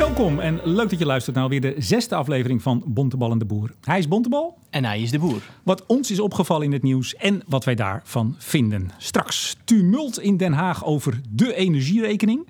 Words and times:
Welkom 0.00 0.38
en 0.38 0.60
leuk 0.64 0.90
dat 0.90 0.98
je 0.98 1.06
luistert 1.06 1.36
naar 1.36 1.48
weer 1.48 1.60
de 1.60 1.74
zesde 1.78 2.14
aflevering 2.14 2.62
van 2.62 2.82
Bontebal 2.86 3.30
en 3.30 3.38
de 3.38 3.44
Boer. 3.44 3.74
Hij 3.80 3.98
is 3.98 4.08
Bontebal. 4.08 4.58
En 4.70 4.84
hij 4.84 5.00
is 5.00 5.10
de 5.10 5.18
boer. 5.18 5.42
Wat 5.62 5.86
ons 5.86 6.10
is 6.10 6.20
opgevallen 6.20 6.66
in 6.66 6.72
het 6.72 6.82
nieuws 6.82 7.14
en 7.14 7.42
wat 7.46 7.64
wij 7.64 7.74
daarvan 7.74 8.34
vinden. 8.38 8.90
Straks 8.98 9.56
tumult 9.64 10.20
in 10.20 10.36
Den 10.36 10.52
Haag 10.52 10.84
over 10.84 11.20
de 11.30 11.54
energierekening. 11.54 12.48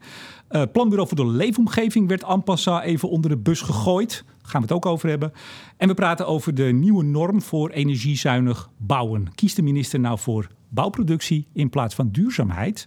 Uh, 0.51 0.63
Planbureau 0.73 1.09
voor 1.09 1.17
de 1.17 1.27
Leefomgeving 1.27 2.09
werd 2.09 2.25
en 2.25 2.43
passant 2.43 2.85
even 2.85 3.09
onder 3.09 3.31
de 3.31 3.39
bus 3.39 3.61
gegooid. 3.61 4.25
Daar 4.27 4.51
gaan 4.51 4.61
we 4.61 4.67
het 4.67 4.77
ook 4.77 4.87
over 4.87 5.09
hebben. 5.09 5.33
En 5.77 5.89
we 5.89 5.95
praten 5.95 6.27
over 6.27 6.55
de 6.55 6.65
nieuwe 6.65 7.05
norm 7.05 7.43
voor 7.43 7.71
energiezuinig 7.71 8.71
bouwen. 8.77 9.35
Kiest 9.35 9.57
de 9.57 9.63
minister 9.63 10.01
nou 10.01 10.19
voor 10.19 10.47
bouwproductie 10.69 11.47
in 11.53 11.71
plaats 11.71 11.95
van 11.95 12.11
duurzaamheid? 12.11 12.87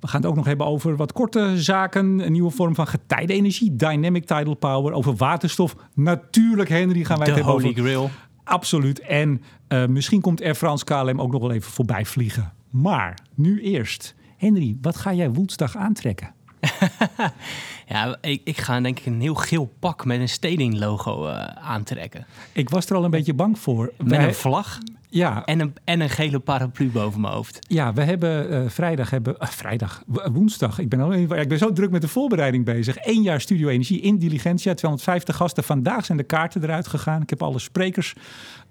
We 0.00 0.08
gaan 0.08 0.20
het 0.20 0.30
ook 0.30 0.36
nog 0.36 0.44
hebben 0.44 0.66
over 0.66 0.96
wat 0.96 1.12
korte 1.12 1.62
zaken. 1.62 2.18
Een 2.18 2.32
nieuwe 2.32 2.50
vorm 2.50 2.74
van 2.74 2.86
getijdenenergie, 2.86 3.76
dynamic 3.76 4.26
tidal 4.26 4.54
power. 4.54 4.92
Over 4.92 5.16
waterstof. 5.16 5.76
Natuurlijk, 5.94 6.68
Henry, 6.68 7.04
gaan 7.04 7.18
wij 7.18 7.26
het 7.26 7.36
hebben 7.36 7.52
Holy 7.52 7.72
Grail. 7.72 8.10
Absoluut. 8.44 9.00
En 9.00 9.42
uh, 9.68 9.86
misschien 9.86 10.20
komt 10.20 10.42
Air 10.42 10.54
France 10.54 10.84
KLM 10.84 11.20
ook 11.20 11.32
nog 11.32 11.40
wel 11.40 11.52
even 11.52 11.70
voorbij 11.70 12.04
vliegen. 12.04 12.52
Maar 12.70 13.18
nu 13.34 13.62
eerst. 13.62 14.14
Henry, 14.36 14.76
wat 14.80 14.96
ga 14.96 15.14
jij 15.14 15.30
woensdag 15.30 15.76
aantrekken? 15.76 16.34
ja, 17.86 18.18
ik, 18.20 18.40
ik, 18.44 18.58
ga 18.58 18.80
denk 18.80 18.98
ik 18.98 19.06
een 19.06 19.20
heel 19.20 19.34
geel 19.34 19.72
pak 19.78 20.04
met 20.04 20.20
een 20.20 20.28
Steding 20.28 20.78
logo 20.78 21.26
uh, 21.26 21.44
aantrekken. 21.44 22.26
Ik 22.52 22.70
was 22.70 22.86
er 22.86 22.96
al 22.96 23.04
een 23.04 23.10
beetje 23.10 23.34
bang 23.34 23.58
voor. 23.58 23.92
Met 23.98 24.08
Wij... 24.08 24.26
een 24.26 24.34
vlag? 24.34 24.78
Ja. 25.10 25.44
En 25.44 25.60
een, 25.60 25.74
en 25.84 26.00
een 26.00 26.10
gele 26.10 26.38
paraplu 26.38 26.90
boven 26.90 27.20
mijn 27.20 27.32
hoofd. 27.32 27.58
Ja, 27.68 27.92
we 27.92 28.02
hebben 28.02 28.52
uh, 28.52 28.68
vrijdag, 28.68 29.10
hebben, 29.10 29.36
uh, 29.38 29.48
vrijdag, 29.48 30.02
woensdag. 30.32 30.78
Ik 30.78 30.88
ben, 30.88 31.00
al, 31.00 31.12
ik 31.12 31.48
ben 31.48 31.58
zo 31.58 31.72
druk 31.72 31.90
met 31.90 32.00
de 32.00 32.08
voorbereiding 32.08 32.64
bezig. 32.64 32.96
Eén 33.00 33.22
jaar 33.22 33.40
Studio 33.40 33.68
Energie 33.68 34.00
in 34.00 34.18
Diligentia. 34.18 34.74
250 34.74 35.36
gasten. 35.36 35.64
Vandaag 35.64 36.04
zijn 36.04 36.18
de 36.18 36.24
kaarten 36.24 36.62
eruit 36.62 36.86
gegaan. 36.86 37.22
Ik 37.22 37.30
heb 37.30 37.42
alle 37.42 37.58
sprekers 37.58 38.14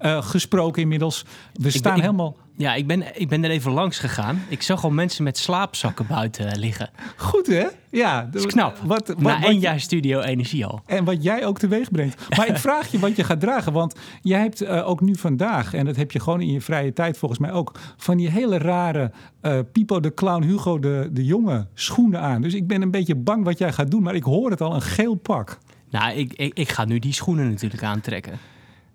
uh, 0.02 0.22
gesproken 0.22 0.81
inmiddels. 0.81 1.25
We 1.53 1.67
ik 1.67 1.73
staan 1.73 1.94
ben, 1.94 2.02
helemaal... 2.02 2.36
Ja, 2.59 2.75
ik 2.75 2.88
ben, 2.88 3.03
ik 3.19 3.29
ben 3.29 3.43
er 3.43 3.49
even 3.49 3.71
langs 3.71 3.99
gegaan. 3.99 4.43
Ik 4.47 4.61
zag 4.61 4.83
al 4.83 4.89
mensen 4.89 5.23
met 5.23 5.38
slaapzakken 5.38 6.07
buiten 6.07 6.59
liggen. 6.59 6.89
Goed 7.15 7.47
hè? 7.47 7.67
Ja. 7.89 8.29
Dat 8.31 8.45
is 8.45 8.45
knap. 8.45 8.77
Wat, 8.83 9.07
wat, 9.07 9.17
Na 9.17 9.43
één 9.43 9.59
jaar 9.59 9.79
Studio 9.79 10.19
Energie 10.19 10.65
al. 10.65 10.81
En 10.85 11.03
wat 11.03 11.23
jij 11.23 11.45
ook 11.45 11.59
teweeg 11.59 11.91
brengt. 11.91 12.35
Maar 12.37 12.47
ik 12.47 12.57
vraag 12.57 12.91
je 12.91 12.99
wat 12.99 13.15
je 13.15 13.23
gaat 13.23 13.39
dragen. 13.39 13.73
Want 13.73 13.95
jij 14.21 14.39
hebt 14.39 14.67
ook 14.67 15.02
nu 15.02 15.15
vandaag, 15.15 15.73
en 15.73 15.85
dat 15.85 15.95
heb 15.95 16.11
je 16.11 16.19
gewoon 16.19 16.41
in 16.41 16.52
je 16.52 16.61
vrije 16.61 16.93
tijd 16.93 17.17
volgens 17.17 17.39
mij 17.39 17.52
ook, 17.52 17.80
van 17.97 18.17
die 18.17 18.30
hele 18.30 18.57
rare 18.57 19.11
uh, 19.41 19.59
Pipo 19.71 19.99
de 19.99 20.13
Clown, 20.13 20.43
Hugo 20.43 20.80
de, 20.80 21.09
de 21.11 21.25
Jonge 21.25 21.67
schoenen 21.73 22.21
aan. 22.21 22.41
Dus 22.41 22.53
ik 22.53 22.67
ben 22.67 22.81
een 22.81 22.91
beetje 22.91 23.15
bang 23.15 23.43
wat 23.43 23.57
jij 23.57 23.73
gaat 23.73 23.91
doen, 23.91 24.03
maar 24.03 24.15
ik 24.15 24.23
hoor 24.23 24.49
het 24.49 24.61
al, 24.61 24.75
een 24.75 24.81
geel 24.81 25.15
pak. 25.15 25.57
Nou, 25.89 26.13
ik, 26.13 26.33
ik, 26.33 26.53
ik 26.53 26.69
ga 26.69 26.85
nu 26.85 26.99
die 26.99 27.13
schoenen 27.13 27.49
natuurlijk 27.49 27.83
aantrekken. 27.83 28.39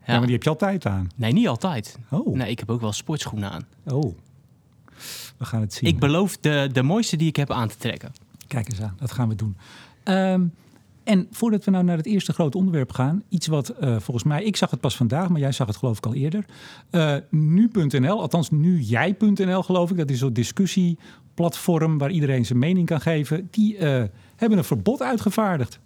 Ja. 0.07 0.13
maar 0.13 0.23
die 0.23 0.35
heb 0.35 0.43
je 0.43 0.51
altijd 0.51 0.87
aan. 0.87 1.09
Nee, 1.15 1.33
niet 1.33 1.49
altijd. 1.49 1.99
Oh. 2.11 2.37
Nee, 2.37 2.51
ik 2.51 2.59
heb 2.59 2.71
ook 2.71 2.81
wel 2.81 2.93
sportschoenen 2.93 3.51
aan. 3.51 3.65
Oh. 3.87 4.15
We 5.37 5.45
gaan 5.45 5.61
het 5.61 5.73
zien. 5.73 5.89
Ik 5.89 5.99
beloof 5.99 6.37
de, 6.37 6.69
de 6.73 6.83
mooiste 6.83 7.17
die 7.17 7.29
ik 7.29 7.37
heb 7.37 7.51
aan 7.51 7.69
te 7.69 7.77
trekken. 7.77 8.13
Kijk 8.47 8.69
eens 8.69 8.81
aan, 8.81 8.97
dat 8.99 9.13
gaan 9.13 9.29
we 9.29 9.35
doen. 9.35 9.57
Um, 10.05 10.53
en 11.05 11.27
voordat 11.31 11.65
we 11.65 11.71
nou 11.71 11.85
naar 11.85 11.97
het 11.97 12.07
eerste 12.07 12.33
grote 12.33 12.59
onderwerp 12.59 12.93
gaan, 12.93 13.23
iets 13.29 13.47
wat 13.47 13.75
uh, 13.81 13.99
volgens 13.99 14.25
mij, 14.25 14.45
ik 14.45 14.57
zag 14.57 14.71
het 14.71 14.81
pas 14.81 14.97
vandaag, 14.97 15.29
maar 15.29 15.41
jij 15.41 15.53
zag 15.53 15.67
het 15.67 15.77
geloof 15.77 15.99
ik 15.99 16.07
al 16.07 16.15
eerder. 16.15 16.45
Uh, 16.91 17.17
nu.nl, 17.31 18.21
althans 18.21 18.51
nu 18.51 18.81
jij.nl 18.81 19.63
geloof 19.63 19.91
ik, 19.91 19.97
dat 19.97 20.11
is 20.11 20.19
zo'n 20.19 20.33
discussieplatform 20.33 21.99
waar 21.99 22.11
iedereen 22.11 22.47
zijn 22.47 22.59
mening 22.59 22.87
kan 22.87 23.01
geven. 23.01 23.49
Die 23.51 23.77
uh, 23.77 24.03
hebben 24.37 24.59
een 24.59 24.65
verbod 24.65 25.03
uitgevaardigd. 25.03 25.81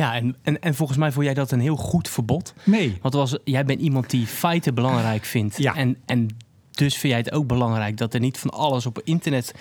Ja, 0.00 0.14
en, 0.14 0.36
en, 0.42 0.60
en 0.60 0.74
volgens 0.74 0.98
mij 0.98 1.12
vond 1.12 1.24
jij 1.24 1.34
dat 1.34 1.50
een 1.50 1.60
heel 1.60 1.76
goed 1.76 2.08
verbod. 2.08 2.54
Nee. 2.64 2.98
Want 3.02 3.14
was, 3.14 3.36
jij 3.44 3.64
bent 3.64 3.80
iemand 3.80 4.10
die 4.10 4.26
feiten 4.26 4.74
belangrijk 4.74 5.24
vindt. 5.24 5.58
Ja. 5.58 5.74
En, 5.74 5.96
en 6.06 6.28
dus 6.70 6.96
vind 6.96 7.12
jij 7.12 7.22
het 7.22 7.32
ook 7.32 7.46
belangrijk 7.46 7.96
dat 7.96 8.14
er 8.14 8.20
niet 8.20 8.38
van 8.38 8.50
alles 8.50 8.86
op 8.86 9.00
internet 9.04 9.54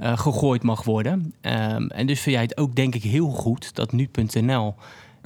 uh, 0.00 0.18
gegooid 0.18 0.62
mag 0.62 0.84
worden. 0.84 1.34
Um, 1.40 1.88
en 1.88 2.06
dus 2.06 2.20
vind 2.20 2.34
jij 2.34 2.44
het 2.44 2.56
ook 2.56 2.74
denk 2.74 2.94
ik 2.94 3.02
heel 3.02 3.30
goed 3.30 3.74
dat 3.74 3.92
nu.nl 3.92 4.74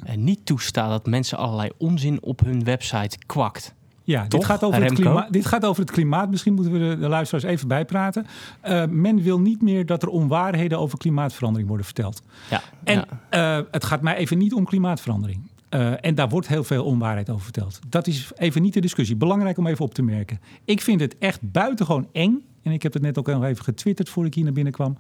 uh, 0.07 0.15
niet 0.15 0.47
toestaat 0.47 0.91
dat 0.91 1.07
mensen 1.07 1.39
allerlei 1.39 1.71
onzin 1.79 2.23
op 2.23 2.41
hun 2.41 2.65
website 2.65 3.19
kwakt. 3.27 3.75
Ja, 4.05 4.25
dit 4.29 4.45
gaat, 4.45 4.65
over 4.65 4.83
het 4.83 4.93
klimaat, 4.93 5.33
dit 5.33 5.47
gaat 5.47 5.65
over 5.65 5.83
het 5.83 5.91
klimaat. 5.91 6.31
Misschien 6.31 6.55
moeten 6.55 6.73
we 6.73 6.79
de, 6.79 6.99
de 6.99 7.09
luisteraars 7.09 7.45
even 7.45 7.69
bijpraten. 7.69 8.27
Uh, 8.65 8.85
men 8.87 9.23
wil 9.23 9.41
niet 9.41 9.63
meer 9.63 9.87
dat 9.87 10.03
er 10.03 10.09
onwaarheden 10.09 10.79
over 10.79 10.99
klimaatverandering 10.99 11.69
worden 11.69 11.87
verteld. 11.87 12.23
Ja, 12.51 12.63
en 12.85 13.05
ja. 13.31 13.59
Uh, 13.59 13.67
het 13.71 13.85
gaat 13.85 14.01
mij 14.01 14.17
even 14.17 14.39
niet 14.39 14.55
om 14.55 14.65
klimaatverandering. 14.65 15.51
Uh, 15.71 16.05
en 16.05 16.15
daar 16.15 16.29
wordt 16.29 16.49
heel 16.49 16.65
veel 16.65 16.85
onwaarheid 16.85 17.31
over 17.31 17.43
verteld. 17.45 17.79
Dat 17.89 18.07
is 18.07 18.31
even 18.37 18.63
niet 18.63 18.75
de 18.75 18.81
discussie. 18.81 19.17
Belangrijk 19.17 19.59
om 19.59 19.67
even 19.67 19.85
op 19.85 19.95
te 19.95 20.03
merken. 20.03 20.41
Ik 20.65 20.81
vind 20.81 21.01
het 21.01 21.19
echt 21.19 21.41
buitengewoon 21.53 22.09
eng. 22.13 22.45
En 22.63 22.73
ik 22.73 22.83
heb 22.83 22.93
het 22.93 23.03
net 23.03 23.19
ook 23.19 23.27
nog 23.27 23.45
even 23.45 23.65
getwitterd 23.65 24.09
voor 24.09 24.27
ik 24.27 24.35
hier 24.35 24.45
naar 24.45 24.53
binnen 24.53 24.73
kwam. 24.73 24.99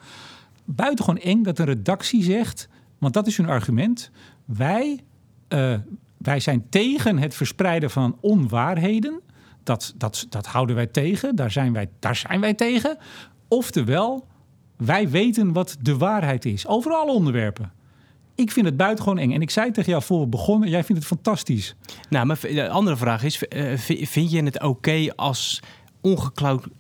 Buitengewoon 0.64 1.20
eng 1.20 1.42
dat 1.42 1.58
een 1.58 1.64
redactie 1.64 2.22
zegt, 2.22 2.68
want 2.98 3.14
dat 3.14 3.26
is 3.26 3.36
hun 3.36 3.48
argument. 3.48 4.10
Wij, 4.44 5.00
uh, 5.48 5.74
wij 6.22 6.40
zijn 6.40 6.68
tegen 6.68 7.18
het 7.18 7.34
verspreiden 7.34 7.90
van 7.90 8.18
onwaarheden. 8.20 9.20
Dat, 9.62 9.94
dat, 9.96 10.26
dat 10.28 10.46
houden 10.46 10.76
wij 10.76 10.86
tegen. 10.86 11.36
Daar 11.36 11.50
zijn 11.50 11.72
wij, 11.72 11.88
daar 11.98 12.16
zijn 12.16 12.40
wij 12.40 12.54
tegen. 12.54 12.96
Oftewel, 13.48 14.26
wij 14.76 15.08
weten 15.08 15.52
wat 15.52 15.76
de 15.80 15.96
waarheid 15.96 16.44
is 16.44 16.66
over 16.66 16.92
alle 16.92 17.12
onderwerpen. 17.12 17.72
Ik 18.34 18.50
vind 18.52 18.66
het 18.66 18.76
buitengewoon 18.76 19.18
eng. 19.18 19.32
En 19.32 19.42
ik 19.42 19.50
zei 19.50 19.70
tegen 19.70 19.90
jou 19.90 20.02
voor 20.02 20.20
we 20.20 20.26
begonnen, 20.26 20.68
jij 20.68 20.84
vindt 20.84 21.02
het 21.02 21.10
fantastisch. 21.10 21.74
Nou, 22.08 22.26
maar 22.26 22.40
de 22.40 22.68
andere 22.68 22.96
vraag 22.96 23.22
is, 23.22 23.42
uh, 23.48 23.78
vind 24.06 24.30
je 24.30 24.42
het 24.42 24.62
oké 24.62 25.12
als 25.16 25.60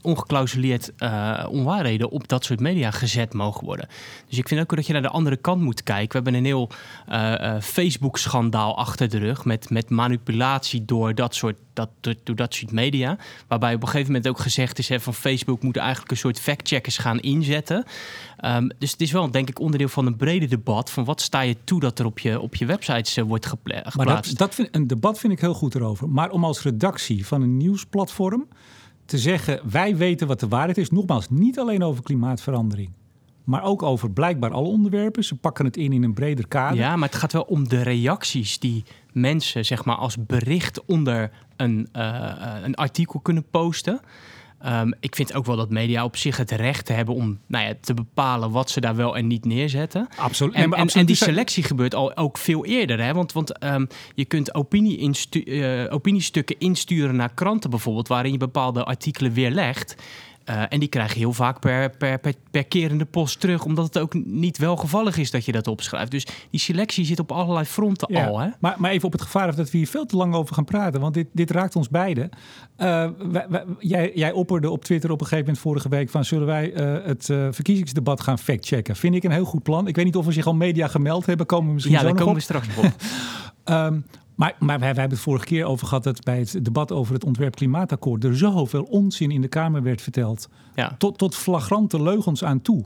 ongeclausuleerd 0.02 0.92
uh, 0.98 1.46
onwaarheden 1.50 2.10
op 2.10 2.28
dat 2.28 2.44
soort 2.44 2.60
media 2.60 2.90
gezet 2.90 3.32
mogen 3.34 3.64
worden. 3.64 3.88
Dus 4.28 4.38
ik 4.38 4.48
vind 4.48 4.60
ook 4.60 4.76
dat 4.76 4.86
je 4.86 4.92
naar 4.92 5.02
de 5.02 5.08
andere 5.08 5.36
kant 5.36 5.62
moet 5.62 5.82
kijken. 5.82 6.08
We 6.08 6.14
hebben 6.14 6.34
een 6.34 6.44
heel 6.44 6.70
uh, 7.08 7.34
uh, 7.40 7.60
Facebook-schandaal 7.60 8.76
achter 8.76 9.08
de 9.08 9.18
rug 9.18 9.44
met, 9.44 9.70
met 9.70 9.90
manipulatie 9.90 10.84
door 10.84 11.14
dat, 11.14 11.34
soort, 11.34 11.56
dat, 11.72 11.88
door, 12.00 12.14
door, 12.22 12.36
dat 12.36 12.54
soort 12.54 12.72
media. 12.72 13.16
Waarbij 13.48 13.74
op 13.74 13.82
een 13.82 13.88
gegeven 13.88 14.12
moment 14.12 14.28
ook 14.28 14.38
gezegd 14.38 14.78
is 14.78 14.88
hè, 14.88 15.00
van 15.00 15.14
Facebook 15.14 15.62
moet 15.62 15.76
eigenlijk 15.76 16.10
een 16.10 16.16
soort 16.16 16.40
fact-checkers 16.40 16.98
gaan 16.98 17.20
inzetten. 17.20 17.84
Um, 18.44 18.70
dus 18.78 18.90
het 18.90 19.00
is 19.00 19.12
wel 19.12 19.30
denk 19.30 19.48
ik 19.48 19.60
onderdeel 19.60 19.88
van 19.88 20.06
een 20.06 20.16
breder 20.16 20.48
debat 20.48 20.90
van 20.90 21.04
wat 21.04 21.20
sta 21.20 21.40
je 21.40 21.56
toe 21.64 21.80
dat 21.80 21.98
er 21.98 22.06
op 22.06 22.18
je, 22.18 22.40
op 22.40 22.54
je 22.54 22.66
websites 22.66 23.16
wordt 23.16 23.46
geplaatst. 23.46 23.96
Maar 23.96 24.06
dat, 24.06 24.32
dat 24.36 24.54
vind, 24.54 24.68
een 24.70 24.86
debat 24.86 25.18
vind 25.18 25.32
ik 25.32 25.40
heel 25.40 25.54
goed 25.54 25.74
erover. 25.74 26.08
Maar 26.08 26.30
om 26.30 26.44
als 26.44 26.62
redactie 26.62 27.26
van 27.26 27.42
een 27.42 27.56
nieuwsplatform 27.56 28.48
te 29.04 29.18
zeggen, 29.18 29.60
wij 29.70 29.96
weten 29.96 30.26
wat 30.26 30.40
de 30.40 30.48
waarheid 30.48 30.78
is. 30.78 30.90
Nogmaals, 30.90 31.30
niet 31.30 31.58
alleen 31.58 31.82
over 31.82 32.02
klimaatverandering. 32.02 32.90
Maar 33.44 33.62
ook 33.62 33.82
over 33.82 34.10
blijkbaar 34.10 34.50
alle 34.50 34.68
onderwerpen. 34.68 35.24
Ze 35.24 35.36
pakken 35.36 35.64
het 35.64 35.76
in 35.76 35.92
in 35.92 36.02
een 36.02 36.14
breder 36.14 36.48
kader. 36.48 36.78
Ja, 36.78 36.96
maar 36.96 37.08
het 37.08 37.18
gaat 37.18 37.32
wel 37.32 37.42
om 37.42 37.68
de 37.68 37.82
reacties 37.82 38.58
die 38.58 38.84
mensen 39.12 39.64
zeg 39.64 39.84
maar, 39.84 39.96
als 39.96 40.16
bericht 40.26 40.84
onder 40.84 41.30
een, 41.56 41.88
uh, 41.96 42.32
een 42.62 42.74
artikel 42.74 43.20
kunnen 43.20 43.44
posten. 43.50 44.00
Um, 44.66 44.94
ik 45.00 45.16
vind 45.16 45.34
ook 45.34 45.46
wel 45.46 45.56
dat 45.56 45.70
media 45.70 46.04
op 46.04 46.16
zich 46.16 46.36
het 46.36 46.50
recht 46.50 46.88
hebben 46.88 47.14
om 47.14 47.38
nou 47.46 47.66
ja, 47.66 47.74
te 47.80 47.94
bepalen 47.94 48.50
wat 48.50 48.70
ze 48.70 48.80
daar 48.80 48.96
wel 48.96 49.16
en 49.16 49.26
niet 49.26 49.44
neerzetten. 49.44 50.08
Absoluut. 50.16 50.54
En, 50.54 50.62
en, 50.62 50.70
absoluut. 50.70 50.94
en 50.94 51.06
die 51.06 51.16
selectie 51.16 51.62
gebeurt 51.62 51.94
al 51.94 52.16
ook 52.16 52.38
veel 52.38 52.64
eerder. 52.64 53.04
Hè? 53.04 53.12
Want, 53.12 53.32
want 53.32 53.64
um, 53.64 53.86
je 54.14 54.24
kunt 54.24 54.54
opinie 54.54 54.96
instu 54.96 55.42
uh, 55.44 55.92
opiniestukken 55.92 56.58
insturen 56.58 57.16
naar 57.16 57.34
kranten 57.34 57.70
bijvoorbeeld, 57.70 58.08
waarin 58.08 58.32
je 58.32 58.38
bepaalde 58.38 58.84
artikelen 58.84 59.32
weerlegt. 59.32 59.96
Uh, 60.50 60.62
en 60.68 60.80
die 60.80 60.88
krijg 60.88 61.12
je 61.12 61.18
heel 61.18 61.32
vaak 61.32 61.60
per, 61.60 61.90
per, 61.90 62.18
per, 62.18 62.34
per 62.50 62.64
kerende 62.64 63.04
post 63.04 63.40
terug, 63.40 63.64
omdat 63.64 63.84
het 63.84 63.98
ook 63.98 64.14
niet 64.14 64.58
welgevallig 64.58 65.16
is 65.16 65.30
dat 65.30 65.44
je 65.44 65.52
dat 65.52 65.66
opschrijft. 65.66 66.10
Dus 66.10 66.26
die 66.50 66.60
selectie 66.60 67.04
zit 67.04 67.20
op 67.20 67.32
allerlei 67.32 67.64
fronten 67.64 68.14
ja, 68.14 68.26
al. 68.26 68.40
Hè? 68.40 68.48
Maar, 68.60 68.74
maar 68.78 68.90
even 68.90 69.06
op 69.06 69.12
het 69.12 69.22
gevaar 69.22 69.56
dat 69.56 69.70
we 69.70 69.78
hier 69.78 69.86
veel 69.86 70.06
te 70.06 70.16
lang 70.16 70.34
over 70.34 70.54
gaan 70.54 70.64
praten, 70.64 71.00
want 71.00 71.14
dit, 71.14 71.26
dit 71.32 71.50
raakt 71.50 71.76
ons 71.76 71.88
beiden. 71.88 72.28
Uh, 72.78 73.08
wij, 73.30 73.46
wij, 73.48 73.64
jij, 73.78 74.12
jij 74.14 74.32
opperde 74.32 74.70
op 74.70 74.84
Twitter 74.84 75.10
op 75.10 75.20
een 75.20 75.26
gegeven 75.26 75.44
moment 75.44 75.64
vorige 75.64 75.88
week 75.88 76.10
van 76.10 76.24
zullen 76.24 76.46
wij 76.46 76.72
uh, 76.72 77.06
het 77.06 77.24
verkiezingsdebat 77.24 78.20
gaan 78.20 78.38
factchecken? 78.38 78.96
Vind 78.96 79.14
ik 79.14 79.24
een 79.24 79.30
heel 79.30 79.44
goed 79.44 79.62
plan. 79.62 79.86
Ik 79.86 79.96
weet 79.96 80.04
niet 80.04 80.16
of 80.16 80.26
we 80.26 80.32
zich 80.32 80.46
al 80.46 80.54
media 80.54 80.88
gemeld 80.88 81.26
hebben, 81.26 81.46
komen 81.46 81.66
we 81.66 81.72
misschien 81.72 81.94
ja, 81.94 82.00
zo 82.00 82.06
daar 82.06 82.14
nog 82.14 82.24
komen 82.24 82.42
op. 82.42 82.46
we 82.46 82.54
straks 82.54 82.76
op. 82.76 82.92
um, 83.74 84.04
maar, 84.34 84.56
maar 84.58 84.78
wij, 84.78 84.78
wij, 84.78 85.00
hebben 85.00 85.10
het 85.10 85.20
vorige 85.20 85.44
keer 85.44 85.64
over 85.64 85.86
gehad 85.86 86.04
dat 86.04 86.24
bij 86.24 86.38
het 86.38 86.64
debat 86.64 86.92
over 86.92 87.14
het 87.14 87.24
ontwerp 87.24 87.54
klimaatakkoord 87.54 88.24
er 88.24 88.36
zoveel 88.36 88.82
onzin 88.82 89.30
in 89.30 89.40
de 89.40 89.48
Kamer 89.48 89.82
werd 89.82 90.02
verteld. 90.02 90.48
Ja. 90.74 90.94
Tot, 90.98 91.18
tot 91.18 91.34
flagrante 91.34 92.02
leugens 92.02 92.44
aan 92.44 92.62
toe. 92.62 92.84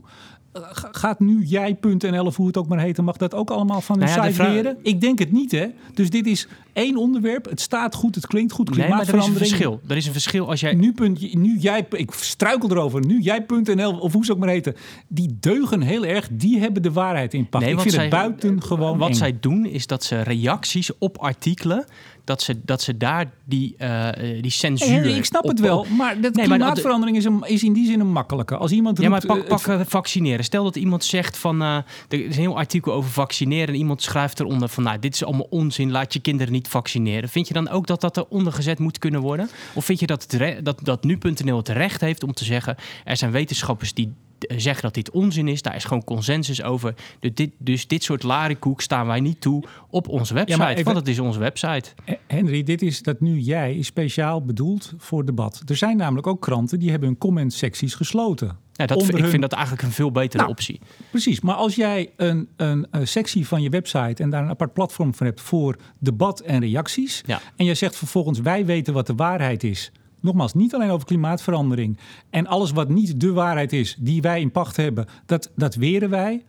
Gaat 0.91 1.19
nu 1.19 1.43
jij.nl 1.43 2.25
of 2.25 2.35
hoe 2.35 2.47
het 2.47 2.57
ook 2.57 2.67
maar 2.67 2.79
heet, 2.79 3.01
mag 3.01 3.17
dat 3.17 3.33
ook 3.33 3.49
allemaal 3.49 3.81
van 3.81 3.99
hun 3.99 4.07
Nou 4.09 4.21
ja, 4.21 4.31
site 4.31 4.49
leren? 4.49 4.77
Ik 4.81 5.01
denk 5.01 5.19
het 5.19 5.31
niet, 5.31 5.51
hè? 5.51 5.65
Dus 5.93 6.09
dit 6.09 6.25
is 6.27 6.47
één 6.73 6.95
onderwerp. 6.95 7.49
Het 7.49 7.61
staat 7.61 7.95
goed, 7.95 8.15
het 8.15 8.27
klinkt 8.27 8.51
goed. 8.51 8.69
Nee, 8.69 8.77
maar 8.77 8.87
er 8.87 8.93
is 8.93 9.07
een 9.07 9.13
Klimaatverandering. 9.13 9.49
verschil. 9.49 9.81
Er 9.87 9.97
is 9.97 10.05
een 10.05 10.11
verschil 10.11 10.49
als 10.49 10.59
jij... 10.59 10.73
Nu, 10.73 10.93
punt, 10.93 11.33
nu 11.35 11.57
jij, 11.59 11.87
ik 11.89 12.11
struikel 12.13 12.71
erover. 12.71 13.05
Nu 13.05 13.19
jij.nl 13.19 13.97
of 13.99 14.13
hoe 14.13 14.25
ze 14.25 14.31
ook 14.31 14.37
maar 14.37 14.49
heten. 14.49 14.75
Die 15.07 15.37
deugen 15.39 15.81
heel 15.81 16.05
erg. 16.05 16.29
Die 16.31 16.59
hebben 16.59 16.81
de 16.81 16.91
waarheid 16.91 17.33
in 17.33 17.49
pacht. 17.49 17.63
Nee, 17.63 17.73
ik 17.73 17.79
vind 17.79 17.93
het 17.93 18.01
zij- 18.01 18.09
buitengewoon 18.11 18.97
Wat 18.97 19.09
eng. 19.09 19.15
zij 19.15 19.37
doen 19.39 19.65
is 19.65 19.87
dat 19.87 20.03
ze 20.03 20.21
reacties 20.21 20.97
op 20.97 21.17
artikelen... 21.17 21.85
dat 22.27 22.41
ze, 22.41 22.59
dat 22.65 22.81
ze 22.81 22.97
daar 22.97 23.31
die, 23.45 23.75
eh, 23.77 24.07
eh, 24.07 24.41
die 24.41 24.51
censuur... 24.51 25.05
Ik 25.05 25.25
snap 25.25 25.43
op- 25.43 25.49
het 25.49 25.59
wel, 25.59 25.85
maar 25.97 26.19
Nee, 26.19 26.31
maar 26.31 26.43
klimaatverandering 26.43 27.17
is, 27.17 27.25
een, 27.25 27.43
is 27.45 27.63
in 27.63 27.73
die 27.73 27.85
zin 27.85 27.99
een 27.99 28.11
makkelijke. 28.11 28.57
Als 28.57 28.71
iemand 28.71 29.01
Ja, 29.01 29.09
maar 29.09 29.25
pak, 29.25 29.43
eh, 29.43 29.47
pak 29.47 29.87
vaccineren. 29.87 30.43
Stel 30.43 30.63
dat 30.63 30.75
iemand 30.75 31.03
zegt 31.03 31.37
van... 31.37 31.61
eh, 31.61 31.75
er 32.09 32.25
is 32.25 32.35
een 32.35 32.41
heel 32.41 32.57
artikel 32.57 32.93
over 32.93 33.11
vaccineren... 33.11 33.67
en 33.67 33.75
iemand 33.75 34.01
schrijft 34.01 34.39
eronder 34.39 34.69
van... 34.69 34.83
nou, 34.83 34.99
dit 34.99 35.13
is 35.13 35.23
allemaal 35.23 35.47
onzin, 35.49 35.91
laat 35.91 36.13
je 36.13 36.19
kinderen 36.19 36.53
niet 36.53 36.67
vaccineren. 36.67 37.29
Vind 37.29 37.47
je 37.47 37.53
dan 37.53 37.69
ook 37.69 37.87
dat 37.87 38.01
dat 38.01 38.17
eronder 38.17 38.53
gezet 38.53 38.79
moet 38.79 38.97
kunnen 38.97 39.21
worden? 39.21 39.49
Of 39.73 39.85
vind 39.85 39.99
je 39.99 40.07
dat, 40.07 40.25
het 40.29 40.65
dat, 40.65 40.79
dat 40.83 41.03
nu.nl 41.03 41.57
het 41.57 41.69
recht 41.69 42.01
heeft 42.01 42.23
om 42.23 42.33
te 42.33 42.45
zeggen... 42.45 42.75
er 43.03 43.17
zijn 43.17 43.31
wetenschappers 43.31 43.93
die 43.93 44.13
zeggen 44.57 44.81
dat 44.83 44.93
dit 44.93 45.09
onzin 45.11 45.47
is. 45.47 45.61
Daar 45.61 45.75
is 45.75 45.83
gewoon 45.83 46.03
consensus 46.03 46.63
over. 46.63 46.93
Dus 47.19 47.31
dit, 47.33 47.51
dus 47.57 47.87
dit 47.87 48.03
soort 48.03 48.23
larikoek 48.23 48.81
staan 48.81 49.07
wij 49.07 49.19
niet 49.19 49.41
toe 49.41 49.63
op 49.89 50.07
onze 50.07 50.33
website. 50.33 50.67
even- 50.67 50.83
Want 50.83 50.97
het 50.97 51.07
is 51.07 51.19
onze 51.19 51.39
website. 51.39 51.89
Henry, 52.27 52.63
dit 52.63 52.81
is 52.81 53.01
dat 53.01 53.19
nu 53.21 53.39
jij 53.39 53.75
is 53.75 53.85
speciaal 53.85 54.41
bedoeld 54.41 54.93
voor 54.97 55.25
debat. 55.25 55.61
Er 55.65 55.75
zijn 55.75 55.97
namelijk 55.97 56.27
ook 56.27 56.41
kranten 56.41 56.79
die 56.79 56.89
hebben 56.89 57.07
hun 57.09 57.17
comment-secties 57.17 57.93
gesloten. 57.95 58.57
Ja, 58.73 58.85
dat, 58.85 59.03
ik 59.09 59.17
hun- 59.17 59.29
vind 59.29 59.41
dat 59.41 59.51
eigenlijk 59.53 59.83
een 59.83 59.91
veel 59.91 60.11
betere 60.11 60.37
Nou, 60.37 60.49
optie. 60.53 60.79
Precies, 61.09 61.41
maar 61.41 61.55
als 61.55 61.75
jij 61.75 62.09
een, 62.15 62.47
een, 62.55 62.87
eh, 62.91 63.01
sectie 63.03 63.47
van 63.47 63.61
je 63.61 63.69
website 63.69 64.23
en 64.23 64.29
daar 64.29 64.43
een 64.43 64.49
apart 64.49 64.73
platform 64.73 65.15
voor 65.15 65.25
hebt 65.25 65.41
voor 65.41 65.75
debat 65.99 66.39
en 66.39 66.59
reacties. 66.59 67.23
Ja. 67.25 67.39
En 67.55 67.65
jij 67.65 67.75
zegt 67.75 67.95
vervolgens 67.95 68.39
wij 68.39 68.65
weten 68.65 68.93
wat 68.93 69.07
de 69.07 69.15
waarheid 69.15 69.63
is. 69.63 69.91
Nogmaals, 70.19 70.53
niet 70.53 70.73
alleen 70.73 70.89
over 70.89 71.07
klimaatverandering. 71.07 71.97
En 72.29 72.47
alles 72.47 72.71
wat 72.71 72.89
niet 72.89 73.19
de 73.19 73.31
waarheid 73.31 73.73
is, 73.73 73.95
die 73.99 74.21
wij 74.21 74.41
in 74.41 74.51
pacht 74.51 74.77
hebben, 74.77 75.05
dat, 75.25 75.51
dat 75.55 75.75
weren 75.75 76.09
wij. 76.09 76.43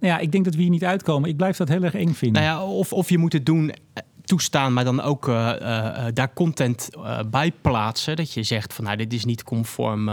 Nou 0.00 0.14
ja, 0.14 0.18
ik 0.18 0.32
denk 0.32 0.44
dat 0.44 0.54
we 0.54 0.60
hier 0.60 0.70
niet 0.70 0.84
uitkomen. 0.84 1.28
Ik 1.28 1.36
blijf 1.36 1.56
dat 1.56 1.68
heel 1.68 1.82
erg 1.82 1.94
eng 1.94 2.12
vinden. 2.12 2.42
Nou 2.42 2.54
ja, 2.54 2.64
of, 2.64 2.92
of 2.92 3.08
je 3.08 3.18
moet 3.18 3.32
het 3.32 3.46
doen, 3.46 3.70
eh, 3.70 4.02
toestaan, 4.24 4.72
maar 4.72 4.84
dan 4.84 5.00
ook 5.00 5.28
eh, 5.28 6.06
eh, 6.06 6.14
daar 6.14 6.32
content 6.32 6.88
bij 7.30 7.52
plaatsen. 7.60 8.16
Dat 8.16 8.32
je 8.32 8.42
zegt 8.42 8.74
van 8.74 8.84
nou, 8.84 8.96
dit 8.96 9.12
is 9.12 9.24
niet 9.24 9.42
conform 9.42 10.10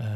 eh, 0.00 0.06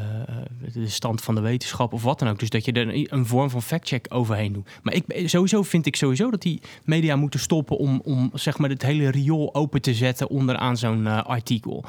eh, 0.67 0.73
de 0.73 0.87
stand 0.87 1.21
van 1.21 1.35
de 1.35 1.41
wetenschap 1.41 1.93
of 1.93 2.03
wat 2.03 2.19
dan 2.19 2.27
ook. 2.29 2.39
Dus 2.39 2.49
dat 2.49 2.65
je 2.65 2.71
er 2.71 3.11
een, 3.13 3.25
vorm 3.25 3.49
van 3.49 3.61
factcheck 3.61 4.05
overheen 4.09 4.53
doet. 4.53 4.69
Maar 4.83 4.93
ik, 4.93 5.29
sowieso 5.29 5.63
vind 5.63 5.85
ik 5.85 5.95
sowieso 5.95 6.31
dat 6.31 6.41
die 6.41 6.61
media 6.83 7.15
moeten 7.15 7.39
stoppen 7.39 7.77
om, 7.77 8.01
om 8.03 8.31
zeg 8.33 8.57
maar 8.57 8.69
het 8.69 8.81
hele 8.81 9.09
riool 9.11 9.55
open 9.55 9.81
te 9.81 9.93
zetten 9.93 10.29
onderaan 10.29 10.77
zo'n 10.77 11.07
eh, 11.07 11.23
artikel. 11.23 11.83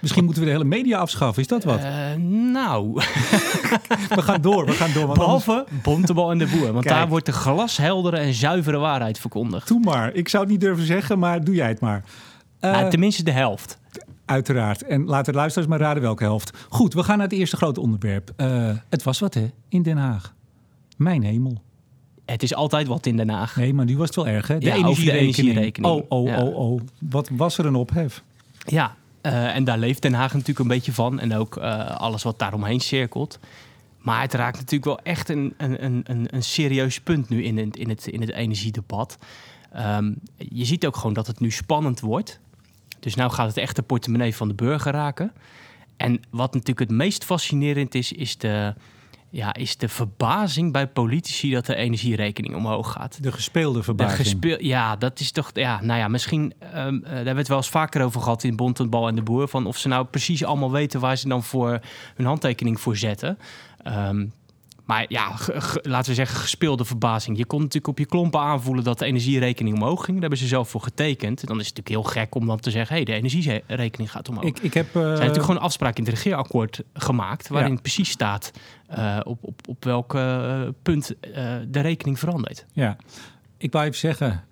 Misschien 0.00 0.24
moeten 0.24 0.42
we 0.42 0.48
de 0.48 0.54
hele 0.54 0.68
media 0.68 0.98
afschaffen, 0.98 1.42
is 1.42 1.48
dat 1.48 1.64
wat? 1.64 1.78
Eh, 1.78 2.14
nou, 2.52 2.92
We 4.14 4.22
gaan 4.22 4.40
door, 4.40 4.66
we 4.66 4.72
gaan 4.72 4.92
door. 4.92 5.06
want 5.06 5.18
anders- 5.18 5.44
behalve 5.44 5.66
Bontebal 5.82 6.30
en 6.30 6.38
de 6.38 6.46
Boer. 6.46 6.72
Want 6.72 6.84
Kijk. 6.84 6.96
daar 6.96 7.08
wordt 7.08 7.26
de 7.26 7.32
glasheldere 7.32 8.16
en 8.16 8.34
zuivere 8.34 8.78
waarheid 8.78 9.18
verkondigd. 9.18 9.68
Doe 9.68 9.80
maar. 9.80 10.14
Ik 10.14 10.28
zou 10.28 10.42
het 10.42 10.52
niet 10.52 10.60
durven 10.60 10.84
zeggen, 10.86 11.18
maar 11.18 11.44
doe 11.44 11.54
jij 11.54 11.68
het 11.68 11.80
maar. 11.80 12.04
Eh, 12.60 12.70
Nou, 12.72 12.90
tenminste 12.90 13.22
de 13.22 13.30
helft. 13.30 13.78
Uiteraard. 14.30 14.82
En 14.82 15.04
laten 15.04 15.32
de 15.32 15.38
luisteraars 15.38 15.70
maar 15.70 15.78
raden 15.80 16.02
welke 16.02 16.22
helft. 16.22 16.58
Goed, 16.68 16.94
we 16.94 17.02
gaan 17.02 17.18
naar 17.18 17.28
het 17.28 17.38
eerste 17.38 17.56
grote 17.56 17.80
onderwerp. 17.80 18.32
Eh, 18.36 18.70
het 18.88 19.02
was 19.02 19.18
wat, 19.18 19.34
hè? 19.34 19.50
In 19.68 19.82
Den 19.82 19.96
Haag. 19.96 20.34
Mijn 20.96 21.22
hemel. 21.22 21.62
Het 22.24 22.42
is 22.42 22.54
altijd 22.54 22.86
wat 22.86 23.06
in 23.06 23.16
Den 23.16 23.28
Haag. 23.28 23.56
Nee, 23.56 23.74
maar 23.74 23.84
nu 23.84 23.96
was 23.96 24.06
het 24.06 24.16
wel 24.16 24.26
erg, 24.26 24.48
hè? 24.48 24.58
De 24.58 24.66
Ja, 24.66 24.72
de 24.72 25.12
energierekening. 25.12 25.94
Oh, 25.94 26.04
oh, 26.08 26.28
Ja. 26.28 26.42
oh, 26.42 26.56
oh. 26.56 26.80
Wat 26.98 27.28
was 27.32 27.58
er 27.58 27.66
een 27.66 27.74
ophef? 27.74 28.22
Ja, 28.66 28.94
eh, 29.20 29.56
en 29.56 29.64
daar 29.64 29.78
leeft 29.78 30.02
Den 30.02 30.14
Haag 30.14 30.32
natuurlijk 30.32 30.58
een 30.58 30.68
beetje 30.68 30.92
van. 30.92 31.20
En 31.20 31.34
ook 31.34 31.56
eh, 31.56 31.96
alles 31.96 32.22
wat 32.22 32.38
daaromheen 32.38 32.80
cirkelt. 32.80 33.38
Maar 33.98 34.20
het 34.20 34.34
raakt 34.34 34.56
natuurlijk 34.56 34.84
wel 34.84 35.00
echt 35.02 35.28
een, 35.28 35.54
een, 35.56 35.84
een, 35.84 36.02
een, 36.04 36.26
een 36.30 36.42
serieus 36.42 37.00
punt 37.00 37.28
nu 37.28 37.44
in 37.44 37.58
het, 37.58 37.76
in 37.76 37.88
het, 37.88 38.06
in 38.06 38.20
het 38.20 38.30
energiedebat. 38.30 39.18
Ehm, 39.72 40.12
je 40.36 40.64
ziet 40.64 40.86
ook 40.86 40.96
gewoon 40.96 41.12
dat 41.12 41.26
het 41.26 41.40
nu 41.40 41.50
spannend 41.50 42.00
wordt. 42.00 42.40
Dus 43.00 43.14
nou 43.14 43.30
gaat 43.30 43.46
het 43.46 43.56
echt 43.56 43.76
de 43.76 43.82
portemonnee 43.82 44.34
van 44.36 44.48
de 44.48 44.54
burger 44.54 44.92
raken. 44.92 45.32
En 45.96 46.20
wat 46.30 46.52
natuurlijk 46.52 46.90
het 46.90 46.98
meest 46.98 47.24
fascinerend 47.24 47.94
is, 47.94 48.12
is 48.12 48.38
de, 48.38 48.74
ja, 49.30 49.54
is 49.54 49.76
de 49.76 49.88
verbazing 49.88 50.72
bij 50.72 50.86
politici 50.86 51.50
dat 51.50 51.66
de 51.66 51.74
energierekening 51.74 52.54
omhoog 52.54 52.92
gaat. 52.92 53.22
De 53.22 53.32
gespeelde 53.32 53.78
De 53.78 53.84
verbazing. 53.84 54.16
gespeel, 54.18 54.62
ja, 54.62 54.96
dat 54.96 55.20
is 55.20 55.32
toch. 55.32 55.50
Ja, 55.54 55.80
nou 55.82 55.98
ja, 55.98 56.08
misschien. 56.08 56.52
ehm, 56.58 56.74
eh, 56.74 57.00
daar 57.02 57.14
hebben 57.14 57.32
we 57.32 57.38
het 57.38 57.48
wel 57.48 57.56
eens 57.56 57.68
vaker 57.68 58.04
over 58.04 58.20
gehad 58.20 58.44
in 58.44 58.56
Bond 58.56 58.80
en 58.80 58.90
Bal 58.90 59.08
en 59.08 59.14
de 59.14 59.22
Boer. 59.22 59.48
Van 59.48 59.66
of 59.66 59.76
ze 59.76 59.88
nou 59.88 60.06
precies 60.06 60.44
allemaal 60.44 60.70
weten 60.70 61.00
waar 61.00 61.16
ze 61.16 61.28
dan 61.28 61.42
voor 61.42 61.80
hun 62.14 62.26
handtekening 62.26 62.80
voor 62.80 62.96
zetten. 62.96 63.38
Ehm, 63.82 64.26
maar 64.90 65.04
ja, 65.08 65.32
laten 65.82 66.08
we 66.10 66.14
zeggen, 66.14 66.36
gespeelde 66.40 66.84
verbazing. 66.84 67.36
Je 67.36 67.44
kon 67.44 67.58
natuurlijk 67.58 67.88
op 67.88 67.98
je 67.98 68.06
klompen 68.06 68.40
aanvoelen 68.40 68.84
dat 68.84 68.98
de 68.98 69.04
energierekening 69.04 69.76
omhoog 69.76 69.98
ging. 69.98 70.10
Daar 70.12 70.20
hebben 70.20 70.38
ze 70.38 70.46
zelf 70.46 70.68
voor 70.68 70.80
getekend. 70.82 71.46
Dan 71.46 71.60
is 71.60 71.66
het 71.66 71.76
natuurlijk 71.76 72.06
heel 72.06 72.22
gek 72.22 72.34
om 72.34 72.46
dan 72.46 72.60
te 72.60 72.70
zeggen: 72.70 72.96
hé, 72.96 73.02
hey, 73.02 73.04
de 73.04 73.18
energierekening 73.20 74.10
gaat 74.10 74.28
omhoog. 74.28 74.44
ik, 74.44 74.58
ik 74.58 74.74
heb... 74.74 74.86
eh, 74.86 74.94
Er 74.94 75.06
zijn 75.06 75.18
natuurlijk 75.18 75.44
gewoon 75.44 75.60
afspraken 75.60 75.96
in 75.96 76.04
het 76.04 76.14
regeerakkoord 76.14 76.82
gemaakt. 76.94 77.48
waarin 77.48 77.72
Ja. 77.72 77.80
precies 77.80 78.10
staat 78.10 78.50
eh, 78.86 79.20
op, 79.24 79.38
op, 79.42 79.60
op 79.68 79.84
welk 79.84 80.14
eh, 80.14 80.62
punt 80.82 81.14
de 81.68 81.80
rekening 81.80 82.18
verandert. 82.18 82.66
Ja, 82.72 82.96
ik 83.56 83.72
wou 83.72 83.84
even 83.84 83.98
zeggen... 83.98 84.44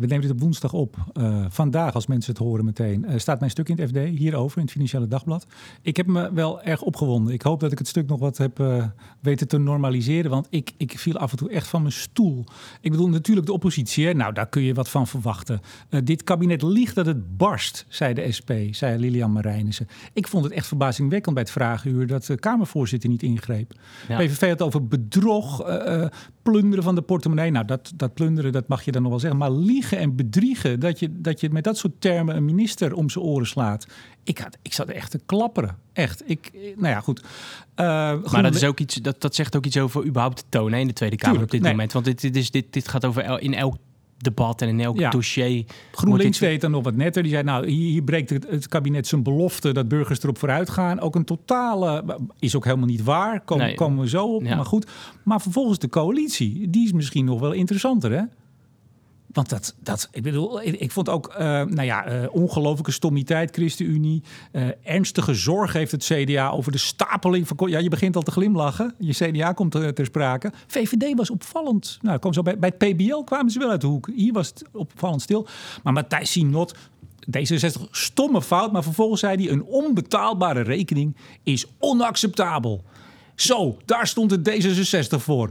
we 0.00 0.06
nemen 0.06 0.20
dit 0.20 0.30
op 0.30 0.40
woensdag 0.40 0.72
op. 0.72 0.96
Eh, 1.12 1.44
vandaag, 1.48 1.94
als 1.94 2.06
mensen 2.06 2.32
het 2.32 2.42
horen 2.42 2.64
meteen, 2.64 3.04
eh, 3.04 3.18
staat 3.18 3.38
mijn 3.38 3.50
stuk 3.50 3.68
in 3.68 3.78
het 3.78 3.88
FD 3.88 3.96
hierover 4.18 4.56
in 4.56 4.62
het 4.62 4.72
Financiële 4.72 5.08
Dagblad. 5.08 5.46
Ik 5.82 5.96
heb 5.96 6.06
me 6.06 6.32
wel 6.32 6.62
erg 6.62 6.82
opgewonden. 6.82 7.34
Ik 7.34 7.42
hoop 7.42 7.60
dat 7.60 7.72
ik 7.72 7.78
het 7.78 7.88
stuk 7.88 8.08
nog 8.08 8.18
wat 8.18 8.36
heb 8.36 8.60
eh, 8.60 8.84
weten 9.20 9.48
te 9.48 9.58
normaliseren, 9.58 10.30
want 10.30 10.46
ik, 10.50 10.72
ik 10.76 10.98
viel 10.98 11.16
af 11.16 11.30
en 11.30 11.36
toe 11.36 11.50
echt 11.50 11.68
van 11.68 11.80
mijn 11.80 11.92
stoel. 11.92 12.44
Ik 12.80 12.90
bedoel, 12.90 13.08
natuurlijk 13.08 13.46
de 13.46 13.52
oppositie, 13.52 14.06
hè? 14.06 14.12
nou 14.12 14.32
daar 14.32 14.48
kun 14.48 14.62
je 14.62 14.74
wat 14.74 14.88
van 14.88 15.06
verwachten. 15.06 15.60
Dit 16.04 16.24
kabinet 16.24 16.62
liegt 16.62 16.94
dat 16.94 17.06
het 17.06 17.36
barst, 17.36 17.86
zei 17.88 18.14
de 18.14 18.32
SP, 18.36 18.50
zei 18.70 18.98
Lilian 18.98 19.32
Marijnissen. 19.32 19.88
Ik 20.12 20.28
vond 20.28 20.44
het 20.44 20.52
echt 20.52 20.66
verbazingwekkend 20.66 21.34
bij 21.34 21.42
het 21.42 21.52
vragenuur 21.52 22.06
dat 22.06 22.24
de 22.24 22.38
Kamervoorzitter 22.38 23.10
niet 23.10 23.22
ingreep. 23.22 23.72
Ja. 24.08 24.18
PVV 24.18 24.48
had 24.48 24.62
over 24.62 24.86
bedrog, 24.86 25.62
plunderen 26.42 26.84
van 26.84 26.94
de 26.94 27.02
portemonnee. 27.02 27.50
Nou, 27.50 27.64
dat, 27.64 27.92
dat 27.96 28.14
plunderen, 28.14 28.52
dat 28.52 28.68
mag 28.68 28.84
je 28.84 28.92
dan 28.92 29.02
nog 29.02 29.10
wel 29.10 29.20
zeggen. 29.20 29.38
Maar 29.38 29.50
liegen 29.52 29.98
en 29.98 30.16
bedriegen, 30.16 30.80
dat 30.80 30.98
je, 30.98 31.20
dat 31.20 31.40
je 31.40 31.50
met 31.50 31.64
dat 31.64 31.76
soort 31.76 32.00
termen 32.00 32.36
een 32.36 32.44
minister 32.44 32.94
om 32.94 33.10
zijn 33.10 33.24
oren 33.24 33.46
slaat. 33.46 33.86
Ik, 34.24 34.38
had, 34.38 34.58
ik 34.62 34.72
zat 34.72 34.88
echt 34.88 35.10
te 35.10 35.20
klapperen. 35.26 35.76
Echt. 35.92 36.22
Ik, 36.26 36.50
nou 36.76 36.88
ja, 36.94 37.00
goed. 37.00 37.20
Eh, 37.74 37.86
Maar 38.32 38.42
dat, 38.42 38.54
is 38.54 38.64
ook 38.64 38.80
iets, 38.80 38.94
dat, 38.94 39.20
dat 39.20 39.34
zegt 39.34 39.56
ook 39.56 39.66
iets 39.66 39.76
over 39.76 40.04
überhaupt 40.06 40.36
de 40.38 40.44
toon 40.48 40.72
hè, 40.72 40.78
in 40.78 40.86
de 40.86 40.92
Tweede 40.92 41.16
Kamer 41.16 41.38
Tuurlijk, 41.38 41.52
op 41.54 41.58
dit 41.58 41.60
nee. 41.60 41.70
moment. 41.70 41.92
Want 41.92 42.04
dit, 42.04 42.20
dit, 42.20 42.36
is, 42.36 42.50
dit, 42.50 42.66
dit 42.70 42.88
gaat 42.88 43.04
over 43.04 43.22
el- 43.22 43.38
in 43.38 43.54
elk 43.54 43.76
debat 44.22 44.62
en 44.62 44.68
in 44.68 44.80
elk 44.80 44.98
Ja. 44.98 45.10
dossier. 45.10 45.64
GroenLinks 45.92 46.38
dit- 46.38 46.48
deed 46.48 46.60
dan 46.60 46.70
nog 46.70 46.84
wat 46.84 46.94
netter. 46.96 47.22
Die 47.22 47.32
zei, 47.32 47.42
nou, 47.44 47.68
hier, 47.68 47.90
hier 47.90 48.02
breekt 48.02 48.30
het, 48.30 48.46
het 48.50 48.68
kabinet 48.68 49.06
zijn 49.06 49.22
belofte 49.22 49.72
dat 49.72 49.88
burgers 49.88 50.22
erop 50.22 50.38
vooruit 50.38 50.70
gaan. 50.70 51.00
Ook 51.00 51.14
een 51.14 51.24
totale, 51.24 52.04
is 52.38 52.56
ook 52.56 52.64
helemaal 52.64 52.86
niet 52.86 53.02
waar. 53.04 53.40
Komen, 53.44 53.66
Nee. 53.66 53.74
komen 53.74 54.00
we 54.02 54.08
zo 54.08 54.34
op, 54.34 54.42
Ja. 54.42 54.56
maar 54.56 54.64
goed. 54.64 54.86
Maar 55.22 55.40
vervolgens 55.40 55.78
de 55.78 55.88
coalitie, 55.88 56.70
die 56.70 56.84
is 56.84 56.92
misschien 56.92 57.24
nog 57.24 57.40
wel 57.40 57.52
interessanter, 57.52 58.10
hè? 58.12 58.22
Want 59.32 59.48
dat, 59.48 59.74
dat 59.82 60.08
ik 60.12 60.22
bedoel, 60.22 60.62
ik, 60.62 60.74
ik 60.80 60.90
vond 60.92 61.08
ook, 61.08 61.28
eh, 61.28 61.46
nou 61.46 61.82
ja, 61.82 62.04
eh, 62.04 62.34
ongelofelijke 62.34 62.92
stommiteit, 62.92 63.54
ChristenUnie. 63.54 64.22
Eh, 64.52 64.68
ernstige 64.82 65.34
zorg 65.34 65.72
heeft 65.72 65.92
het 65.92 66.04
CDA 66.04 66.50
over 66.50 66.72
de 66.72 66.78
stapeling 66.78 67.48
van. 67.48 67.70
Ja, 67.70 67.78
je 67.78 67.88
begint 67.88 68.16
al 68.16 68.22
te 68.22 68.30
glimlachen. 68.30 68.94
Je 68.98 69.12
CDA 69.12 69.52
komt 69.52 69.70
ter, 69.70 69.94
ter 69.94 70.04
sprake. 70.04 70.52
VVD 70.66 71.16
was 71.16 71.30
opvallend. 71.30 71.98
Nou, 72.02 72.18
kwam 72.18 72.32
zo 72.32 72.42
bij, 72.42 72.58
bij 72.58 72.72
het 72.76 72.96
PBL 72.96 73.22
kwamen 73.24 73.50
ze 73.52 73.58
wel 73.58 73.70
uit 73.70 73.80
de 73.80 73.86
hoek. 73.86 74.08
Hier 74.14 74.32
was 74.32 74.48
het 74.48 74.64
opvallend 74.72 75.22
stil. 75.22 75.46
Maar 75.82 75.92
Matthijs 75.92 76.30
Sinot, 76.30 76.74
D66, 77.38 77.90
stomme 77.90 78.42
fout. 78.42 78.72
Maar 78.72 78.82
vervolgens 78.82 79.20
zei 79.20 79.44
hij: 79.44 79.52
een 79.52 79.64
onbetaalbare 79.64 80.60
rekening 80.60 81.16
is 81.42 81.66
onacceptabel. 81.78 82.84
Zo, 83.34 83.76
daar 83.84 84.06
stond 84.06 84.30
het 84.30 84.50
D66 84.50 85.16
voor. 85.22 85.50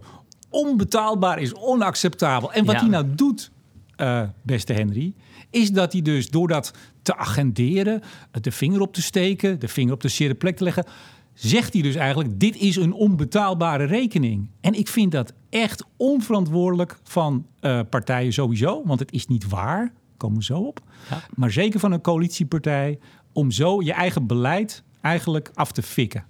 Onbetaalbaar 0.50 1.40
is 1.40 1.54
onacceptabel. 1.54 2.54
En 2.54 2.66
wat 2.66 2.76
Ja. 2.76 2.82
hij 2.82 2.90
nou 2.90 3.06
doet, 3.16 3.52
eh, 4.00 4.22
beste 4.42 4.74
Henry, 4.74 5.14
is 5.50 5.72
dat 5.72 5.92
hij 5.92 6.02
dus 6.02 6.30
door 6.30 6.48
dat 6.48 6.74
te 7.02 7.16
agenderen, 7.16 8.02
de 8.42 8.52
vinger 8.52 8.82
op 8.82 8.94
te 8.94 9.02
steken, 9.02 9.60
de 9.60 9.68
vinger 9.68 9.94
op 9.94 10.02
de 10.02 10.08
zere 10.08 10.36
plek 10.36 10.58
te 10.58 10.64
leggen, 10.64 10.86
zegt 11.34 11.74
hij 11.74 11.82
dus 11.82 11.96
eigenlijk: 11.96 12.40
dit 12.40 12.56
is 12.56 12.76
een 12.76 12.94
onbetaalbare 12.94 13.84
rekening. 13.84 14.50
En 14.62 14.74
ik 14.74 14.88
vind 14.88 15.12
dat 15.12 15.34
echt 15.50 15.86
onverantwoordelijk 15.98 17.00
van 17.04 17.46
eh, 17.60 17.80
partijen 17.90 18.34
sowieso, 18.34 18.82
want 18.86 19.00
het 19.00 19.12
is 19.12 19.28
niet 19.28 19.48
waar. 19.48 19.92
Komen 20.18 20.38
we 20.38 20.44
zo 20.44 20.58
op. 20.60 20.80
Ja. 21.10 21.22
Maar 21.36 21.52
zeker 21.52 21.80
van 21.80 21.92
een 21.92 22.02
coalitiepartij 22.02 23.00
om 23.34 23.52
zo 23.52 23.82
je 23.82 23.94
eigen 23.94 24.28
beleid 24.28 24.84
eigenlijk 25.02 25.52
af 25.54 25.72
te 25.72 25.82
fikken. 25.82 26.26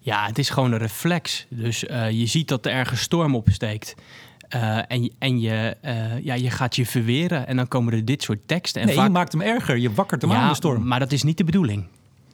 Ja, 0.00 0.26
het 0.26 0.38
is 0.38 0.50
gewoon 0.50 0.72
een 0.72 0.78
reflex. 0.78 1.46
Dus 1.50 1.84
uh, 1.84 2.10
je 2.10 2.26
ziet 2.26 2.48
dat 2.48 2.66
er 2.66 2.72
ergens 2.72 3.00
storm 3.00 3.34
opsteekt. 3.34 3.94
Uh, 4.54 4.78
en 4.88 5.10
en 5.18 5.40
je, 5.40 5.76
uh, 5.84 6.24
ja, 6.24 6.34
je 6.34 6.50
gaat 6.50 6.76
je 6.76 6.86
verweren 6.86 7.46
en 7.46 7.56
dan 7.56 7.68
komen 7.68 7.92
er 7.92 8.04
dit 8.04 8.22
soort 8.22 8.38
teksten. 8.46 8.80
En 8.80 8.86
nee, 8.86 8.96
vaak... 8.96 9.06
je 9.06 9.12
maakt 9.12 9.32
hem 9.32 9.40
erger. 9.40 9.76
Je 9.76 9.92
wakkert 9.92 10.22
hem 10.22 10.30
ja, 10.30 10.36
aan 10.36 10.48
de 10.48 10.54
storm. 10.54 10.86
maar 10.86 10.98
dat 10.98 11.12
is 11.12 11.22
niet 11.22 11.36
de 11.36 11.44
bedoeling. 11.44 11.84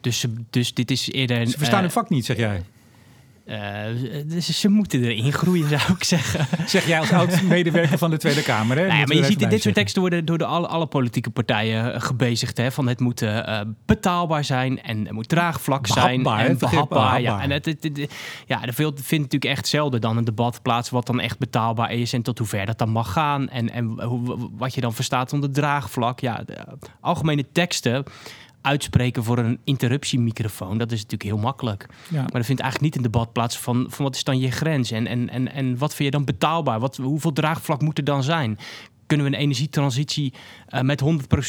Dus, 0.01 0.25
dus 0.49 0.73
dit 0.73 0.91
is 0.91 1.11
eerder... 1.11 1.47
Ze 1.47 1.57
verstaan 1.57 1.81
hun 1.81 1.91
vak 1.91 2.09
niet, 2.09 2.25
zeg 2.25 2.37
jij. 2.37 2.63
Uh, 3.45 3.57
dus 4.25 4.59
ze 4.59 4.69
moeten 4.69 5.03
erin 5.03 5.33
groeien, 5.33 5.69
zou 5.79 5.81
ik 5.97 6.03
zeggen. 6.03 6.67
Zeg 6.67 6.87
jij 6.87 6.99
als 6.99 7.11
oud-medewerker 7.11 7.97
van 7.97 8.09
de 8.09 8.17
Tweede 8.17 8.43
Kamer. 8.43 8.77
Hè? 8.77 8.87
Nou 8.87 8.99
ja, 8.99 9.05
maar 9.05 9.15
je 9.15 9.23
ziet 9.23 9.49
dit 9.49 9.61
soort 9.61 9.75
teksten 9.75 10.01
worden 10.01 10.25
door 10.25 10.37
de 10.37 10.45
alle, 10.45 10.67
alle 10.67 10.85
politieke 10.85 11.29
partijen 11.29 12.01
gebezigd. 12.01 12.57
Hè, 12.57 12.71
van 12.71 12.87
het 12.87 12.99
moet 12.99 13.21
uh, 13.21 13.61
betaalbaar 13.85 14.43
zijn 14.43 14.81
en 14.81 15.03
het 15.03 15.11
moet 15.11 15.29
draagvlak 15.29 15.87
zijn. 15.87 16.23
Behapbaar, 16.23 16.49
en 16.49 16.57
behapbaar. 16.57 17.21
Ja, 17.21 17.41
en 17.41 17.51
het, 17.51 17.65
het, 17.65 17.83
het, 17.83 18.13
ja, 18.45 18.65
er 18.65 18.73
vindt 18.73 19.09
natuurlijk 19.09 19.45
echt 19.45 19.67
zelden 19.67 20.01
dan 20.01 20.17
een 20.17 20.25
debat 20.25 20.61
plaats 20.61 20.89
wat 20.89 21.05
dan 21.05 21.19
echt 21.19 21.37
betaalbaar 21.37 21.91
is. 21.91 22.13
En 22.13 22.21
tot 22.21 22.37
hoever 22.37 22.65
dat 22.65 22.77
dan 22.77 22.89
mag 22.89 23.11
gaan. 23.11 23.49
En, 23.49 23.71
en 23.71 24.01
hoe, 24.03 24.49
wat 24.51 24.75
je 24.75 24.81
dan 24.81 24.93
verstaat 24.93 25.33
onder 25.33 25.51
draagvlak. 25.51 26.19
Ja, 26.19 26.43
de 26.45 26.57
algemene 27.01 27.45
teksten 27.51 28.05
uitspreken 28.65 29.23
voor 29.23 29.37
een 29.37 29.59
interruptiemicrofoon, 29.63 30.77
dat 30.77 30.91
is 30.91 31.01
natuurlijk 31.01 31.29
heel 31.29 31.37
makkelijk. 31.37 31.85
Ja. 32.09 32.21
Maar 32.21 32.35
er 32.35 32.43
vindt 32.43 32.61
eigenlijk 32.61 32.81
niet 32.81 32.95
een 32.95 33.11
debat 33.11 33.33
plaats 33.33 33.57
van, 33.57 33.85
van 33.89 34.05
wat 34.05 34.15
is 34.15 34.23
dan 34.23 34.39
je 34.39 34.51
grens 34.51 34.91
en, 34.91 35.07
en, 35.07 35.29
en, 35.29 35.51
en 35.51 35.77
wat 35.77 35.95
vind 35.95 36.11
je 36.11 36.17
dan 36.17 36.25
betaalbaar? 36.25 36.79
Wat, 36.79 36.97
hoeveel 36.97 37.33
draagvlak 37.33 37.81
moet 37.81 37.97
er 37.97 38.03
dan 38.03 38.23
zijn? 38.23 38.57
Kunnen 39.07 39.25
we 39.25 39.31
een 39.33 39.39
energietransitie 39.41 40.33
uh, 40.69 40.81
met 40.81 41.03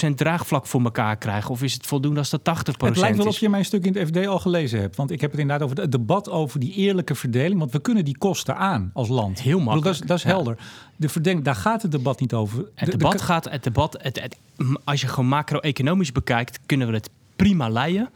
100% 0.09 0.15
draagvlak 0.15 0.67
voor 0.67 0.83
elkaar 0.83 1.17
krijgen? 1.17 1.51
Of 1.51 1.63
is 1.63 1.73
het 1.73 1.87
voldoende 1.87 2.19
als 2.19 2.31
dat 2.31 2.41
80% 2.41 2.45
Het 2.77 2.97
lijkt 2.97 3.17
wel 3.17 3.27
of 3.27 3.39
je 3.39 3.49
mijn 3.49 3.65
stuk 3.65 3.85
in 3.85 3.97
het 3.97 4.09
FD 4.09 4.27
al 4.27 4.39
gelezen 4.39 4.81
hebt. 4.81 4.97
Want 4.97 5.11
ik 5.11 5.21
heb 5.21 5.31
het 5.31 5.41
inderdaad 5.41 5.65
over 5.69 5.81
het 5.81 5.93
debat 5.93 6.31
over 6.31 6.61
die 6.61 6.73
eerlijke 6.73 7.15
verdeling. 7.15 7.59
Want 7.59 7.73
we 7.73 7.81
kunnen 7.81 8.05
die 8.05 8.19
kosten 8.19 8.57
aan 8.57 8.91
als 8.95 9.09
land. 9.09 9.43
Heel 9.43 9.59
makkelijk. 9.59 9.85
Dat 9.85 9.95
is, 9.95 10.01
dat 10.01 10.17
is 10.17 10.23
Ja. 10.23 10.29
helder. 10.29 10.59
De 10.97 11.09
verdenk, 11.09 11.45
daar 11.45 11.55
gaat 11.55 11.83
het 11.83 11.91
debat 11.91 12.21
niet 12.21 12.35
over. 12.35 12.59
Het 12.59 12.69
De- 12.79 12.85
de- 12.85 12.97
debat 12.97 13.23
gaat, 13.23 13.51
het 13.51 13.63
debat, 13.65 13.99
het, 14.03 14.37
als 14.85 15.01
je 15.01 15.09
gewoon 15.09 15.29
macro-economisch 15.29 16.13
bekijkt, 16.13 16.59
kunnen 16.67 16.87
we 16.89 16.95
het 16.95 17.11
prima 17.37 17.69
leiden, 17.69 18.11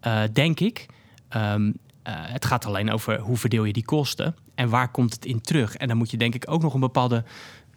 eh, 0.00 0.22
denk 0.32 0.60
ik. 0.60 0.86
Ehm, 1.28 1.72
eh, 2.02 2.14
het 2.16 2.44
gaat 2.44 2.66
alleen 2.66 2.90
over 2.90 3.18
hoe 3.20 3.36
verdeel 3.36 3.64
je 3.64 3.72
die 3.72 3.84
kosten 3.84 4.36
en 4.54 4.68
waar 4.68 4.88
komt 4.90 5.14
het 5.14 5.24
in 5.24 5.40
terug. 5.40 5.76
En 5.76 5.88
dan 5.88 5.96
moet 5.96 6.10
je 6.10 6.16
denk 6.16 6.34
ik 6.34 6.44
ook 6.50 6.62
nog 6.62 6.74
een 6.74 6.80
bepaalde 6.80 7.24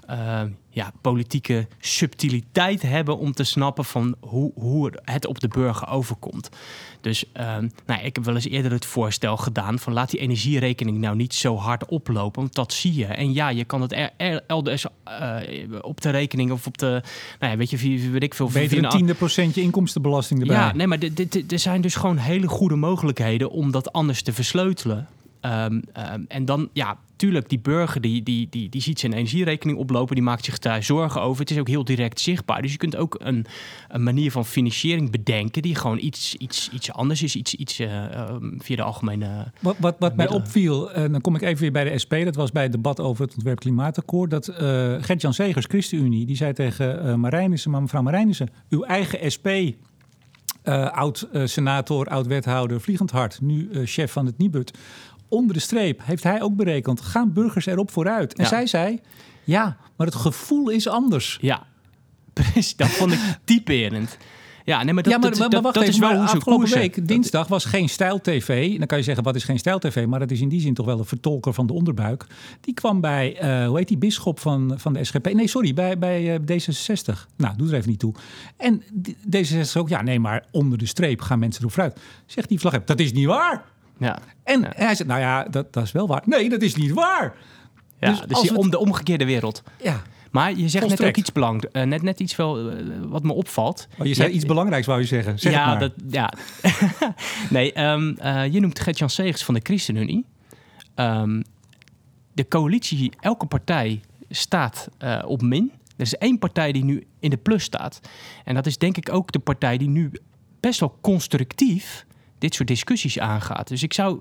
eh, 0.07 0.41
ja, 0.69 0.91
politieke 1.01 1.67
subtiliteit 1.79 2.81
hebben 2.81 3.17
om 3.17 3.33
te 3.33 3.43
snappen 3.43 3.85
van 3.85 4.15
hoe, 4.19 4.51
hoe 4.55 4.91
het 5.03 5.25
op 5.27 5.39
de 5.39 5.47
burger 5.47 5.87
overkomt. 5.89 6.49
Dus 7.01 7.25
ehm, 7.33 7.67
nou, 7.85 8.01
ik 8.03 8.15
heb 8.15 8.23
wel 8.25 8.35
eens 8.35 8.47
eerder 8.47 8.71
het 8.71 8.85
voorstel 8.85 9.37
gedaan 9.37 9.79
van 9.79 9.93
laat 9.93 10.09
die 10.11 10.19
energierekening 10.19 10.97
nou 10.97 11.15
niet 11.15 11.33
zo 11.33 11.55
hard 11.55 11.85
oplopen, 11.85 12.41
want 12.41 12.53
dat 12.55 12.73
zie 12.73 12.95
je. 12.95 13.05
En 13.05 13.33
ja, 13.33 13.49
je 13.49 13.63
kan 13.65 13.81
het 13.81 13.91
er, 13.93 14.09
er- 14.17 14.43
elders 14.47 14.85
eh, 15.03 15.35
op 15.81 16.01
de 16.01 16.09
rekening 16.09 16.51
of 16.51 16.67
op 16.67 16.77
de, 16.77 17.01
nou 17.39 17.51
ja, 17.51 17.57
weet 17.57 17.69
je, 17.69 18.09
weet 18.11 18.23
ik 18.23 18.33
veel. 18.33 18.49
Beter 18.49 18.77
een 18.77 18.83
een 18.83 18.89
tiende 18.89 19.13
procentje 19.13 19.61
inkomstenbelasting 19.61 20.39
erbij. 20.41 20.55
ja, 20.55 20.73
nee, 20.73 20.87
maar 20.87 20.99
er 21.49 21.59
zijn 21.59 21.81
dus 21.81 21.95
gewoon 21.95 22.17
hele 22.17 22.47
goede 22.47 22.75
mogelijkheden 22.75 23.49
om 23.51 23.71
dat 23.71 23.93
anders 23.93 24.21
te 24.21 24.33
versleutelen. 24.33 25.07
Ehm, 25.41 25.81
ehm, 25.93 26.21
en 26.27 26.45
dan, 26.45 26.69
ja, 26.73 26.97
tuurlijk, 27.17 27.50
die 27.50 27.59
burger 27.59 28.01
die, 28.01 28.24
die, 28.24 28.47
die, 28.50 28.69
die 28.69 28.81
ziet 28.81 29.00
zijn 29.00 29.13
energierekening 29.13 29.77
oplopen, 29.77 30.15
die 30.15 30.24
maakt 30.24 30.45
zich 30.45 30.59
daar 30.59 30.83
zorgen 30.83 31.21
over. 31.21 31.41
Het 31.41 31.51
is 31.51 31.59
ook 31.59 31.67
heel 31.67 31.83
direct 31.83 32.19
zichtbaar. 32.19 32.62
Dus 32.62 32.71
je 32.71 32.77
kunt 32.77 32.95
ook 32.95 33.15
een, 33.19 33.45
een 33.88 34.03
manier 34.03 34.31
van 34.31 34.45
financiering 34.45 35.12
bedenken 35.12 35.62
die 35.62 35.75
gewoon 35.75 35.97
iets, 36.00 36.36
iets, 36.36 36.69
iets 36.69 36.91
anders 36.91 37.24
is, 37.24 37.36
iets, 37.36 37.55
iets 37.55 37.79
eh, 37.79 38.13
ehm, 38.13 38.57
via 38.57 38.75
de 38.75 38.81
algemene. 38.81 39.51
Wat, 39.62 39.75
wat, 39.79 39.95
wat 40.00 40.15
mij 40.15 40.29
opviel, 40.29 40.91
en 40.91 41.12
dan 41.12 41.21
kom 41.21 41.36
ik 41.36 41.41
even 41.41 41.62
weer 41.62 41.71
bij 41.71 41.83
de 41.83 41.97
SP. 42.03 42.13
Dat 42.24 42.36
was 42.36 42.51
bij 42.51 42.63
het 42.63 42.71
debat 42.71 43.00
over 43.00 43.25
het 43.25 43.36
ontwerp 43.36 43.59
klimaatakkoord. 43.59 44.29
Dat 44.29 44.47
eh 44.47 44.95
Gert-Jan 45.00 45.33
Segers, 45.33 45.65
ChristenUnie, 45.65 46.25
die 46.25 46.36
zei 46.36 46.53
tegen 46.53 47.03
eh 47.03 47.13
Marijnissen... 47.13 47.71
maar 47.71 47.81
mevrouw 47.81 48.01
Marijnissen, 48.01 48.50
uw 48.69 48.83
eigen 48.83 49.31
SP... 49.36 49.47
eh, 50.63 50.91
oud-senator, 50.91 52.05
oud-wethouder, 52.05 52.81
vliegend 52.81 53.12
hard... 53.12 53.41
nu 53.41 53.69
eh, 53.71 53.81
chef 53.86 54.12
van 54.12 54.25
het 54.25 54.38
Nibud. 54.38 54.77
Onder 55.29 55.53
de 55.53 55.60
streep 55.62 56.01
heeft 56.03 56.24
hij 56.24 56.41
ook 56.41 56.55
berekend... 56.55 57.01
gaan 57.01 57.34
burgers 57.34 57.65
erop 57.65 57.91
vooruit? 57.91 58.34
En 58.34 58.43
Ja. 58.43 58.50
zij 58.50 58.67
zei, 58.67 59.00
ja, 59.43 59.77
maar 59.96 60.07
het 60.07 60.15
gevoel 60.15 60.69
is 60.69 60.88
anders. 60.88 61.38
Ja, 61.41 61.63
precies. 62.34 62.75
Dat 62.75 62.88
vond 62.88 63.12
ik 63.12 63.19
typerend. 63.43 64.17
Ja, 64.65 64.84
nee, 64.84 64.93
maar 64.93 65.03
dat, 65.03 65.12
ja, 65.13 65.19
maar, 65.19 65.29
dat, 65.29 65.39
maar, 65.39 65.50
dat, 65.50 65.62
wacht 65.62 65.74
dat 65.75 65.84
even, 65.84 65.96
is 65.96 66.00
wel 66.01 66.10
maar 66.12 66.19
afgelopen 66.19 66.53
koersen. 66.53 66.79
week, 66.79 67.07
dinsdag, 67.07 67.48
was 67.48 67.65
geen 67.65 67.89
stijl-tv. 67.89 68.77
Dan 68.77 68.88
kan 68.88 68.98
je 68.98 69.03
zeggen, 69.03 69.24
wat 69.24 69.36
is 69.36 69.43
geen 69.43 69.60
stijl-tv? 69.60 70.05
Maar 70.05 70.19
dat 70.19 70.31
is 70.31 70.41
in 70.41 70.50
die 70.50 70.62
zin 70.62 70.74
toch 70.74 70.86
wel 70.86 71.00
een 71.00 71.05
vertolker 71.05 71.53
van 71.53 71.67
de 71.67 71.74
onderbuik. 71.74 72.25
Die 72.62 72.74
kwam 72.74 73.01
bij, 73.01 73.38
eh, 73.38 73.67
hoe 73.67 73.77
heet 73.77 73.88
die, 73.88 73.98
bisschop 73.98 74.39
van, 74.39 74.74
van 74.77 74.93
de 74.93 75.03
SGP? 75.03 75.34
Nee, 75.34 75.48
sorry, 75.48 75.74
bij, 75.74 75.98
bij 75.98 76.34
eh, 76.36 76.39
D66. 76.39 77.25
Nou, 77.38 77.57
doe 77.57 77.67
er 77.67 77.74
even 77.74 77.89
niet 77.89 78.00
toe. 78.00 78.13
En 78.57 78.84
die- 78.93 79.17
D66 79.46 79.72
ook, 79.77 79.89
ja, 79.89 80.01
nee, 80.01 80.19
maar 80.19 80.46
onder 80.51 80.77
de 80.77 80.86
streep 80.86 81.22
gaan 81.22 81.39
mensen 81.39 81.62
erop 81.62 81.74
vooruit. 81.74 82.00
Zegt 82.25 82.50
die 82.50 82.60
vlag, 82.60 82.84
dat 82.84 83.00
is 83.00 83.13
niet 83.13 83.25
waar. 83.25 83.63
Ja. 83.99 84.19
En 84.43 84.61
Ja. 84.61 84.71
hij 84.75 84.95
zegt, 84.95 85.09
nou 85.09 85.21
ja, 85.21 85.43
dat, 85.43 85.73
dat 85.73 85.83
is 85.83 85.91
wel 85.91 86.07
waar. 86.07 86.21
Nee, 86.25 86.49
dat 86.49 86.61
is 86.61 86.75
niet 86.75 86.91
waar. 86.91 87.35
Ja, 87.99 88.09
Dus 88.11 88.21
dus, 88.21 88.41
het- 88.41 88.57
om 88.57 88.69
de 88.69 88.77
omgekeerde 88.79 89.25
wereld. 89.25 89.63
Ja, 89.83 90.01
Maar 90.31 90.53
je 90.57 90.69
zegt 90.69 90.87
net 90.89 91.03
ook 91.03 91.17
iets 91.17 91.31
belangrijks. 91.31 91.79
eh, 91.79 91.85
net, 91.85 92.01
net 92.01 92.19
iets 92.19 92.35
wel 92.35 92.69
eh, 92.71 92.75
wat 93.07 93.23
me 93.23 93.33
opvalt. 93.33 93.87
oh, 93.99 94.05
je 94.05 94.13
zei 94.13 94.29
Je- 94.29 94.35
iets 94.35 94.45
belangrijks, 94.45 94.87
wou 94.87 94.99
je 94.99 95.05
zeggen. 95.05 95.39
Zeg 95.39 95.51
ja, 95.53 95.69
het 95.69 95.79
maar. 95.79 95.79
dat, 95.79 95.93
ja. 96.13 96.33
nee, 97.49 97.73
ehm, 97.73 98.13
eh, 98.17 98.53
je 98.53 98.59
noemt 98.59 98.79
Gert-Jan 98.79 99.09
Segers 99.09 99.43
van 99.43 99.53
de 99.53 99.59
ChristenUnie. 99.63 100.25
Ehm, 100.95 101.41
de 102.33 102.47
coalitie, 102.47 103.11
elke 103.19 103.45
partij 103.45 104.01
staat 104.29 104.89
op 105.25 105.41
min. 105.41 105.71
Er 105.97 106.03
is 106.05 106.15
één 106.15 106.39
partij 106.39 106.71
die 106.71 106.83
nu 106.83 107.07
in 107.19 107.29
de 107.29 107.37
plus 107.37 107.63
staat. 107.63 107.99
En 108.43 108.55
dat 108.55 108.65
is 108.65 108.77
denk 108.77 108.97
ik 108.97 109.13
ook 109.13 109.31
de 109.31 109.39
partij 109.39 109.77
die 109.77 109.89
nu 109.89 110.11
best 110.59 110.79
wel 110.79 110.97
constructief 111.01 112.05
dit 112.38 112.53
soort 112.53 112.67
discussies 112.67 113.20
aangaat. 113.20 113.67
Dus 113.67 113.84
ik 113.84 113.94
zou 113.94 114.20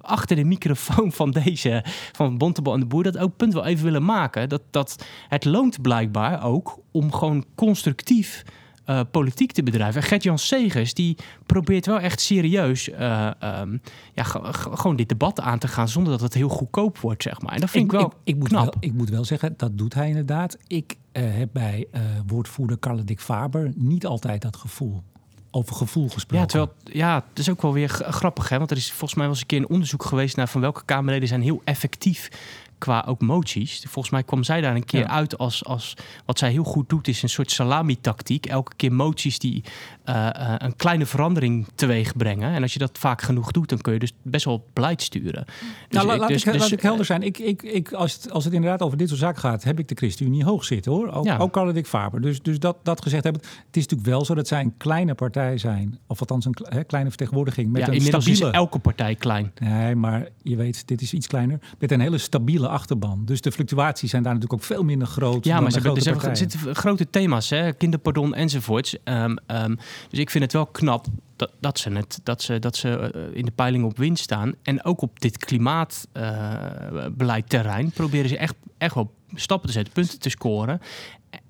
achter 0.00 0.36
de 0.36 0.44
microfoon 0.44 1.12
van 1.12 1.30
deze, 1.30 1.84
van 2.12 2.38
Bontebal 2.38 2.74
en 2.74 2.80
de 2.80 2.86
Boer, 2.86 3.02
dat 3.02 3.18
ook 3.18 3.36
punt 3.36 3.52
wel 3.52 3.64
even 3.64 3.84
willen 3.84 4.04
maken. 4.04 4.48
Dat, 4.48 4.62
dat 4.70 5.04
het 5.28 5.44
loont 5.44 5.82
blijkbaar 5.82 6.44
ook 6.44 6.78
om 6.90 7.12
gewoon 7.12 7.44
constructief 7.54 8.42
eh, 8.84 9.00
politiek 9.10 9.52
te 9.52 9.62
bedrijven. 9.62 10.00
En 10.02 10.06
Gert-Jan 10.08 10.38
Segers, 10.38 10.94
die 10.94 11.16
probeert 11.46 11.86
wel 11.86 12.00
echt 12.00 12.20
serieus 12.20 12.90
eh, 12.90 13.30
ehm, 13.38 13.76
ja, 14.14 14.22
ge- 14.22 14.52
ge- 14.52 14.76
gewoon 14.76 14.96
dit 14.96 15.08
debat 15.08 15.40
aan 15.40 15.58
te 15.58 15.68
gaan 15.68 15.88
zonder 15.88 16.12
dat 16.12 16.20
het 16.20 16.34
heel 16.34 16.48
goedkoop 16.48 16.98
wordt, 16.98 17.22
zeg 17.22 17.40
maar. 17.40 17.52
En 17.52 17.60
dat 17.60 17.70
vind 17.70 17.84
ik, 17.84 17.90
wel 17.90 18.12
ik, 18.24 18.36
moet 18.36 18.48
knap. 18.48 18.64
Wel, 18.64 18.74
ik 18.80 18.92
moet 18.92 19.10
wel 19.10 19.24
zeggen, 19.24 19.54
dat 19.56 19.78
doet 19.78 19.94
hij 19.94 20.08
inderdaad. 20.08 20.56
Ik 20.66 20.96
eh, 21.12 21.22
heb 21.26 21.48
bij 21.52 21.86
woordvoerder 22.26 22.78
Carla 22.78 23.02
Dick 23.02 23.20
Faber 23.20 23.72
niet 23.76 24.06
altijd 24.06 24.42
dat 24.42 24.56
gevoel. 24.56 25.02
Over 25.54 25.74
gevoel 25.74 26.08
gesproken. 26.08 26.38
Ja, 26.38 26.46
terwijl, 26.46 26.72
ja, 26.84 27.24
het 27.28 27.38
is 27.38 27.50
ook 27.50 27.62
wel 27.62 27.72
weer 27.72 27.88
grappig, 27.88 28.48
hè? 28.48 28.58
Want 28.58 28.70
er 28.70 28.76
is 28.76 28.88
volgens 28.88 29.14
mij 29.14 29.22
wel 29.22 29.32
eens 29.32 29.40
een 29.40 29.46
keer 29.46 29.58
een 29.58 29.68
onderzoek 29.68 30.04
geweest 30.04 30.36
naar 30.36 30.48
van 30.48 30.60
welke 30.60 30.84
Kamerleden 30.84 31.28
zijn 31.28 31.42
heel 31.42 31.62
effectief 31.64 32.30
qua 32.82 33.04
ook 33.06 33.20
moties. 33.20 33.84
Volgens 33.88 34.10
mij 34.10 34.22
kwam 34.22 34.42
zij 34.44 34.60
daar 34.60 34.74
een 34.74 34.84
keer 34.84 35.00
Ja. 35.00 35.08
uit 35.08 35.38
als, 35.38 35.64
als 35.64 35.94
wat 36.24 36.38
zij 36.38 36.50
heel 36.50 36.64
goed 36.64 36.88
doet, 36.88 37.08
is 37.08 37.22
een 37.22 37.28
soort 37.28 37.50
salami-tactiek. 37.50 38.46
Elke 38.46 38.72
keer 38.76 38.92
moties 38.92 39.38
die 39.38 39.64
eh, 40.04 40.26
eh, 40.28 40.54
een 40.58 40.76
kleine 40.76 41.06
verandering 41.06 41.66
teweeg 41.74 42.16
brengen. 42.16 42.52
En 42.54 42.62
als 42.62 42.72
je 42.72 42.78
dat 42.78 42.98
vaak 42.98 43.22
genoeg 43.22 43.50
doet, 43.50 43.68
dan 43.68 43.80
kun 43.80 43.92
je 43.92 43.98
dus 43.98 44.12
best 44.22 44.44
wel 44.44 44.66
beleid 44.72 45.02
sturen. 45.02 45.44
Dus 45.44 45.54
nou, 45.90 46.06
la- 46.06 46.12
ik- 46.14 46.20
laat, 46.20 46.28
dus- 46.28 46.44
ik, 46.44 46.52
dus, 46.52 46.60
laat 46.60 46.70
ik 46.72 46.80
helder 46.82 47.04
zijn. 47.04 47.22
Ik, 47.22 47.38
ik, 47.38 47.62
ik, 47.62 47.92
als, 47.92 48.12
het, 48.12 48.30
als 48.30 48.44
het 48.44 48.52
inderdaad 48.52 48.82
over 48.82 48.98
dit 48.98 49.08
soort 49.08 49.20
zaken 49.20 49.40
gaat, 49.40 49.64
heb 49.64 49.78
ik 49.78 49.88
de 49.88 49.94
ChristenUnie 49.94 50.44
hoog 50.44 50.64
zitten 50.64 50.92
hoor. 50.92 51.08
Ook, 51.12 51.24
Ja. 51.24 51.36
ook 51.36 51.52
Carla 51.52 51.72
Dick 51.72 51.86
Faber. 51.86 52.20
Dus, 52.20 52.42
dus 52.42 52.58
dat, 52.58 52.76
dat 52.82 53.02
gezegd 53.02 53.24
hebben. 53.24 53.42
Het 53.42 53.76
is 53.76 53.82
natuurlijk 53.82 54.08
wel 54.10 54.24
zo 54.24 54.34
dat 54.34 54.48
zij 54.48 54.60
een 54.60 54.76
kleine 54.76 55.14
partij 55.14 55.58
zijn. 55.58 55.98
Of 56.06 56.20
althans 56.20 56.44
een 56.44 56.54
hè, 56.62 56.84
kleine 56.84 57.08
vertegenwoordiging. 57.08 57.70
Met 57.72 57.80
ja, 57.80 57.88
een 57.88 57.94
inmiddels 57.94 58.24
stabiele... 58.24 58.48
is 58.48 58.54
elke 58.56 58.78
partij 58.78 59.14
klein. 59.14 59.52
Nee, 59.58 59.94
maar 59.94 60.28
je 60.42 60.56
weet, 60.56 60.88
dit 60.88 61.00
is 61.02 61.12
iets 61.12 61.26
kleiner. 61.26 61.58
Met 61.78 61.90
een 61.92 62.00
hele 62.00 62.18
stabiele 62.18 62.68
achterban. 62.72 63.22
Dus 63.24 63.40
de 63.40 63.52
fluctuaties 63.52 64.10
zijn 64.10 64.22
daar 64.22 64.34
natuurlijk 64.34 64.62
ook 64.62 64.68
veel 64.68 64.82
minder 64.82 65.08
groot. 65.08 65.44
Ja, 65.44 65.60
maar 65.60 65.70
ze 65.70 65.78
hebben, 65.78 65.94
dus 65.94 66.06
er 66.06 66.36
zitten 66.36 66.74
grote 66.74 67.10
thema's, 67.10 67.50
hè? 67.50 67.72
kinderpardon 67.72 68.34
enzovoorts. 68.34 68.96
Ehm, 69.04 69.36
ehm, 69.46 69.74
dus 70.08 70.18
ik 70.18 70.30
vind 70.30 70.44
het 70.44 70.52
wel 70.52 70.66
knap 70.66 71.06
dat, 71.36 71.52
dat 71.60 71.78
ze, 71.78 71.90
het, 71.90 72.20
dat 72.22 72.42
ze, 72.42 72.58
dat 72.58 72.76
ze 72.76 72.88
eh, 72.88 73.20
in 73.32 73.44
de 73.44 73.50
peiling 73.50 73.84
op 73.84 73.98
winst 73.98 74.22
staan. 74.22 74.54
En 74.62 74.84
ook 74.84 75.02
op 75.02 75.20
dit 75.20 75.38
klimaatbeleidterrein 75.38 77.90
proberen 77.90 78.28
ze 78.28 78.36
echt, 78.36 78.54
echt 78.78 78.94
wel 78.94 79.14
stappen 79.34 79.66
te 79.66 79.74
zetten, 79.74 79.92
punten 79.92 80.18
te 80.18 80.30
scoren. 80.30 80.80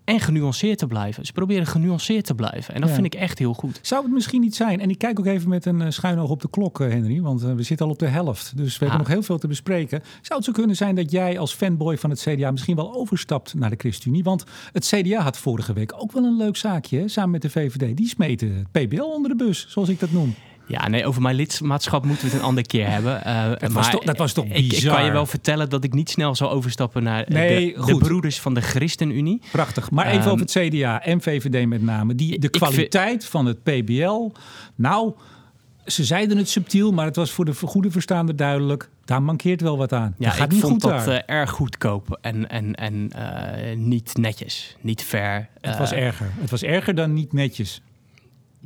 En 0.05 0.21
genuanceerd 0.21 0.79
te 0.79 0.87
blijven. 0.87 1.27
Ze 1.27 1.33
proberen 1.33 1.67
genuanceerd 1.67 2.25
te 2.25 2.35
blijven. 2.35 2.75
En 2.75 2.81
dat 2.81 2.89
Ja. 2.89 2.95
vind 2.95 3.07
ik 3.07 3.15
echt 3.15 3.39
heel 3.39 3.55
goed. 3.55 3.79
Zou 3.83 4.03
het 4.05 4.13
misschien 4.13 4.41
niet 4.41 4.55
zijn? 4.55 4.81
En 4.81 4.91
ik 4.91 4.99
kijk 4.99 5.19
ook 5.19 5.27
even 5.27 5.49
met 5.49 5.67
een 5.67 5.83
eh, 5.83 5.91
schuin 5.91 6.19
oog 6.19 6.31
op 6.31 6.41
de 6.41 6.51
klok, 6.51 6.81
eh, 6.81 6.89
Henry. 6.89 7.21
Want 7.21 7.43
eh, 7.43 7.55
we 7.55 7.63
zitten 7.63 7.87
al 7.87 7.93
op 7.93 7.99
de 7.99 8.07
helft. 8.07 8.57
Dus 8.57 8.73
we 8.79 8.85
hebben 8.85 8.99
nog 8.99 9.09
heel 9.13 9.23
veel 9.23 9.39
te 9.39 9.47
bespreken. 9.49 10.03
Zou 10.23 10.35
het 10.39 10.45
zo 10.45 10.53
kunnen 10.53 10.77
zijn 10.77 10.95
dat 10.95 11.11
jij 11.11 11.39
als 11.39 11.55
fanboy 11.55 11.97
van 11.99 12.11
het 12.11 12.21
CDA 12.21 12.51
misschien 12.51 12.77
wel 12.77 12.95
overstapt 12.95 13.55
naar 13.55 13.71
de 13.71 13.77
ChristenUnie? 13.79 14.23
Want 14.23 14.45
het 14.73 14.87
CDA 14.87 15.21
had 15.23 15.39
vorige 15.39 15.73
week 15.73 15.93
ook 15.97 16.13
wel 16.13 16.25
een 16.25 16.37
leuk 16.37 16.57
zaakje 16.57 16.99
hè, 16.99 17.09
samen 17.09 17.31
met 17.31 17.43
de 17.43 17.51
VVD. 17.51 17.97
Die 17.97 18.09
smeten 18.09 18.55
het 18.73 18.87
PBL 18.89 19.03
onder 19.03 19.31
de 19.31 19.45
bus, 19.45 19.67
zoals 19.69 19.89
ik 19.89 20.01
dat 20.01 20.11
noem. 20.13 20.35
Ja, 20.67 20.89
nee, 20.89 21.07
over 21.07 21.23
mijn 21.23 21.37
lidmaatschap 21.37 22.05
moeten 22.05 22.25
we 22.25 22.31
het 22.31 22.41
een 22.41 22.47
andere 22.47 22.67
keer 22.67 22.89
hebben. 22.89 23.23
Uh, 23.27 23.51
dat, 23.59 23.73
was 23.73 23.91
toch, 23.91 24.05
dat 24.05 24.19
was 24.19 24.33
toch 24.33 24.45
bizar? 24.45 24.65
Ik, 24.65 24.73
ik, 24.73 24.89
kan 24.89 25.05
je 25.05 25.11
wel 25.11 25.27
vertellen 25.27 25.69
dat 25.69 25.85
ik 25.85 25.93
niet 25.93 26.11
snel 26.11 26.35
zal 26.35 26.51
overstappen 26.51 27.03
naar 27.03 27.25
nee, 27.29 27.75
de, 27.75 27.85
de, 27.85 27.97
broeders 27.97 28.41
van 28.41 28.55
de 28.55 28.61
ChristenUnie. 28.61 29.41
Prachtig. 29.53 29.91
Maar 29.91 30.07
even 30.07 30.25
um, 30.25 30.31
over 30.31 30.41
het 30.41 30.51
CDA 30.51 31.03
en 31.03 31.21
VVD 31.21 31.67
met 31.67 31.83
name. 31.83 32.15
Die, 32.15 32.39
de 32.39 32.49
kwaliteit 32.49 33.25
van 33.25 33.47
het 33.47 33.63
PBL. 33.63 34.31
Nou, 34.75 35.13
ze 35.87 36.05
zeiden 36.05 36.37
het 36.37 36.49
subtiel, 36.49 36.93
maar 36.93 37.05
het 37.05 37.17
was 37.17 37.31
voor 37.31 37.45
de 37.45 37.55
goede 37.55 37.91
verstaander 37.91 38.37
duidelijk. 38.37 38.89
Daar 39.05 39.23
mankeert 39.23 39.61
wel 39.61 39.77
wat 39.77 39.93
aan. 39.93 40.15
Ja, 40.19 40.27
dat 40.27 40.35
gaat 40.35 40.47
ik 40.47 40.53
niet 40.53 40.61
vond 40.61 40.83
goed 40.83 40.93
dat 40.93 41.09
uh, 41.09 41.19
erg 41.27 41.51
goedkoop 41.51 42.19
en, 42.21 42.49
en, 42.49 42.75
en 42.75 43.11
uh, 43.17 43.77
niet 43.77 44.17
netjes, 44.17 44.77
niet 44.81 45.03
fair. 45.03 45.49
Het 45.61 45.79
was 45.79 45.93
erger. 45.93 46.31
Het 46.41 46.51
was 46.51 46.63
erger 46.63 46.95
dan 46.95 47.13
niet 47.13 47.33
netjes. 47.33 47.83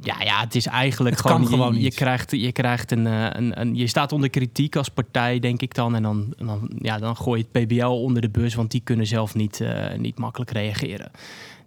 Ja, 0.00 0.17
ja, 0.23 0.41
het 0.41 0.55
is 0.55 0.67
eigenlijk 0.67 1.17
Het 1.17 1.26
gewoon, 1.26 1.41
kan 1.41 1.50
gewoon 1.50 1.81
je, 1.81 1.91
krijgt, 1.91 2.31
je 2.31 2.53
krijgt 2.53 2.91
een, 2.91 3.07
eh, 3.07 3.26
een, 3.31 3.61
een, 3.61 3.75
je 3.75 3.87
staat 3.87 4.12
onder 4.12 4.31
kritiek 4.31 4.76
als 4.76 4.88
partij, 4.88 5.38
denk 5.38 5.62
ik 5.62 5.75
dan, 5.75 5.95
en 5.95 6.03
dan, 6.03 6.35
dan, 6.37 6.71
ja, 6.79 6.99
dan 6.99 7.17
gooi 7.17 7.41
je 7.41 7.59
het 7.59 7.67
PBL 7.67 7.87
onder 7.87 8.23
de 8.23 8.29
bus, 8.29 8.55
want 8.55 8.71
die 8.71 8.81
kunnen 8.85 9.07
zelf 9.07 9.35
niet, 9.35 9.61
uh, 9.61 9.95
niet 9.99 10.19
makkelijk 10.19 10.50
reageren. 10.50 11.11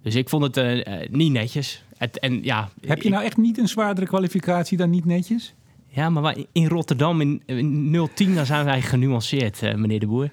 Dus 0.01 0.15
ik 0.15 0.29
vond 0.29 0.43
het 0.43 0.57
uh, 0.57 1.07
niet 1.09 1.31
netjes. 1.31 1.83
Het, 1.97 2.19
en 2.19 2.43
ja, 2.43 2.69
Heb 2.85 3.01
je 3.01 3.09
nou 3.09 3.23
echt 3.23 3.37
niet 3.37 3.57
een 3.57 3.67
zwaardere 3.67 4.07
kwalificatie 4.07 4.77
dan 4.77 4.89
niet 4.89 5.05
netjes? 5.05 5.53
Ja, 5.87 6.09
maar 6.09 6.37
in 6.51 6.67
Rotterdam 6.67 7.21
in, 7.21 7.41
in 7.45 8.09
010 8.13 8.35
dan 8.35 8.45
zijn 8.45 8.65
wij 8.65 8.81
genuanceerd, 8.81 9.61
uh, 9.61 9.73
meneer 9.75 9.99
de 9.99 10.07
Boer. 10.07 10.29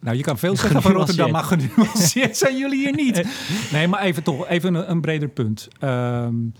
Nou, 0.00 0.16
je 0.16 0.22
kan 0.22 0.38
veel 0.38 0.56
zeggen 0.62 0.82
van 0.82 0.92
Rotterdam, 0.92 1.30
maar 1.30 1.44
genuanceerd 1.44 2.36
zijn 2.36 2.56
jullie 2.56 2.78
hier 2.78 2.94
niet. 2.94 3.24
Nee, 3.72 3.88
maar 3.88 4.02
even 4.02 4.22
toch, 4.22 4.48
even 4.48 4.74
een, 4.74 4.90
een 4.90 5.00
breder 5.00 5.28
punt. 5.28 5.68
Um, 5.80 6.52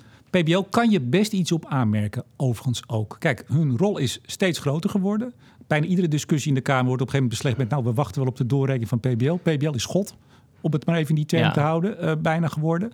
PBL 0.43 0.61
kan 0.71 0.91
je 0.91 1.01
best 1.01 1.33
iets 1.33 1.53
op 1.53 1.67
aanmerken, 1.67 2.25
overigens 2.37 2.83
ook. 2.87 3.17
Kijk, 3.19 3.45
hun 3.47 3.77
rol 3.77 3.99
is 3.99 4.21
steeds 4.27 4.59
groter 4.59 4.91
geworden. 4.91 5.33
Bijna 5.67 5.87
iedere 5.87 6.09
discussie 6.09 6.49
in 6.49 6.55
de 6.55 6.61
Kamer 6.61 6.87
wordt 6.87 7.03
op 7.03 7.09
een 7.09 7.15
gegeven 7.15 7.39
moment 7.39 7.43
beslecht 7.43 7.57
met... 7.57 7.69
nou, 7.69 7.85
we 7.85 8.03
wachten 8.03 8.21
wel 8.21 8.31
op 8.31 8.37
de 8.37 8.47
doorrekening 8.47 8.89
van 8.89 9.01
PBL. 9.01 9.35
PBL 9.35 9.75
is 9.75 9.85
God, 9.85 10.17
om 10.61 10.73
het 10.73 10.87
maar 10.87 10.97
even 10.97 11.09
in 11.09 11.15
die 11.15 11.27
term 11.27 11.43
ja. 11.43 11.51
te 11.51 11.61
houden, 11.61 12.05
uh, 12.05 12.13
bijna 12.19 12.49
geworden. 12.49 12.91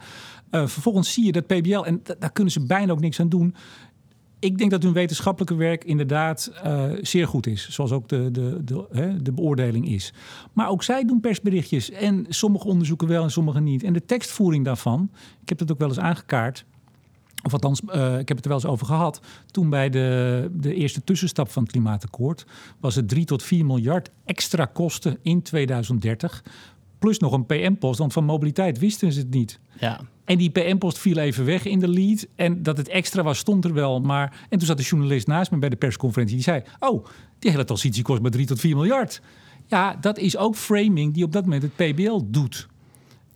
Uh, 0.50 0.66
vervolgens 0.66 1.12
zie 1.12 1.24
je 1.24 1.32
dat 1.32 1.46
PBL, 1.46 1.82
en 1.82 2.02
daar 2.18 2.32
kunnen 2.32 2.52
ze 2.52 2.66
bijna 2.66 2.92
ook 2.92 3.00
niks 3.00 3.20
aan 3.20 3.28
doen... 3.28 3.54
Ik 4.38 4.58
denk 4.58 4.70
dat 4.70 4.82
hun 4.82 4.92
wetenschappelijke 4.92 5.54
werk 5.54 5.84
inderdaad 5.84 6.52
uh, 6.64 6.90
zeer 7.00 7.26
goed 7.26 7.46
is. 7.46 7.68
Zoals 7.68 7.92
ook 7.92 8.08
de, 8.08 8.30
de, 8.30 8.64
de, 8.64 8.86
hè, 8.90 9.22
de 9.22 9.32
beoordeling 9.32 9.88
is. 9.88 10.12
Maar 10.52 10.68
ook 10.68 10.82
zij 10.82 11.04
doen 11.04 11.20
persberichtjes. 11.20 11.90
En 11.90 12.26
sommige 12.28 12.66
onderzoeken 12.66 13.08
wel 13.08 13.22
en 13.22 13.30
sommige 13.30 13.60
niet. 13.60 13.82
En 13.82 13.92
de 13.92 14.04
tekstvoering 14.04 14.64
daarvan, 14.64 15.10
ik 15.42 15.48
heb 15.48 15.58
dat 15.58 15.72
ook 15.72 15.78
wel 15.78 15.88
eens 15.88 15.98
aangekaart... 15.98 16.64
Of 17.42 17.52
althans, 17.52 17.80
uh, 17.86 18.18
ik 18.18 18.28
heb 18.28 18.36
het 18.36 18.44
er 18.46 18.52
wel 18.52 18.60
eens 18.60 18.70
over 18.70 18.86
gehad. 18.86 19.20
Toen 19.50 19.70
bij 19.70 19.90
de, 19.90 20.50
de 20.52 20.74
eerste 20.74 21.04
tussenstap 21.04 21.50
van 21.50 21.62
het 21.62 21.72
klimaatakkoord... 21.72 22.46
was 22.80 22.94
het 22.94 23.08
3 23.08 23.24
tot 23.24 23.42
4 23.42 23.66
miljard 23.66 24.10
extra 24.24 24.64
kosten 24.64 25.18
in 25.22 25.42
2030. 25.42 26.44
Plus 26.98 27.18
nog 27.18 27.32
een 27.32 27.46
PM-post, 27.46 27.98
want 27.98 28.12
van 28.12 28.24
mobiliteit 28.24 28.78
wisten 28.78 29.12
ze 29.12 29.18
het 29.18 29.30
niet. 29.30 29.60
Ja. 29.78 30.00
En 30.24 30.38
die 30.38 30.50
PM-post 30.50 30.98
viel 30.98 31.16
even 31.16 31.44
weg 31.44 31.64
in 31.64 31.78
de 31.78 31.88
lead. 31.88 32.26
En 32.36 32.62
dat 32.62 32.76
het 32.76 32.88
extra 32.88 33.22
was, 33.22 33.38
stond 33.38 33.64
er 33.64 33.74
wel. 33.74 34.00
Maar... 34.00 34.46
En 34.48 34.58
toen 34.58 34.66
zat 34.66 34.76
de 34.76 34.82
journalist 34.82 35.26
naast 35.26 35.50
me 35.50 35.58
bij 35.58 35.68
de 35.68 35.76
persconferentie. 35.76 36.36
Die 36.36 36.44
zei, 36.44 36.62
oh, 36.78 37.06
die 37.38 37.50
hele 37.50 37.64
transitie 37.64 38.02
kost 38.02 38.22
maar 38.22 38.30
3 38.30 38.46
tot 38.46 38.60
4 38.60 38.76
miljard. 38.76 39.20
Ja, 39.66 39.96
dat 40.00 40.18
is 40.18 40.36
ook 40.36 40.56
framing 40.56 41.14
die 41.14 41.24
op 41.24 41.32
dat 41.32 41.44
moment 41.44 41.62
het 41.62 41.76
PBL 41.76 42.20
doet. 42.24 42.68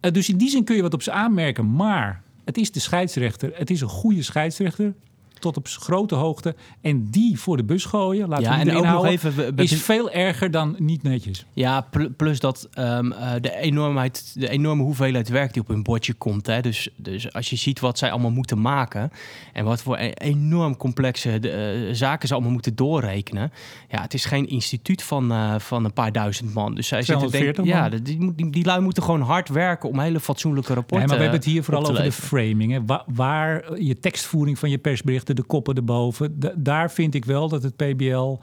Uh, 0.01 0.13
dus 0.13 0.29
in 0.29 0.37
die 0.37 0.51
zin 0.51 0.65
kun 0.65 0.77
je 0.77 0.83
wat 0.83 0.95
op 0.95 1.03
ze 1.03 1.13
aanmerken. 1.13 1.73
Maar 1.73 2.23
het 2.47 2.57
is 2.59 2.73
de 2.73 2.81
scheidsrechter. 2.81 3.50
Het 3.55 3.71
is 3.71 3.81
een 3.81 3.88
goede 3.88 4.23
scheidsrechter. 4.23 4.95
Tot 5.38 5.57
op 5.57 5.66
grote 5.66 6.14
hoogte. 6.14 6.55
En 6.81 7.11
die 7.11 7.40
voor 7.40 7.57
de 7.57 7.64
bus 7.64 7.85
gooien, 7.85 8.28
laten 8.28 8.45
ja, 8.45 8.64
we 8.64 8.71
en 8.71 8.76
ook 8.76 8.85
houden, 8.85 9.12
nog 9.12 9.35
even, 9.35 9.57
is 9.57 9.83
veel 9.83 10.11
erger 10.11 10.50
dan 10.50 10.76
niet 10.78 11.02
netjes. 11.02 11.47
Ja, 11.52 11.88
plus 12.16 12.40
dat 12.40 12.69
um, 12.78 13.12
uh, 13.12 13.33
de, 13.40 13.57
enormheid, 13.57 14.33
de 14.35 14.49
enorme 14.49 14.83
hoeveelheid 14.83 15.28
werk 15.28 15.52
die 15.52 15.62
op 15.62 15.69
hun 15.69 15.83
bordje 15.83 16.14
komt. 16.14 16.47
Hè. 16.47 16.61
Dus, 16.61 16.88
dus 16.97 17.33
als 17.33 17.50
je 17.50 17.57
ziet 17.57 17.81
wat 17.81 17.99
zij 17.99 18.11
allemaal 18.11 18.31
moeten 18.31 18.61
maken... 18.61 19.11
en 19.52 19.64
wat 19.64 19.83
voor 19.83 19.97
e 19.97 20.11
enorm 20.11 20.76
complexe 20.76 21.38
de, 21.38 21.85
uh, 21.88 21.95
zaken 21.95 22.28
ze 22.28 22.35
allemaal 22.35 22.52
moeten 22.52 22.75
doorrekenen... 22.75 23.52
ja, 23.88 24.00
het 24.00 24.14
is 24.14 24.25
geen 24.25 24.49
instituut 24.49 25.02
van, 25.02 25.33
uh, 25.33 25.55
van 25.59 25.85
een 25.85 25.93
paar 25.93 26.12
duizend 26.12 26.55
man. 26.55 26.75
Dus 26.75 26.88
zij 26.88 27.02
zitten 27.02 27.31
denk, 27.31 27.64
ja, 27.64 27.88
die, 27.88 28.35
die, 28.35 28.50
die 28.50 28.64
lui 28.64 28.81
moeten 28.81 29.02
gewoon 29.02 29.21
hard 29.21 29.49
werken... 29.49 29.88
om 29.88 29.99
hele 29.99 30.21
fatsoenlijke 30.21 30.75
rapporten 30.75 30.99
nee, 30.99 31.07
maar 31.07 31.16
we 31.16 31.22
hebben 31.22 31.40
het 31.40 31.51
hier 31.51 31.64
vooral 31.64 31.90
over 31.90 32.03
de 32.03 32.12
framing. 32.12 32.72
Hè. 32.72 32.99
Waar 33.07 33.81
je 33.83 33.99
tekstvoering 33.99 34.59
van 34.59 34.70
je 34.70 34.79
persbericht 34.79 35.26
de 35.35 35.43
koppen 35.43 35.75
erboven. 35.75 36.39
D 36.39 36.53
daar 36.57 36.91
vind 36.91 37.15
ik 37.15 37.25
wel 37.25 37.49
dat 37.49 37.62
het 37.62 37.77
PBL... 37.77 38.39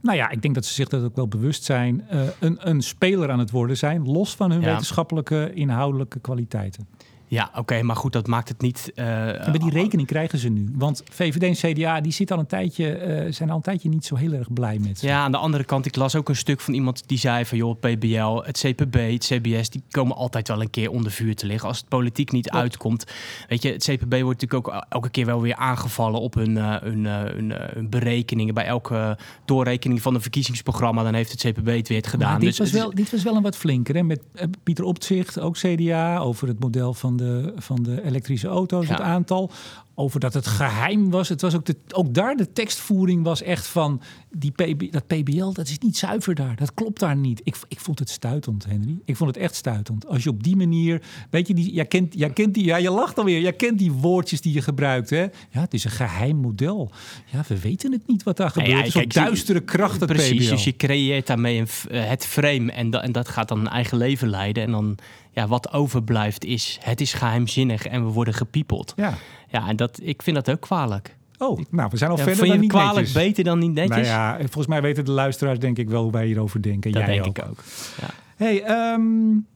Nou 0.00 0.16
ja, 0.16 0.30
ik 0.30 0.42
denk 0.42 0.54
dat 0.54 0.64
ze 0.64 0.72
zich 0.72 0.88
dat 0.88 1.04
ook 1.04 1.16
wel 1.16 1.28
bewust 1.28 1.64
zijn. 1.64 2.04
Uh, 2.12 2.22
een, 2.40 2.68
een 2.68 2.82
speler 2.82 3.30
aan 3.30 3.38
het 3.38 3.50
worden 3.50 3.76
zijn, 3.76 4.04
los 4.04 4.36
van 4.36 4.50
hun 4.50 4.60
ja. 4.60 4.66
wetenschappelijke, 4.70 5.50
inhoudelijke 5.54 6.20
kwaliteiten. 6.20 6.88
Ja, 7.34 7.48
oké, 7.50 7.58
okay, 7.58 7.80
maar 7.80 7.96
goed, 7.96 8.12
dat 8.12 8.26
maakt 8.26 8.48
het 8.48 8.60
niet. 8.60 8.92
Uh, 8.94 9.06
maar 9.06 9.58
die 9.58 9.70
rekening 9.70 10.08
krijgen 10.08 10.38
ze 10.38 10.48
nu. 10.48 10.68
Want 10.74 11.02
VVD 11.10 11.42
en 11.42 11.72
CDA 11.72 12.00
die 12.00 12.12
zit 12.12 12.30
al 12.30 12.38
een 12.38 12.46
tijdje, 12.46 13.24
uh, 13.26 13.32
zijn 13.32 13.50
al 13.50 13.56
een 13.56 13.62
tijdje 13.62 13.88
niet 13.88 14.04
zo 14.04 14.16
heel 14.16 14.32
erg 14.32 14.52
blij 14.52 14.78
met 14.78 14.98
ze. 14.98 15.06
Ja, 15.06 15.22
aan 15.22 15.32
de 15.32 15.38
andere 15.38 15.64
kant, 15.64 15.86
ik 15.86 15.96
las 15.96 16.14
ook 16.16 16.28
een 16.28 16.36
stuk 16.36 16.60
van 16.60 16.74
iemand 16.74 17.08
die 17.08 17.18
zei 17.18 17.44
van 17.44 17.58
joh, 17.58 17.78
PBL, 17.78 18.42
het 18.42 18.58
CPB, 18.58 18.94
het 18.94 19.24
CBS, 19.24 19.70
die 19.70 19.82
komen 19.90 20.16
altijd 20.16 20.48
wel 20.48 20.60
een 20.60 20.70
keer 20.70 20.90
onder 20.90 21.12
vuur 21.12 21.34
te 21.34 21.46
liggen. 21.46 21.68
Als 21.68 21.78
het 21.78 21.88
politiek 21.88 22.32
niet 22.32 22.44
Top. 22.44 22.60
uitkomt. 22.60 23.04
Weet 23.48 23.62
je, 23.62 23.72
het 23.72 23.84
CPB 23.84 24.20
wordt 24.20 24.40
natuurlijk 24.40 24.54
ook 24.54 24.84
elke 24.88 25.10
keer 25.10 25.26
wel 25.26 25.40
weer 25.40 25.56
aangevallen 25.56 26.20
op 26.20 26.34
hun, 26.34 26.50
uh, 26.50 26.76
hun, 26.80 27.04
hun, 27.04 27.52
hun 27.52 27.90
berekeningen. 27.90 28.54
Bij 28.54 28.66
elke 28.66 29.18
doorrekening 29.44 30.02
van 30.02 30.14
een 30.14 30.20
verkiezingsprogramma, 30.20 31.02
dan 31.02 31.14
heeft 31.14 31.30
het 31.30 31.52
CPB 31.52 31.76
het 31.76 31.88
weer 31.88 32.02
gedaan. 32.04 32.30
Maar 32.30 32.40
dit, 32.40 32.48
dus, 32.48 32.58
was 32.58 32.70
wel, 32.70 32.94
dit 32.94 33.10
was 33.10 33.22
wel 33.22 33.36
een 33.36 33.42
wat 33.42 33.56
flinker. 33.56 33.94
Hè? 33.94 34.02
Met 34.02 34.20
Pieter 34.62 34.84
Optzigt, 34.84 35.40
ook 35.40 35.56
CDA, 35.56 36.18
over 36.18 36.48
het 36.48 36.60
model 36.60 36.94
van 36.94 37.16
de 37.16 37.23
de, 37.24 37.52
van 37.56 37.82
de 37.82 38.04
elektrische 38.04 38.48
auto's, 38.48 38.86
ja. 38.86 38.92
het 38.92 39.00
aantal. 39.00 39.50
Over 39.96 40.20
dat 40.20 40.34
het 40.34 40.46
geheim 40.46 41.10
was. 41.10 41.28
Het 41.28 41.40
was 41.40 41.54
ook, 41.54 41.64
de, 41.64 41.76
ook 41.90 42.14
daar 42.14 42.36
de 42.36 42.52
tekstvoering 42.52 43.24
was 43.24 43.42
echt 43.42 43.66
van 43.66 44.00
die 44.30 44.50
PB, 44.50 44.92
dat 44.92 45.06
PBL, 45.06 45.52
dat 45.52 45.68
is 45.68 45.78
niet 45.78 45.96
zuiver 45.96 46.34
daar. 46.34 46.56
Dat 46.56 46.74
klopt 46.74 47.00
daar 47.00 47.16
niet. 47.16 47.40
Ik, 47.44 47.56
ik 47.68 47.80
vond 47.80 47.98
het 47.98 48.10
stuitend, 48.10 48.64
Henry. 48.64 48.98
Ik 49.04 49.16
vond 49.16 49.34
het 49.34 49.42
echt 49.42 49.54
stuitend. 49.54 50.06
Als 50.06 50.22
je 50.22 50.30
op 50.30 50.42
die 50.42 50.56
manier, 50.56 51.02
weet 51.30 51.48
je, 51.48 51.54
die, 51.54 51.72
jij, 51.72 51.84
kent, 51.84 52.14
jij 52.14 52.30
kent 52.30 52.54
die, 52.54 52.64
ja, 52.64 52.76
je 52.76 52.90
lacht 52.90 53.18
alweer. 53.18 53.40
Jij 53.40 53.52
kent 53.52 53.78
die 53.78 53.92
woordjes 53.92 54.40
die 54.40 54.52
je 54.52 54.62
gebruikt, 54.62 55.10
hè? 55.10 55.22
Ja, 55.50 55.60
het 55.60 55.74
is 55.74 55.84
een 55.84 55.90
geheim 55.90 56.36
model. 56.36 56.90
Ja, 57.32 57.44
we 57.48 57.60
weten 57.60 57.92
het 57.92 58.06
niet 58.06 58.22
wat 58.22 58.36
daar 58.36 58.50
gebeurt. 58.50 58.70
Ja, 58.70 58.76
ja, 58.76 58.84
het 58.84 58.94
is 58.94 59.14
duistere 59.14 59.60
kracht, 59.60 60.00
het 60.00 60.12
Precies, 60.12 60.44
PBL. 60.44 60.54
dus 60.54 60.64
je 60.64 60.76
creëert 60.76 61.26
daarmee 61.26 61.58
een, 61.58 61.96
het 61.96 62.26
frame 62.26 62.72
en, 62.72 62.90
da, 62.90 63.02
en 63.02 63.12
dat 63.12 63.28
gaat 63.28 63.48
dan 63.48 63.60
een 63.60 63.68
eigen 63.68 63.98
leven 63.98 64.28
leiden. 64.28 64.62
En 64.62 64.70
dan, 64.70 64.98
ja, 65.34 65.46
wat 65.46 65.72
overblijft 65.72 66.44
is, 66.44 66.78
het 66.82 67.00
is 67.00 67.12
geheimzinnig 67.12 67.86
en 67.86 68.04
we 68.06 68.12
worden 68.12 68.34
gepiepeld. 68.34 68.92
Ja. 68.96 69.14
Ja, 69.48 69.68
en 69.68 69.76
dat, 69.76 70.00
ik 70.02 70.22
vind 70.22 70.36
dat 70.36 70.50
ook 70.50 70.60
kwalijk. 70.60 71.16
Oh, 71.38 71.60
nou, 71.70 71.88
we 71.90 71.96
zijn 71.96 72.10
al 72.10 72.16
ja, 72.16 72.22
verder 72.22 72.40
vind 72.40 72.48
dan 72.48 72.56
je 72.56 72.62
niet 72.62 72.72
kwalijk 72.72 72.96
netjes. 72.96 73.12
beter 73.12 73.44
dan 73.44 73.58
niet 73.58 73.72
netjes? 73.72 73.96
Nou 73.96 74.06
ja, 74.06 74.36
volgens 74.38 74.66
mij 74.66 74.82
weten 74.82 75.04
de 75.04 75.10
luisteraars 75.10 75.58
denk 75.58 75.78
ik 75.78 75.88
wel 75.88 76.02
hoe 76.02 76.12
wij 76.12 76.26
hierover 76.26 76.62
denken. 76.62 76.92
Dat 76.92 77.02
Jij 77.02 77.12
denk 77.12 77.26
ook. 77.26 77.38
ik 77.38 77.44
ook. 77.50 77.58
Ja. 78.00 78.08
Hey, 78.36 78.90
um, 78.92 79.46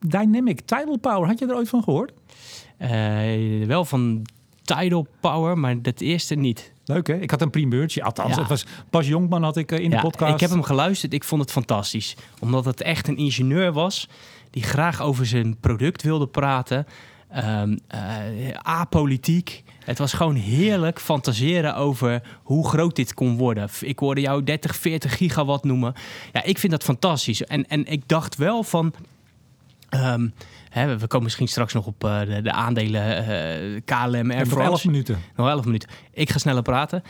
Dynamic 0.00 0.60
Tidal 0.60 0.98
Power, 0.98 1.26
had 1.26 1.38
je 1.38 1.46
er 1.46 1.54
ooit 1.54 1.68
van 1.68 1.82
gehoord? 1.82 2.12
Uh, 2.78 3.66
wel 3.66 3.84
van 3.84 4.26
Tidal 4.62 5.06
Power, 5.20 5.58
maar 5.58 5.82
dat 5.82 6.00
eerste 6.00 6.34
niet. 6.34 6.72
Leuk 6.86 7.06
hè? 7.06 7.14
Ik 7.14 7.30
had 7.30 7.42
een 7.42 7.50
primeurtje. 7.50 8.02
Althans, 8.02 8.34
ja. 8.34 8.40
het 8.40 8.48
was 8.48 8.66
Bas 8.90 9.06
Jonkman 9.06 9.42
had 9.42 9.56
ik 9.56 9.72
uh, 9.72 9.78
in 9.78 9.90
ja, 9.90 9.96
de 9.96 10.02
podcast. 10.02 10.34
Ik 10.34 10.40
heb 10.40 10.50
hem 10.50 10.62
geluisterd. 10.62 11.12
Ik 11.12 11.24
vond 11.24 11.40
het 11.42 11.50
fantastisch. 11.52 12.16
Omdat 12.40 12.64
het 12.64 12.80
echt 12.80 13.08
een 13.08 13.16
ingenieur 13.16 13.72
was 13.72 14.08
die 14.50 14.62
graag 14.62 15.00
over 15.00 15.26
zijn 15.26 15.56
product 15.60 16.02
wilde 16.02 16.26
praten. 16.26 16.86
Um, 17.36 17.78
uh, 17.94 18.50
apolitiek. 18.62 19.62
Het 19.84 19.98
was 19.98 20.12
gewoon 20.12 20.34
heerlijk 20.34 21.00
fantaseren 21.00 21.76
over 21.76 22.22
hoe 22.42 22.68
groot 22.68 22.96
dit 22.96 23.14
kon 23.14 23.36
worden. 23.36 23.68
Ik 23.80 23.98
hoorde 23.98 24.20
jou 24.20 24.44
30, 24.44 24.76
40 24.76 25.16
gigawatt 25.16 25.64
noemen. 25.64 25.94
Ja, 26.32 26.44
ik 26.44 26.58
vind 26.58 26.72
dat 26.72 26.84
fantastisch. 26.84 27.44
En, 27.44 27.68
en 27.68 27.86
ik 27.86 28.08
dacht 28.08 28.36
wel 28.36 28.62
van... 28.62 28.94
Um, 29.90 30.34
hè, 30.68 30.98
we 30.98 31.06
komen 31.06 31.24
misschien 31.24 31.48
straks 31.48 31.72
nog 31.72 31.86
op 31.86 32.04
uh, 32.04 32.20
de, 32.20 32.42
de, 32.42 32.52
aandelen 32.52 33.18
uh, 33.18 33.80
KLM, 33.84 34.30
Air 34.30 34.46
Nog 34.48 34.58
11 34.58 34.84
minuten. 34.84 35.18
Nog 35.36 35.48
11 35.48 35.64
minuten. 35.64 35.88
Ik 36.12 36.30
ga 36.30 36.38
sneller 36.38 36.62
praten. 36.62 37.02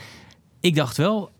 Ik 0.59 0.75
dacht 0.75 0.97
wel, 0.97 1.31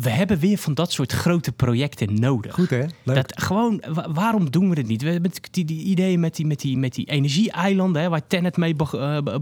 we 0.00 0.10
hebben 0.10 0.38
weer 0.38 0.58
van 0.58 0.74
dat 0.74 0.92
soort 0.92 1.12
grote 1.12 1.52
projecten 1.52 2.14
nodig. 2.14 2.54
Goed 2.54 2.70
hè? 2.70 2.84
Leuk. 3.02 3.16
Dat, 3.16 3.42
gewoon, 3.42 3.82
waarom 4.12 4.50
doen 4.50 4.70
we 4.70 4.76
het 4.76 4.86
niet? 4.86 5.02
We 5.02 5.10
hebben 5.10 5.30
die, 5.50 5.64
die 5.64 5.84
ideeën 5.84 6.20
met 6.20 6.36
die, 6.36 6.46
met 6.46 6.60
die, 6.60 6.78
met 6.78 6.94
die 6.94 7.06
energie-eilanden, 7.06 8.10
waar 8.10 8.26
Tenet 8.26 8.56
mee 8.56 8.74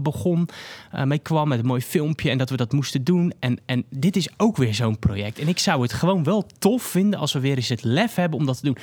begon, 0.01 0.49
uh, 0.95 1.03
mee 1.03 1.19
kwam 1.19 1.47
met 1.47 1.59
een 1.59 1.65
mooi 1.65 1.81
filmpje 1.81 2.29
en 2.29 2.37
dat 2.37 2.49
we 2.49 2.57
dat 2.57 2.71
moesten 2.71 3.03
doen. 3.03 3.33
En, 3.39 3.59
en 3.65 3.83
dit 3.89 4.15
is 4.15 4.29
ook 4.37 4.57
weer 4.57 4.73
zo'n 4.73 4.99
project. 4.99 5.39
En 5.39 5.47
ik 5.47 5.59
zou 5.59 5.81
het 5.81 5.93
gewoon 5.93 6.23
wel 6.23 6.45
tof 6.59 6.83
vinden 6.83 7.19
als 7.19 7.33
we 7.33 7.39
weer 7.39 7.55
eens 7.55 7.69
het 7.69 7.83
lef 7.83 8.15
hebben 8.15 8.39
om 8.39 8.45
dat 8.45 8.57
te 8.57 8.65
doen. 8.65 8.77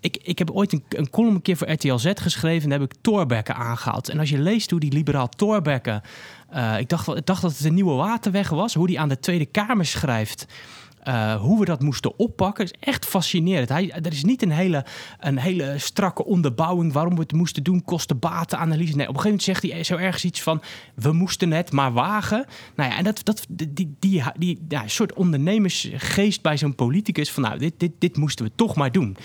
ik, 0.00 0.18
ik 0.22 0.38
heb 0.38 0.50
ooit 0.50 0.72
een, 0.72 0.84
een 0.88 1.10
column 1.10 1.34
een 1.34 1.42
keer 1.42 1.56
voor 1.56 1.70
RTL 1.70 1.96
Z 1.96 2.10
geschreven. 2.14 2.62
En 2.62 2.68
daar 2.68 2.80
heb 2.80 2.92
ik 2.92 2.98
Thorbecke 3.00 3.54
aangehaald. 3.54 4.08
En 4.08 4.18
als 4.18 4.30
je 4.30 4.38
leest 4.38 4.70
hoe 4.70 4.80
die 4.80 4.92
liberaal 4.92 5.28
Thorbecke... 5.28 6.02
eh, 6.48 6.78
ik, 6.78 6.88
dacht, 6.88 7.08
ik 7.08 7.26
dacht 7.26 7.42
dat 7.42 7.56
het 7.56 7.64
een 7.64 7.74
nieuwe 7.74 7.94
waterweg 7.94 8.48
was. 8.48 8.74
Hoe 8.74 8.86
die 8.86 9.00
aan 9.00 9.08
de 9.08 9.20
Tweede 9.20 9.46
Kamer 9.46 9.86
schrijft... 9.86 10.46
eh, 11.02 11.34
hoe 11.34 11.58
we 11.58 11.64
dat 11.64 11.80
moesten 11.80 12.18
oppakken 12.18 12.64
is 12.64 12.74
echt 12.80 13.06
fascinerend. 13.06 13.68
Hij, 13.68 13.90
er 13.90 14.12
is 14.12 14.24
niet 14.24 14.42
een 14.42 14.50
hele, 14.50 14.84
een 15.18 15.38
hele 15.38 15.74
strakke 15.78 16.24
onderbouwing 16.24 16.92
waarom 16.92 17.14
we 17.14 17.20
het 17.20 17.32
moesten 17.32 17.62
doen, 17.62 17.84
kosten-baten-analyse. 17.84 18.96
Nee, 18.96 19.08
op 19.08 19.14
een 19.14 19.20
gegeven 19.20 19.24
moment 19.24 19.42
zegt 19.42 19.62
hij 19.62 19.84
zo 19.84 19.96
ergens 19.96 20.24
iets 20.24 20.42
van: 20.42 20.62
we 20.94 21.12
moesten 21.12 21.50
het 21.50 21.72
maar 21.72 21.92
wagen. 21.92 22.44
Nou 22.76 22.90
ja, 22.90 22.96
en 22.96 23.04
dat, 23.04 23.24
dat, 23.24 23.46
die, 23.48 23.96
die, 23.98 24.22
die, 24.38 24.58
soort 24.86 25.12
ondernemersgeest 25.12 26.42
bij 26.42 26.56
zo'n 26.56 26.74
politicus 26.74 27.32
van: 27.32 27.42
nou, 27.42 27.58
dit, 27.58 27.74
dit, 27.76 27.92
dit 27.98 28.16
moesten 28.16 28.44
we 28.44 28.52
toch 28.54 28.76
maar 28.76 28.92
doen. 28.92 29.16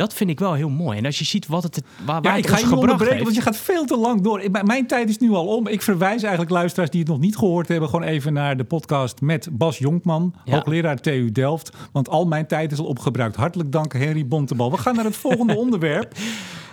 Dat 0.00 0.14
vind 0.14 0.30
ik 0.30 0.38
wel 0.38 0.52
heel 0.52 0.68
mooi. 0.68 0.98
En 0.98 1.04
als 1.04 1.18
je 1.18 1.24
ziet 1.24 1.46
wat 1.46 1.62
het, 1.62 1.82
waar, 2.04 2.06
waar 2.06 2.24
Ja, 2.24 2.30
het 2.30 2.38
ik 2.38 2.46
ga 2.50 2.60
ons 2.60 2.68
je 2.68 2.76
onderbreken, 2.76 3.12
heeft. 3.12 3.24
want 3.24 3.36
je 3.36 3.42
gaat 3.42 3.56
veel 3.56 3.84
te 3.84 3.96
lang 3.96 4.20
door. 4.20 4.40
Ik- 4.40 4.62
Mijn 4.64 4.86
tijd 4.86 5.08
is 5.08 5.18
nu 5.18 5.30
al 5.32 5.46
om. 5.46 5.66
Ik 5.66 5.82
verwijs 5.82 6.20
eigenlijk 6.22 6.50
luisteraars 6.52 6.90
die 6.90 7.00
het 7.00 7.08
nog 7.08 7.18
niet 7.18 7.36
gehoord 7.36 7.68
hebben... 7.68 7.88
gewoon 7.88 8.06
even 8.06 8.32
naar 8.32 8.56
de 8.56 8.64
podcast 8.64 9.20
met 9.20 9.48
Bas 9.52 9.78
Jonkman, 9.78 10.34
Ja. 10.44 10.54
hoogleraar 10.54 11.00
TU 11.00 11.32
Delft. 11.32 11.72
Want 11.92 12.08
al 12.08 12.26
mijn 12.26 12.46
tijd 12.46 12.72
is 12.72 12.78
al 12.78 12.84
opgebruikt. 12.86 13.36
Hartelijk 13.36 13.72
dank, 13.72 13.92
Henry 13.92 14.26
Bontebal. 14.26 14.70
We 14.70 14.76
gaan 14.76 14.94
naar 14.94 15.04
het 15.04 15.16
volgende 15.16 15.56
onderwerp. 15.64 16.14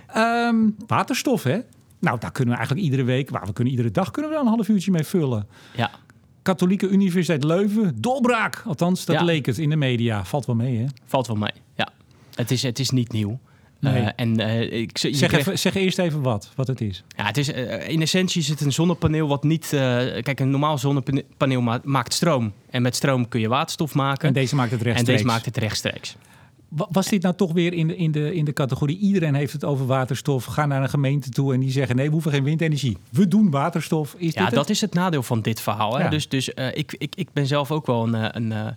Ehm, 0.07 0.55
waterstof, 0.87 1.43
hè? 1.43 1.59
Nou, 1.99 2.19
daar 2.19 2.31
kunnen 2.31 2.53
we 2.53 2.59
eigenlijk 2.59 2.87
iedere 2.89 3.03
week... 3.03 3.31
Maar 3.31 3.45
we 3.45 3.53
kunnen 3.53 3.73
iedere 3.73 3.91
dag 3.91 4.11
kunnen 4.11 4.31
we 4.31 4.37
daar 4.37 4.45
een 4.45 4.51
half 4.51 4.67
uurtje 4.67 4.91
mee 4.91 5.03
vullen. 5.03 5.47
Ja. 5.75 5.89
Katholieke 6.41 6.87
Universiteit 6.89 7.43
Leuven, 7.43 7.95
doorbraak. 8.01 8.63
Althans, 8.65 9.05
dat 9.05 9.15
Ja. 9.15 9.23
leek 9.23 9.45
het 9.45 9.57
in 9.57 9.69
de 9.69 9.75
media. 9.75 10.25
Valt 10.25 10.45
wel 10.45 10.55
mee, 10.55 10.77
hè? 10.77 10.85
Valt 11.05 11.27
wel 11.27 11.35
mee. 11.35 11.51
Ja. 11.75 11.87
Het, 12.37 12.51
is, 12.51 12.63
het 12.63 12.79
is 12.79 12.89
niet 12.89 13.11
nieuw. 13.11 13.39
Nee. 13.79 14.01
Eh, 14.03 14.07
en 14.15 14.39
eh, 14.39 14.79
ik, 14.81 14.97
Zeg, 14.97 15.11
krijgt- 15.17 15.35
even, 15.35 15.59
zeg 15.59 15.75
eerst 15.75 15.99
even 15.99 16.21
wat, 16.21 16.51
wat 16.55 16.67
het 16.67 16.81
is. 16.81 17.03
Ja, 17.17 17.25
het 17.25 17.37
is, 17.37 17.51
eh, 17.51 17.89
in 17.89 18.01
essentie 18.01 18.41
is 18.41 18.47
het 18.47 18.61
een 18.61 18.73
zonnepaneel 18.73 19.27
wat 19.27 19.43
niet... 19.43 19.67
kijk, 19.69 20.39
een 20.39 20.49
normaal 20.49 20.77
zonnepaneel 20.77 21.61
ma- 21.61 21.81
maakt 21.83 22.13
stroom. 22.13 22.53
En 22.69 22.81
met 22.81 22.95
stroom 22.95 23.27
kun 23.27 23.39
je 23.39 23.47
waterstof 23.47 23.93
maken. 23.93 24.27
En 24.27 24.33
deze 24.33 24.55
maakt 24.55 24.71
het 24.71 24.79
En 24.79 24.85
rechtstreeks. 24.85 25.17
deze 25.21 25.31
maakt 25.33 25.45
het 25.45 25.57
rechtstreeks. 25.57 26.15
Wa- 26.67 26.87
Was 26.91 27.07
dit 27.07 27.21
nou 27.21 27.35
toch 27.35 27.51
weer 27.53 27.73
in 27.73 27.87
de, 27.87 27.95
in, 27.95 28.11
de, 28.11 28.35
in 28.35 28.45
de 28.45 28.53
categorie... 28.53 28.97
iedereen 28.97 29.35
heeft 29.35 29.53
het 29.53 29.63
over 29.63 29.85
waterstof, 29.85 30.45
ga 30.45 30.65
naar 30.65 30.81
een 30.81 30.89
gemeente 30.89 31.29
toe... 31.29 31.53
en 31.53 31.59
die 31.59 31.71
zeggen 31.71 31.95
nee, 31.95 32.05
we 32.05 32.11
hoeven 32.11 32.31
geen 32.31 32.43
windenergie. 32.43 32.97
We 33.09 33.27
doen 33.27 33.49
waterstof. 33.51 34.15
Is 34.17 34.33
Ja, 34.33 34.43
dit 34.43 34.49
dat 34.53 34.59
het? 34.59 34.69
is 34.69 34.81
het 34.81 34.93
nadeel 34.93 35.23
van 35.23 35.41
dit 35.41 35.61
verhaal. 35.61 35.97
Hè? 35.97 36.03
Ja. 36.03 36.09
Dus, 36.09 36.29
dus 36.29 36.49
ik, 36.73 36.95
ik, 36.97 37.15
ik 37.15 37.27
ben 37.33 37.47
zelf 37.47 37.71
ook 37.71 37.85
wel 37.85 38.13
een, 38.13 38.35
een, 38.51 38.75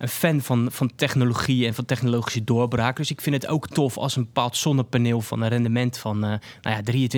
een 0.00 0.08
fan 0.08 0.40
van, 0.40 0.68
van 0.70 0.90
technologie 0.96 1.66
en 1.66 1.74
van 1.74 1.84
technologische 1.84 2.44
doorbraak. 2.44 2.96
Dus 2.96 3.10
ik 3.10 3.20
vind 3.20 3.34
het 3.34 3.46
ook 3.46 3.68
tof 3.68 3.96
als 3.98 4.16
een 4.16 4.24
bepaald 4.24 4.56
zonnepaneel 4.56 5.20
van 5.20 5.40
een 5.42 5.48
rendement 5.48 5.98
van 5.98 6.24
eh, 6.24 6.32
nou 6.62 6.82
ja, 6.84 7.08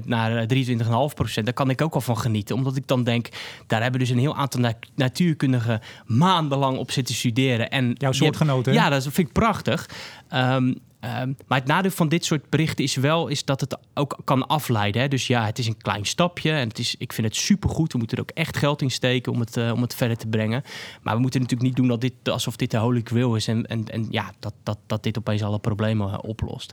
23% 0.00 0.04
naar 0.04 0.36
eh, 0.36 0.66
23,5%. 0.78 1.42
Daar 1.42 1.52
kan 1.52 1.70
ik 1.70 1.82
ook 1.82 1.94
al 1.94 2.00
van 2.00 2.18
genieten. 2.18 2.56
Omdat 2.56 2.76
ik 2.76 2.86
dan 2.86 3.04
denk, 3.04 3.28
daar 3.66 3.82
hebben 3.82 4.00
dus 4.00 4.10
een 4.10 4.18
heel 4.18 4.36
aantal 4.36 4.60
na- 4.60 4.78
natuurkundigen 4.94 5.80
maandenlang 6.06 6.78
op 6.78 6.90
zitten 6.90 7.14
studeren. 7.14 7.70
En 7.70 7.92
Jouw 7.98 8.12
soortgenoten? 8.12 8.72
Ja, 8.72 8.88
dat 8.88 9.02
vind 9.02 9.18
ik 9.18 9.32
prachtig. 9.32 9.88
Ehm, 10.28 10.74
ehm, 11.00 11.32
maar 11.46 11.58
het 11.58 11.68
nadeel 11.68 11.90
van 11.90 12.08
dit 12.08 12.24
soort 12.24 12.50
berichten 12.50 12.84
is 12.84 12.96
wel 12.96 13.28
is 13.28 13.44
dat 13.44 13.60
het 13.60 13.78
ook 13.94 14.18
kan 14.24 14.46
afleiden. 14.46 15.02
Hè? 15.02 15.08
Dus 15.08 15.26
ja, 15.26 15.44
het 15.44 15.58
is 15.58 15.66
een 15.66 15.76
klein 15.76 16.06
stapje 16.06 16.50
en 16.50 16.68
het 16.68 16.78
is, 16.78 16.94
ik 16.98 17.12
vind 17.12 17.26
het 17.26 17.36
supergoed. 17.36 17.92
We 17.92 17.98
moeten 17.98 18.16
er 18.16 18.22
ook 18.22 18.30
echt 18.30 18.56
geld 18.56 18.82
in 18.82 18.90
steken 18.90 19.32
om 19.32 19.40
het, 19.40 19.56
eh, 19.56 19.72
om 19.72 19.82
het 19.82 19.94
verder 19.94 20.16
te 20.16 20.26
brengen. 20.26 20.62
Maar 21.02 21.14
we 21.14 21.20
moeten 21.20 21.40
natuurlijk 21.40 21.68
niet 21.68 21.78
doen 21.78 21.88
dat 21.88 22.00
dit, 22.00 22.28
alsof 22.28 22.56
dit 22.56 22.70
de 22.70 22.76
holy 22.76 23.00
grail 23.04 23.36
is 23.36 23.48
en, 23.48 23.66
en, 23.66 23.84
en 23.88 24.06
ja, 24.10 24.32
dat, 24.38 24.54
dat, 24.62 24.78
dat 24.86 25.02
dit 25.02 25.18
opeens 25.18 25.42
alle 25.42 25.58
problemen 25.58 26.12
eh, 26.12 26.18
oplost. 26.22 26.72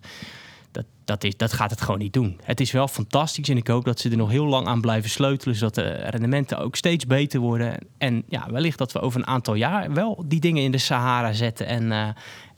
Dat, 0.75 0.85
dat, 1.05 1.23
is, 1.23 1.38
dat 1.38 1.53
gaat 1.53 1.69
het 1.69 1.81
gewoon 1.81 1.99
niet 1.99 2.13
doen. 2.13 2.39
Het 2.43 2.59
is 2.59 2.71
wel 2.71 2.88
fantastisch 2.88 3.49
en 3.49 3.57
ik 3.57 3.67
hoop 3.67 3.85
dat 3.85 3.99
ze 3.99 4.09
er 4.09 4.17
nog 4.17 4.29
heel 4.29 4.45
lang 4.45 4.67
aan 4.67 4.81
blijven 4.81 5.09
sleutelen, 5.09 5.55
zodat 5.55 5.75
de 5.75 5.89
rendementen 5.89 6.57
ook 6.57 6.75
steeds 6.75 7.05
beter 7.05 7.39
worden. 7.39 7.77
En 7.97 8.23
ja, 8.27 8.47
wellicht 8.51 8.77
dat 8.77 8.91
we 8.91 8.99
over 8.99 9.19
een 9.19 9.27
aantal 9.27 9.53
jaar 9.53 9.93
wel 9.93 10.23
die 10.25 10.39
dingen 10.39 10.63
in 10.63 10.71
de 10.71 10.77
Sahara 10.77 11.33
zetten 11.33 11.67
en, 11.67 11.91
eh, 11.91 12.07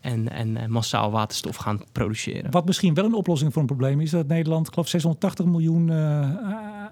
en, 0.02 0.32
en 0.32 0.58
eh, 0.58 0.68
massaal 0.68 1.12
waterstof 1.12 1.56
gaan 1.56 1.82
produceren. 1.92 2.52
Wat 2.52 2.66
misschien 2.66 2.94
wel 2.94 3.06
een 3.06 3.14
oplossing 3.14 3.54
voor 3.54 3.62
een 3.62 3.68
probleem 3.68 4.02
is... 4.02 4.10
dat 4.10 4.28
Nederland, 4.28 4.68
ik 4.68 4.74
geloof 4.74 4.88
680 4.88 5.46
miljoen 5.46 5.90
eh, 5.90 6.32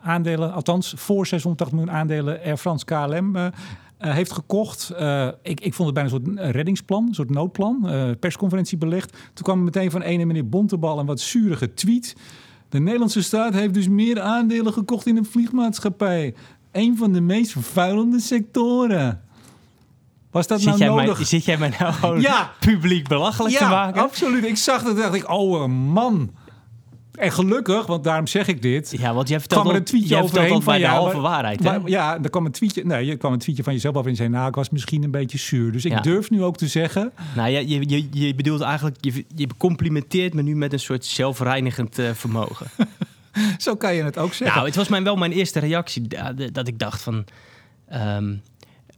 aandelen... 0.01 0.53
althans 0.53 0.93
voor 0.97 1.27
680 1.27 1.77
miljoen 1.77 1.95
aandelen 1.95 2.41
Air 2.43 2.57
France 2.57 2.85
KLM... 2.85 3.51
eh, 3.97 4.13
heeft 4.13 4.31
gekocht. 4.31 4.89
Eh, 4.89 5.27
ik, 5.41 5.59
ik 5.59 5.73
vond 5.73 5.89
het 5.89 5.93
bijna 5.97 6.09
een 6.27 6.37
soort 6.39 6.55
reddingsplan, 6.55 7.07
een 7.07 7.13
soort 7.13 7.29
noodplan. 7.29 7.89
eh, 7.89 8.09
persconferentie 8.19 8.77
belegd. 8.77 9.11
Toen 9.11 9.43
kwam 9.43 9.63
meteen 9.63 9.91
van 9.91 10.01
ene 10.01 10.25
meneer 10.25 10.49
Bontebal 10.49 10.99
een 10.99 11.05
wat 11.05 11.19
zurige 11.19 11.73
tweet. 11.73 12.15
De 12.69 12.79
Nederlandse 12.79 13.21
staat 13.23 13.53
heeft 13.53 13.73
dus 13.73 13.87
meer 13.87 14.21
aandelen 14.21 14.73
gekocht 14.73 15.05
in 15.07 15.17
een 15.17 15.25
vliegmaatschappij. 15.25 16.33
Een 16.71 16.97
van 16.97 17.11
de 17.13 17.21
meest 17.21 17.51
vervuilende 17.51 18.19
sectoren. 18.19 19.21
Was 20.31 20.47
dat 20.47 20.59
Zit, 20.61 20.67
nou 20.67 20.79
jij 20.79 20.89
nodig? 20.89 21.17
mij, 21.17 21.25
zit 21.25 21.45
jij 21.45 21.57
mij 21.57 21.73
nou 21.79 21.93
gewoon 21.93 22.21
Ja. 22.21 22.51
publiek 22.59 23.07
belachelijk 23.07 23.55
te 23.55 23.63
Ja, 23.63 23.69
maken? 23.69 24.01
absoluut. 24.01 24.43
Ik 24.45 24.57
zag 24.57 24.83
dat 24.83 24.95
en 24.95 25.01
dacht 25.01 25.13
ik, 25.13 25.29
oh 25.31 25.65
man. 25.67 26.29
En 27.15 27.31
gelukkig, 27.31 27.85
want 27.85 28.03
daarom 28.03 28.27
zeg 28.27 28.47
ik 28.47 28.61
dit. 28.61 28.95
Ja, 28.97 29.13
want 29.13 29.27
jij 29.27 29.37
kwam 29.37 29.39
vertelt 29.39 29.67
er 29.69 29.75
een 29.75 29.83
tweetje 29.83 30.15
dat 30.15 30.63
van 30.63 30.73
de 30.73 30.79
ja, 30.79 30.91
halve 30.91 31.19
waarheid. 31.19 31.63
Hè? 31.63 31.79
maar- 31.79 31.89
ja, 31.89 32.19
er 32.23 32.29
kwam 32.29 32.45
een 32.45 32.51
tweetje. 32.51 32.85
Nee, 32.85 33.09
er 33.11 33.17
kwam 33.17 33.33
een 33.33 33.39
tweetje 33.39 33.63
van 33.63 33.73
jezelf 33.73 33.95
af 33.95 34.05
en 34.05 34.15
zei, 34.15 34.29
nou, 34.29 34.47
ik 34.47 34.55
was 34.55 34.69
misschien 34.69 35.03
een 35.03 35.11
beetje 35.11 35.37
zuur. 35.37 35.71
Dus 35.71 35.85
ik 35.85 35.91
Ja. 35.91 35.99
durf 36.01 36.29
nu 36.29 36.43
ook 36.43 36.57
te 36.57 36.67
zeggen, 36.67 37.11
Nou, 37.35 37.49
je, 37.49 37.67
je, 37.67 37.89
je, 37.89 38.07
je 38.11 38.35
bedoelt 38.35 38.61
eigenlijk, 38.61 38.97
je, 39.01 39.25
je 39.35 39.47
complimenteert 39.57 40.33
me 40.33 40.41
nu 40.41 40.55
met 40.55 40.73
een 40.73 40.79
soort 40.79 41.05
zelfreinigend 41.05 41.99
eh, 41.99 42.11
vermogen. 42.13 42.67
zo 43.57 43.75
kan 43.75 43.95
je 43.95 44.03
het 44.03 44.17
ook 44.17 44.33
zeggen. 44.33 44.55
nou, 44.55 44.67
het 44.67 44.75
was 44.75 44.87
mijn, 44.87 45.03
wel 45.03 45.15
mijn 45.15 45.31
eerste 45.31 45.59
reactie 45.59 46.05
ja, 46.07 46.33
dat 46.51 46.67
ik 46.67 46.79
dacht 46.79 47.01
van... 47.01 47.25
ehm, 47.87 48.35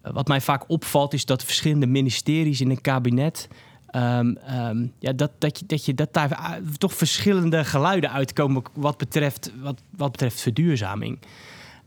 wat 0.01 0.27
mij 0.27 0.41
vaak 0.41 0.63
opvalt 0.67 1.13
is 1.13 1.25
dat 1.25 1.43
verschillende 1.43 1.87
ministeries 1.87 2.61
in 2.61 2.69
een 2.69 2.81
kabinet... 2.81 3.47
ehm, 3.87 4.35
ehm, 4.35 4.87
ja, 4.99 5.13
dat, 5.13 5.31
dat, 5.37 5.59
je, 5.59 5.65
dat, 5.65 5.85
je, 5.85 5.93
dat 5.93 6.13
daar 6.13 6.35
ah, 6.35 6.53
toch 6.77 6.93
verschillende 6.93 7.63
geluiden 7.65 8.11
uitkomen 8.11 8.63
wat 8.73 8.97
betreft, 8.97 9.51
wat, 9.61 9.81
wat 9.89 10.11
betreft 10.11 10.41
verduurzaming. 10.41 11.19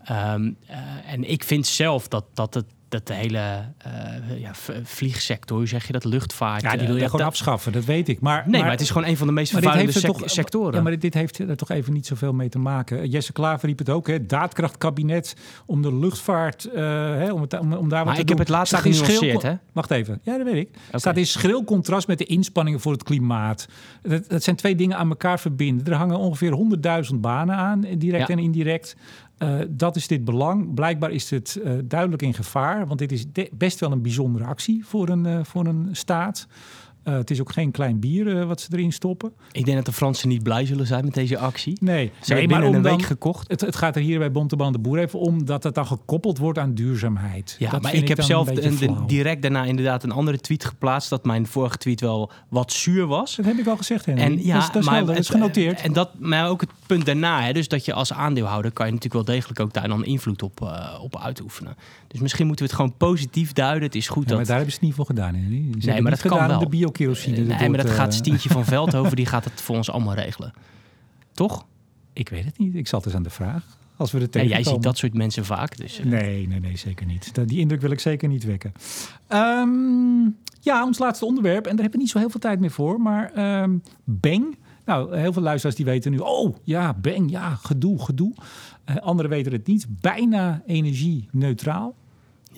Ehm, 0.04 0.50
eh, 0.66 0.78
en 1.06 1.30
ik 1.30 1.44
vind 1.44 1.66
zelf 1.66 2.08
dat, 2.08 2.24
dat, 2.34 2.54
het, 2.54 2.66
dat 2.90 3.06
de 3.06 3.14
hele 3.14 3.38
eh, 3.78 4.40
ja, 4.40 4.50
vliegsector, 4.82 5.56
hoe 5.56 5.66
zeg 5.66 5.86
je 5.86 5.92
dat, 5.92 6.04
luchtvaart... 6.04 6.62
ja, 6.62 6.70
die 6.70 6.80
eh, 6.80 6.86
wil 6.86 6.94
je 6.94 7.00
dat- 7.00 7.10
gewoon 7.10 7.24
dat- 7.26 7.34
afschaffen, 7.34 7.72
dat 7.72 7.84
weet 7.84 8.08
ik. 8.08 8.20
Maar, 8.20 8.44
Nee, 8.48 8.60
maar, 8.60 8.70
het 8.70 8.80
is 8.80 8.90
gewoon 8.90 9.08
een 9.08 9.16
van 9.16 9.26
de 9.26 9.32
meest 9.32 9.50
vervuilende 9.52 9.92
heeft 9.92 10.04
er 10.04 10.10
sec- 10.10 10.18
toch, 10.20 10.30
sectoren. 10.30 10.74
Ja, 10.74 10.80
maar 10.82 10.98
dit 10.98 11.14
heeft 11.14 11.38
er 11.38 11.56
toch 11.56 11.70
even 11.70 11.92
niet 11.92 12.06
zoveel 12.06 12.32
mee 12.32 12.48
te 12.48 12.58
maken. 12.58 13.08
Jesse 13.08 13.32
Klaver 13.32 13.68
riep 13.68 13.78
het 13.78 13.90
ook, 13.90 14.06
hè, 14.06 14.26
daadkrachtkabinet 14.26 15.36
om 15.66 15.82
de 15.82 15.94
luchtvaart, 15.94 16.68
hè, 16.74 17.32
om, 17.32 17.40
het, 17.40 17.58
om, 17.58 17.72
om 17.72 17.88
daar 17.88 17.98
wat 17.98 18.04
Maar 18.06 18.14
te 18.14 18.20
ik 18.20 18.26
doen. 18.26 18.36
heb 18.36 18.46
het 18.46 18.56
laatst 18.56 18.74
genuanceerd, 18.76 19.42
hè? 19.42 19.54
Wacht 19.72 19.90
even, 19.90 20.20
ja, 20.22 20.36
dat 20.36 20.46
weet 20.46 20.68
ik. 20.68 20.68
Staat 20.94 21.16
in 21.16 21.26
schril 21.26 21.64
contrast 21.64 22.06
met 22.06 22.18
de 22.18 22.24
inspanningen 22.24 22.80
voor 22.80 22.92
het 22.92 23.02
klimaat. 23.02 23.68
Dat, 24.02 24.28
dat 24.28 24.42
zijn 24.42 24.56
twee 24.56 24.74
dingen 24.74 24.96
aan 24.96 25.08
elkaar 25.08 25.40
verbinden. 25.40 25.86
Er 25.86 25.94
hangen 25.98 26.18
ongeveer 26.18 26.52
100.000 27.12 27.14
banen 27.20 27.54
aan, 27.56 27.80
direct 27.80 28.28
Ja. 28.28 28.34
en 28.34 28.38
indirect. 28.42 28.96
Eh, 29.40 29.58
dat 29.68 29.96
is 29.96 30.06
dit 30.06 30.24
belang. 30.24 30.74
Blijkbaar 30.74 31.10
is 31.10 31.30
het 31.30 31.60
eh, 31.64 31.72
duidelijk 31.84 32.22
in 32.22 32.34
gevaar, 32.34 32.86
want 32.86 32.98
dit 32.98 33.12
is 33.12 33.26
best 33.52 33.80
wel 33.80 33.92
een 33.92 34.02
bijzondere 34.02 34.44
actie 34.44 34.86
voor 34.86 35.08
een, 35.08 35.26
eh, 35.26 35.44
voor 35.44 35.66
een 35.66 35.88
staat. 35.92 36.46
Eh, 37.02 37.14
het 37.14 37.30
is 37.30 37.40
ook 37.40 37.52
geen 37.52 37.70
klein 37.70 38.00
bier 38.00 38.38
eh, 38.40 38.46
wat 38.46 38.60
ze 38.60 38.68
erin 38.72 38.92
stoppen. 38.92 39.32
Ik 39.52 39.64
denk 39.64 39.76
dat 39.76 39.86
de 39.86 39.92
Fransen 39.92 40.28
niet 40.28 40.42
blij 40.42 40.66
zullen 40.66 40.86
zijn 40.86 41.04
met 41.04 41.14
deze 41.14 41.38
actie. 41.38 41.76
Nee, 41.80 42.10
Ze 42.20 42.32
nee 42.32 42.46
hebben 42.46 42.68
om 42.68 42.74
een 42.74 42.82
dan- 42.82 42.96
week 42.96 43.02
gekocht. 43.06 43.48
Het, 43.50 43.60
het 43.60 43.76
gaat 43.76 43.96
er 43.96 44.02
hier 44.02 44.18
bij 44.18 44.32
Bonteban 44.32 44.72
de 44.72 44.78
Boer 44.78 44.98
even 44.98 45.18
om 45.18 45.44
dat 45.44 45.62
het 45.62 45.74
dan 45.74 45.86
gekoppeld 45.86 46.38
wordt 46.38 46.58
aan 46.58 46.74
duurzaamheid. 46.74 47.56
Ja, 47.58 47.70
Dat 47.70 47.82
maar 47.82 47.94
ik 47.94 48.08
heb 48.08 48.22
zelf 48.22 48.48
een 48.48 48.82
een- 48.82 49.06
direct 49.06 49.42
daarna 49.42 49.64
inderdaad 49.64 50.02
een 50.02 50.10
andere 50.10 50.38
tweet 50.38 50.64
geplaatst... 50.64 51.10
dat 51.10 51.24
mijn 51.24 51.46
vorige 51.46 51.76
tweet 51.76 52.00
wel 52.00 52.30
wat 52.48 52.72
zuur 52.72 53.06
was. 53.06 53.36
Dat 53.36 53.44
heb 53.44 53.58
ik 53.58 53.66
al 53.66 53.76
gezegd, 53.76 54.06
Henry. 54.06 54.22
En 54.22 54.44
ja, 54.44 54.54
dat 54.54 54.62
is, 54.62 54.66
dat 54.66 54.76
is 54.76 54.84
maar 54.84 54.94
helder, 54.94 55.14
dat 55.14 55.22
is 55.22 55.28
het- 55.28 55.36
genoteerd. 55.36 55.80
En 55.80 55.92
dat, 55.92 56.10
maar 56.18 56.48
ook 56.48 56.60
het 56.60 56.70
punt 56.86 57.06
daarna, 57.06 57.42
hè, 57.42 57.52
dus 57.52 57.68
dat 57.68 57.84
je 57.84 57.92
als 57.92 58.12
aandeelhouder 58.12 58.70
kan 58.72 58.86
je 58.86 58.92
natuurlijk 58.92 59.26
wel 59.26 59.34
degelijk 59.34 59.60
ook 59.60 59.72
daar 59.72 59.88
dan 59.88 60.04
invloed 60.04 60.42
op, 60.42 60.60
eh, 60.62 60.98
op 61.02 61.18
uitoefenen. 61.18 61.74
Dus 62.08 62.20
misschien 62.20 62.46
moeten 62.46 62.64
we 62.64 62.70
het 62.72 62.80
gewoon 62.80 62.96
positief 62.96 63.52
duiden. 63.52 63.82
Het 63.82 63.94
is 63.94 64.08
goed 64.08 64.22
Ja, 64.22 64.28
dat. 64.28 64.36
maar 64.36 64.46
daar 64.46 64.56
hebben 64.56 64.72
ze 64.74 64.78
het 64.78 64.88
niet 64.88 64.96
voor 64.96 65.06
gedaan. 65.06 65.34
Henry. 65.34 65.64
Ze 65.78 65.84
hebben 65.86 66.02
maar 66.02 66.12
het 66.12 66.22
dat 66.22 66.32
kan 66.32 66.46
wel. 66.48 66.58
De 66.98 67.06
nee, 67.14 67.40
erdoor 67.52 67.70
maar 67.70 67.82
dat 67.84 67.90
gaat 67.90 68.14
Stientje 68.14 68.48
van 68.48 68.64
Veldhoven, 68.74 69.16
die 69.16 69.26
gaat 69.26 69.44
het 69.44 69.60
voor 69.60 69.76
ons 69.76 69.90
allemaal 69.90 70.14
regelen. 70.14 70.52
Toch? 71.32 71.66
Ik 72.12 72.28
weet 72.28 72.44
het 72.44 72.58
niet. 72.58 72.74
Ik 72.74 72.88
zat 72.88 73.04
dus 73.04 73.14
aan 73.14 73.22
de 73.22 73.30
vraag. 73.30 73.78
Als 73.96 74.12
we 74.12 74.28
er 74.30 74.42
Ja, 74.42 74.48
jij 74.48 74.62
ziet 74.64 74.82
dat 74.82 74.98
soort 74.98 75.14
mensen 75.14 75.44
vaak. 75.44 75.76
Dus, 75.76 75.98
eh, 75.98 76.04
Nee, 76.06 76.48
nee, 76.48 76.60
nee, 76.60 76.76
zeker 76.76 77.06
niet. 77.06 77.34
Dat- 77.34 77.48
Die 77.48 77.58
indruk 77.58 77.80
wil 77.80 77.90
ik 77.90 78.00
zeker 78.00 78.28
niet 78.28 78.44
wekken. 78.44 78.72
Ehm, 79.26 79.68
ja, 80.60 80.84
ons 80.84 80.98
laatste 80.98 81.24
onderwerp. 81.24 81.64
En 81.66 81.70
daar 81.70 81.80
hebben 81.80 81.90
we 81.92 81.98
niet 81.98 82.10
zo 82.10 82.18
heel 82.18 82.30
veel 82.30 82.40
tijd 82.40 82.60
meer 82.60 82.70
voor. 82.70 83.00
Maar 83.00 83.32
ehm 83.34 83.76
Bang. 84.04 84.56
Nou, 84.84 85.16
heel 85.16 85.32
veel 85.32 85.42
luisteraars 85.42 85.76
die 85.76 85.84
weten 85.86 86.10
nu... 86.10 86.18
Oh, 86.18 86.56
ja, 86.62 86.94
Bang, 86.94 87.30
ja, 87.30 87.54
gedoe, 87.54 88.04
gedoe. 88.04 88.34
Eh, 88.84 88.96
anderen 88.96 89.30
weten 89.30 89.52
het 89.52 89.66
niet. 89.66 89.86
Bijna 90.00 90.62
energie-neutraal. 90.66 91.94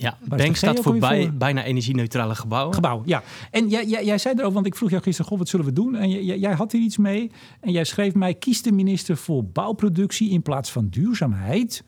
Ja, 0.02 0.18
Bank 0.28 0.56
staat 0.56 0.76
ook 0.76 0.82
voor 0.82 0.92
alweer 0.92 1.08
bij, 1.08 1.22
voor? 1.22 1.32
bijna 1.32 1.64
energie-neutrale 1.64 2.34
gebouwen. 2.34 2.74
Gebouw, 2.74 3.02
ja. 3.04 3.22
En 3.50 3.68
jij, 3.68 3.86
jij, 3.86 4.04
jij 4.04 4.18
zei 4.18 4.34
erover, 4.34 4.54
want 4.54 4.66
ik 4.66 4.74
vroeg 4.76 4.90
jou 4.90 5.02
gisteren, 5.02 5.30
goh, 5.30 5.38
wat 5.38 5.48
zullen 5.48 5.66
we 5.66 5.72
doen? 5.72 5.94
En 5.96 6.10
jij, 6.10 6.38
jij- 6.38 6.52
had 6.54 6.72
hier 6.72 6.80
iets 6.82 6.96
mee. 6.96 7.30
En 7.60 7.72
jij 7.72 7.84
schreef 7.84 8.14
mij, 8.14 8.34
kies 8.34 8.62
de 8.62 8.72
minister 8.72 9.16
voor 9.16 9.44
bouwproductie 9.44 10.30
in 10.30 10.42
plaats 10.42 10.70
van 10.70 10.88
duurzaamheid? 10.88 11.84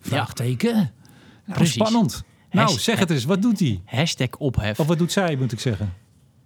Vraagteken. 0.00 0.74
Nou, 0.74 1.58
Precies. 1.58 1.74
spannend. 1.74 2.22
Nou, 2.50 2.78
zeg 2.78 2.98
het 2.98 3.10
eens, 3.10 3.24
wat 3.24 3.42
doet 3.42 3.58
hij? 3.58 3.80
Hashtag 3.84 4.28
ophef. 4.38 4.80
Of 4.80 4.86
wat 4.86 4.98
doet 4.98 5.12
zij, 5.12 5.36
moet 5.36 5.52
ik 5.52 5.60
zeggen? 5.60 5.92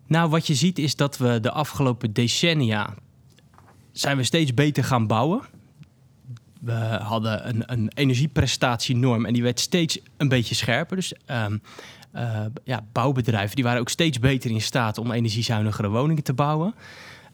Nou, 0.06 0.30
wat 0.30 0.46
je 0.46 0.54
ziet 0.54 0.78
is 0.78 0.96
dat 0.96 1.16
we 1.16 1.38
de 1.40 1.50
afgelopen 1.50 2.12
decennia 2.12 2.94
zijn 3.92 4.16
we 4.16 4.22
steeds 4.22 4.54
beter 4.54 4.84
gaan 4.84 5.06
bouwen. 5.06 5.40
We 6.66 6.98
hadden 7.02 7.48
een, 7.48 7.62
een 7.66 7.90
energieprestatienorm 7.94 9.26
en 9.26 9.32
die 9.32 9.42
werd 9.42 9.60
steeds 9.60 9.98
een 10.16 10.28
beetje 10.28 10.54
scherper. 10.54 10.96
Dus 10.96 11.12
ehm, 11.26 11.56
eh, 12.12 12.40
ja, 12.64 12.84
bouwbedrijven 12.92 13.54
die 13.54 13.64
waren 13.64 13.80
ook 13.80 13.88
steeds 13.88 14.18
beter 14.18 14.50
in 14.50 14.60
staat 14.60 14.98
om 14.98 15.10
energiezuinigere 15.10 15.88
woningen 15.88 16.22
te 16.22 16.32
bouwen. 16.32 16.74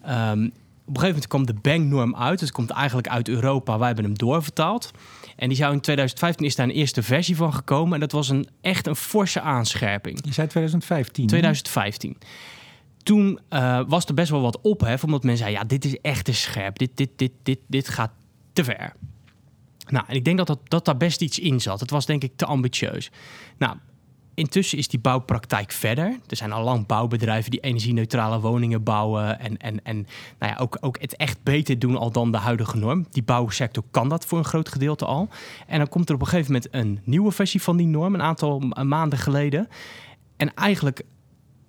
Ehm, 0.03 0.45
op 0.85 0.99
een 0.99 1.01
gegeven 1.01 1.09
moment 1.09 1.27
kwam 1.27 1.47
de 1.47 1.55
Bang-norm 1.55 2.17
uit. 2.17 2.41
Het 2.41 2.53
komt 2.53 2.71
eigenlijk 2.71 3.09
uit 3.09 3.29
Europa. 3.29 3.79
Wij 3.79 3.87
hebben 3.87 4.05
hem 4.05 4.19
doorvertaald. 4.19 4.91
En 5.37 5.49
die 5.49 5.57
zou 5.57 5.73
in 5.73 5.81
2015 5.81 6.47
is 6.47 6.57
daar 6.57 6.67
een 6.67 6.75
eerste 6.75 7.03
versie 7.03 7.37
van 7.37 7.55
gekomen. 7.55 7.95
En 7.95 8.01
dat 8.01 8.13
was 8.13 8.29
een, 8.29 8.49
echt 8.61 8.87
een 8.87 8.97
forse 8.97 9.41
aanscherping. 9.41 10.19
Je 10.25 10.33
zei 10.33 10.49
2015. 10.49 11.23
hè? 11.23 11.29
2015. 11.29 12.17
Toen 13.03 13.39
eh, 13.49 13.81
was 13.87 14.05
er 14.05 14.15
best 14.15 14.31
wel 14.31 14.41
wat 14.41 14.61
ophef, 14.61 15.05
omdat 15.05 15.23
men 15.23 15.37
zei: 15.37 15.51
ja, 15.51 15.65
dit 15.65 15.85
is 15.85 16.01
echt 16.01 16.25
te 16.25 16.33
scherp. 16.33 16.79
Dit, 16.79 16.91
dit, 16.95 17.11
dit, 17.17 17.33
dit, 17.43 17.59
dit 17.67 17.89
gaat 17.89 18.11
te 18.53 18.65
ver. 18.65 18.93
Nou, 19.93 20.05
en 20.09 20.15
ik 20.15 20.25
denk 20.25 20.39
dat, 20.39 20.47
dat, 20.47 20.61
dat 20.65 20.85
daar 20.85 20.97
best 20.97 21.21
iets 21.21 21.39
in 21.39 21.61
zat. 21.61 21.81
Het 21.81 21.91
was 21.91 22.07
denk 22.07 22.23
ik 22.23 22.33
te 22.37 22.47
ambitieus. 22.47 23.11
Nou, 23.59 23.77
intussen 24.35 24.79
is 24.79 24.89
die 24.89 25.01
bouwpraktijk 25.01 25.73
verder. 25.73 26.19
Er 26.27 26.37
zijn 26.37 26.53
al 26.53 26.65
lang 26.65 26.87
bouwbedrijven 26.87 27.51
die 27.51 27.61
energie-neutrale 27.61 28.41
woningen 28.41 28.83
bouwen. 28.83 29.41
En, 29.41 29.57
en, 29.57 29.85
en 29.85 30.07
nou 30.39 30.53
ja, 30.53 30.59
ook, 30.59 30.79
ook 30.81 31.01
het 31.01 31.17
echt 31.17 31.43
beter 31.43 31.79
doen 31.79 31.97
al 31.97 32.11
dan 32.11 32.33
de 32.33 32.39
huidige 32.39 32.77
norm. 32.77 33.07
Die 33.11 33.23
bouwsector 33.23 33.85
kan 33.91 34.09
dat 34.09 34.27
voor 34.27 34.39
een 34.39 34.45
groot 34.45 34.69
gedeelte 34.69 35.05
al. 35.05 35.29
En 35.67 35.79
dan 35.79 35.89
komt 35.89 36.09
er 36.09 36.15
op 36.15 36.21
een 36.21 36.27
gegeven 36.27 36.53
moment 36.53 36.75
een 36.75 37.01
nieuwe 37.05 37.33
versie 37.33 37.63
van 37.63 37.77
die 37.77 37.87
norm, 37.87 38.15
een 38.15 38.23
aantal 38.23 38.59
ma- 38.59 38.83
maanden 38.83 39.19
geleden. 39.19 39.69
En 40.37 40.55
eigenlijk 40.55 41.03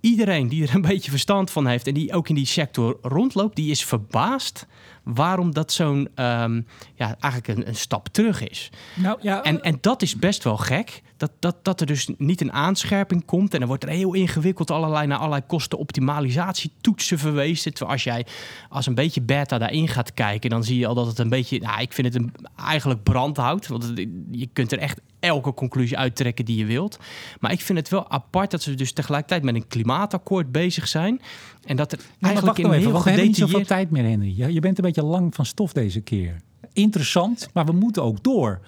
iedereen 0.03 0.47
die 0.47 0.63
er 0.63 0.75
een 0.75 0.81
beetje 0.91 1.11
verstand 1.11 1.51
van 1.51 1.67
heeft 1.67 1.87
en 1.87 1.93
die 1.93 2.13
ook 2.13 2.29
in 2.29 2.35
die 2.35 2.45
sector 2.45 2.97
rondloopt, 3.01 3.55
die 3.55 3.71
is 3.71 3.85
verbaasd 3.85 4.65
waarom 5.03 5.53
dat 5.53 5.71
zo'n 5.71 6.09
ehm, 6.15 6.61
ja, 6.95 7.15
eigenlijk 7.19 7.47
een, 7.47 7.67
een 7.67 7.75
stap 7.75 8.07
terug 8.07 8.49
is. 8.49 8.69
Nou 8.95 9.17
ja, 9.21 9.43
En, 9.43 9.61
en 9.61 9.77
dat 9.81 10.01
is 10.01 10.15
best 10.15 10.43
wel 10.43 10.57
gek. 10.57 11.01
Dat, 11.17 11.31
dat, 11.39 11.55
dat 11.65 11.81
er 11.81 11.87
dus 11.87 12.09
niet 12.17 12.41
een 12.41 12.51
aanscherping 12.51 13.25
komt. 13.25 13.53
En 13.53 13.59
dan 13.59 13.67
wordt 13.67 13.83
er 13.83 13.89
heel 13.89 14.13
ingewikkeld 14.13 14.71
allerlei 14.71 15.07
naar 15.07 15.17
allerlei 15.17 15.41
kostenoptimalisatietoetsen 15.47 17.19
verwezen. 17.19 17.73
Terwijl 17.73 17.91
als 17.91 18.03
jij 18.03 18.25
als 18.69 18.85
een 18.85 18.95
beetje 18.95 19.21
beta 19.21 19.57
daarin 19.57 19.87
gaat 19.87 20.13
kijken, 20.13 20.49
dan 20.49 20.63
zie 20.63 20.79
je 20.79 20.87
al 20.87 20.95
dat 20.95 21.07
het 21.07 21.19
een 21.19 21.29
beetje. 21.29 21.59
Nou, 21.59 21.81
ik 21.81 21.93
vind 21.93 22.13
het 22.13 22.23
een, 22.23 22.33
eigenlijk 22.55 23.03
brandhout. 23.03 23.67
Want 23.67 23.93
je 24.31 24.49
kunt 24.53 24.71
er 24.71 24.79
echt 24.79 24.99
elke 25.23 25.53
conclusie 25.53 25.97
uittrekken 25.97 26.45
die 26.45 26.57
je 26.57 26.65
wilt. 26.65 26.99
Maar 27.39 27.51
ik 27.51 27.61
vind 27.61 27.77
het 27.77 27.89
wel 27.89 28.09
apart 28.09 28.51
dat 28.51 28.61
ze 28.61 28.75
dus 28.75 28.91
tegelijkertijd 28.91 29.43
met 29.43 29.55
een 29.55 29.67
klimaatakkoord 29.67 30.51
bezig 30.51 30.87
zijn. 30.87 31.21
En 31.65 31.75
dat 31.75 31.91
er 31.91 31.99
eigenlijk 32.21 32.57
in 32.57 32.65
een 32.65 32.71
even, 32.71 32.83
heel 32.83 32.91
want 32.91 33.03
we 33.03 33.09
hebben 33.09 33.27
niet 33.27 33.37
zoveel 33.37 33.59
gedetailleerd... 33.59 33.91
tijd 33.91 34.03
meer, 34.03 34.11
Henry. 34.11 34.33
Je, 34.37 34.53
je 34.53 34.59
bent 34.59 34.77
een 34.77 34.83
beetje 34.83 35.03
lang 35.03 35.35
van 35.35 35.45
stof 35.45 35.73
deze 35.73 36.01
keer. 36.01 36.41
Interessant, 36.73 37.49
maar 37.53 37.65
we 37.65 37.71
moeten 37.71 38.03
ook 38.03 38.23
door. 38.23 38.59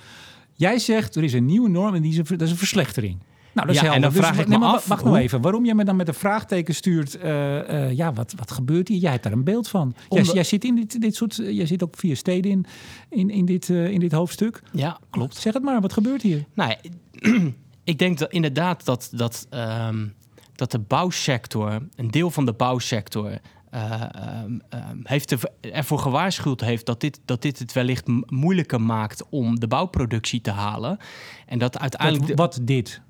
Jij 0.53 0.79
zegt, 0.79 1.15
er 1.15 1.23
is 1.23 1.33
een 1.33 1.45
nieuwe 1.45 1.69
norm 1.69 1.95
en 1.95 2.01
die 2.01 2.11
is 2.11 2.17
een, 2.17 2.25
dat 2.27 2.41
is 2.41 2.51
een 2.51 2.57
verslechtering. 2.57 3.17
Nou, 3.55 3.67
dat 3.67 3.75
is 3.75 3.81
Ja, 3.81 3.93
en 3.93 4.01
dan 4.01 4.11
vraag 4.11 4.31
Dus, 4.31 4.39
ik 4.39 4.47
nee, 4.47 4.57
me 4.59 4.65
af, 4.65 4.87
Wacht 4.87 5.03
nou 5.03 5.15
hoe- 5.15 5.23
even, 5.23 5.41
waarom 5.41 5.65
jij 5.65 5.73
me 5.75 5.83
dan 5.83 5.95
met 5.95 6.07
een 6.07 6.13
vraagteken 6.13 6.75
stuurt... 6.75 7.17
eh, 7.17 7.85
eh, 7.87 7.91
ja, 7.97 8.13
wat, 8.13 8.33
wat 8.37 8.51
gebeurt 8.51 8.87
hier? 8.87 8.97
Jij 8.97 9.11
hebt 9.11 9.23
daar 9.23 9.31
een 9.31 9.43
beeld 9.43 9.67
van. 9.67 9.95
Jij, 10.09 10.43
zit 10.43 10.63
in 10.63 10.75
dit, 10.75 11.01
dit 11.01 11.15
soort... 11.15 11.35
Jij 11.35 11.65
zit 11.65 11.83
ook 11.83 11.95
via 11.97 12.15
steden 12.15 12.51
in, 12.51 12.65
in, 13.09 13.29
in, 13.29 13.45
dit, 13.45 13.69
eh, 13.69 13.89
in 13.89 13.99
dit 13.99 14.11
hoofdstuk. 14.11 14.61
Ja, 14.71 14.99
klopt. 15.09 15.35
Zeg 15.37 15.53
het 15.53 15.63
maar, 15.63 15.81
wat 15.81 15.93
gebeurt 15.93 16.21
hier? 16.21 16.45
Nou, 16.53 16.75
ik 17.83 17.99
denk 17.99 18.17
dat 18.17 18.31
inderdaad 18.31 18.85
dat, 18.85 19.09
dat, 19.11 19.47
ehm, 19.49 20.07
dat 20.55 20.71
de 20.71 20.79
bouwsector, 20.79 21.79
een 21.95 22.11
deel 22.11 22.31
van 22.31 22.45
de 22.45 22.53
bouwsector, 22.53 23.39
eh, 23.69 24.01
ehm, 24.01 24.59
ehm, 24.69 24.97
heeft 25.03 25.31
er, 25.31 25.39
ervoor 25.61 25.99
gewaarschuwd 25.99 26.61
heeft 26.61 26.85
dat 26.85 27.01
dit, 27.01 27.19
dat 27.25 27.41
dit 27.41 27.59
het 27.59 27.73
wellicht 27.73 28.07
moeilijker 28.25 28.81
maakt 28.81 29.23
om 29.29 29.59
de 29.59 29.67
bouwproductie 29.67 30.41
te 30.41 30.51
halen. 30.51 30.97
En 31.45 31.59
dat 31.59 31.79
uiteindelijk 31.79 32.21
Wat, 32.27 32.53
de, 32.53 32.59
wat 32.59 32.67
dit? 32.67 33.01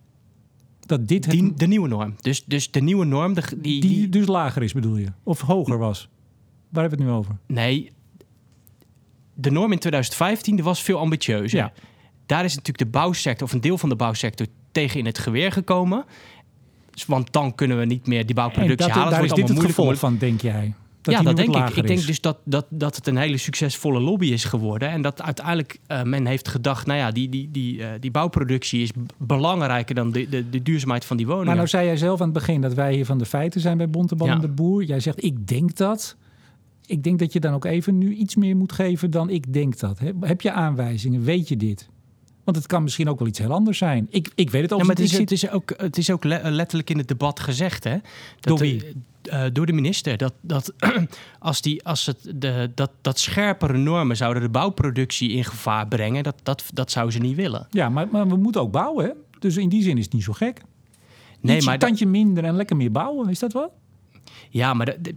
Dat 0.85 1.07
dit 1.07 1.25
het, 1.25 1.59
de 1.59 1.67
nieuwe 1.67 1.87
norm. 1.87 2.15
Dus, 2.21 2.43
dus 2.45 2.71
de 2.71 2.81
nieuwe 2.81 3.05
norm, 3.05 3.33
de, 3.33 3.41
die, 3.55 3.81
die, 3.81 3.89
die, 3.89 4.09
dus 4.09 4.27
lager 4.27 4.63
is, 4.63 4.73
bedoel 4.73 4.97
je? 4.97 5.11
Of 5.23 5.41
hoger 5.41 5.77
was? 5.77 6.09
Waar 6.69 6.81
hebben 6.81 6.99
we 6.99 7.05
het 7.05 7.13
nu 7.13 7.19
over? 7.19 7.37
nee, 7.47 7.91
de 9.33 9.51
norm 9.51 9.71
in 9.71 9.79
2015 9.79 10.55
die 10.55 10.63
was 10.63 10.83
veel 10.83 10.99
ambitieuzer. 10.99 11.59
Ja. 11.59 11.73
Daar 12.25 12.43
is 12.43 12.55
natuurlijk 12.55 12.91
de 12.91 12.99
bouwsector, 12.99 13.47
of 13.47 13.53
een 13.53 13.61
deel 13.61 13.77
van 13.77 13.89
de 13.89 13.95
bouwsector, 13.95 14.47
tegen 14.71 14.99
in 14.99 15.05
het 15.05 15.17
geweer 15.17 15.51
gekomen. 15.51 16.05
Want 17.07 17.33
dan 17.33 17.55
kunnen 17.55 17.79
we 17.79 17.85
niet 17.85 18.07
meer 18.07 18.19
die 18.19 18.29
En 18.29 18.35
bouwproductie 18.35 18.87
dat, 18.87 18.95
halen. 18.95 19.11
daar 19.11 19.23
is 19.23 19.31
dit 19.31 19.49
het 19.49 19.59
gevolg 19.59 19.97
van, 19.97 20.17
denk 20.17 20.41
jij? 20.41 20.73
Dat 21.05 21.13
ja, 21.13 21.21
dat 21.21 21.35
denk 21.35 21.55
ik. 21.55 21.75
Ik 21.75 21.87
denk 21.87 22.05
dus 22.05 22.21
dat, 22.21 22.37
dat, 22.43 22.65
dat 22.69 22.95
het 22.95 23.07
een 23.07 23.17
hele 23.17 23.37
succesvolle 23.37 23.99
lobby 23.99 24.25
is 24.25 24.43
geworden. 24.43 24.89
En 24.89 25.01
dat 25.01 25.21
uiteindelijk 25.21 25.79
eh, 25.87 26.03
men 26.03 26.25
heeft 26.25 26.47
gedacht... 26.47 26.85
nou 26.85 26.99
ja, 26.99 27.11
die, 27.11 27.29
die, 27.29 27.49
die, 27.51 27.83
eh, 27.83 27.89
die 27.99 28.11
bouwproductie 28.11 28.81
is 28.81 28.91
belangrijker... 29.17 29.95
dan 29.95 30.11
de, 30.11 30.29
de, 30.29 30.49
de 30.49 30.61
duurzaamheid 30.61 31.05
van 31.05 31.17
die 31.17 31.25
woningen. 31.25 31.47
Maar 31.47 31.55
nou 31.55 31.67
zei 31.67 31.85
jij 31.85 31.97
zelf 31.97 32.19
aan 32.19 32.25
het 32.29 32.37
begin 32.37 32.61
dat 32.61 32.73
wij 32.73 32.93
hier 32.93 33.05
van 33.05 33.17
de 33.17 33.25
feiten 33.25 33.61
zijn 33.61 33.77
bij 33.77 33.87
Ja. 34.17 34.33
en 34.33 34.39
de 34.39 34.47
Boer. 34.47 34.83
Jij 34.83 34.99
zegt, 34.99 35.23
ik 35.23 35.47
denk 35.47 35.75
dat. 35.75 36.15
Ik 36.85 37.03
denk 37.03 37.19
dat 37.19 37.33
je 37.33 37.39
dan 37.39 37.53
ook 37.53 37.65
even 37.65 37.97
nu 37.97 38.13
iets 38.13 38.35
meer 38.35 38.55
moet 38.55 38.71
geven 38.71 39.11
dan 39.11 39.29
ik 39.29 39.53
denk 39.53 39.79
dat. 39.79 39.99
Heb, 39.99 40.15
heb 40.19 40.41
je 40.41 40.51
aanwijzingen? 40.51 41.23
Weet 41.23 41.47
je 41.47 41.57
dit? 41.57 41.89
Want 42.43 42.57
het 42.57 42.65
kan 42.65 42.83
misschien 42.83 43.09
ook 43.09 43.19
wel 43.19 43.27
iets 43.27 43.39
heel 43.39 43.51
anders 43.51 43.77
zijn. 43.77 44.07
Ik, 44.09 44.31
ik 44.35 44.49
weet 44.49 44.61
het 44.61 44.69
Ja, 44.69 44.75
ook 44.75 44.81
maar 44.85 44.95
het 44.95 45.05
is, 45.05 45.13
Ik 45.13 45.19
het 45.19 45.31
is 45.31 45.49
ook, 45.49 45.73
het 45.77 45.97
is 45.97 46.11
ook 46.11 46.23
le- 46.23 46.49
letterlijk 46.49 46.89
in 46.89 46.97
het 46.97 47.07
debat 47.07 47.39
gezegd, 47.39 47.83
hè? 47.83 47.97
Dat 48.39 48.63
eh, 49.27 49.43
door 49.53 49.65
de 49.65 49.73
minister. 49.73 50.17
Dat, 50.17 50.33
dat, 50.41 50.73
als, 51.39 51.61
die, 51.61 51.85
als 51.85 52.05
het 52.05 52.31
de, 52.35 52.71
dat, 52.75 52.91
dat 53.01 53.19
scherpere 53.19 53.77
normen 53.77 54.17
zouden 54.17 54.43
de 54.43 54.49
bouwproductie 54.49 55.29
in 55.29 55.43
gevaar 55.43 55.87
brengen... 55.87 56.23
dat, 56.23 56.35
dat, 56.43 56.63
dat 56.73 56.91
zou 56.91 57.11
ze 57.11 57.19
niet 57.19 57.35
willen. 57.35 57.67
Ja, 57.69 57.89
maar, 57.89 58.07
maar 58.07 58.27
we 58.27 58.35
moeten 58.35 58.61
ook 58.61 58.71
bouwen. 58.71 59.05
Hè? 59.05 59.11
Dus 59.39 59.57
in 59.57 59.69
die 59.69 59.83
zin 59.83 59.97
is 59.97 60.03
het 60.03 60.13
niet 60.13 60.23
zo 60.23 60.33
gek. 60.33 60.61
Nee, 61.41 61.55
Ietsje, 61.55 61.69
maar 61.69 61.79
tandje 61.79 62.05
minder 62.05 62.43
en 62.43 62.55
lekker 62.55 62.75
meer 62.75 62.91
bouwen. 62.91 63.29
Is 63.29 63.39
dat 63.39 63.53
wat? 63.53 63.71
Ja, 64.49 64.73
maar 64.73 64.85
de- 64.85 65.15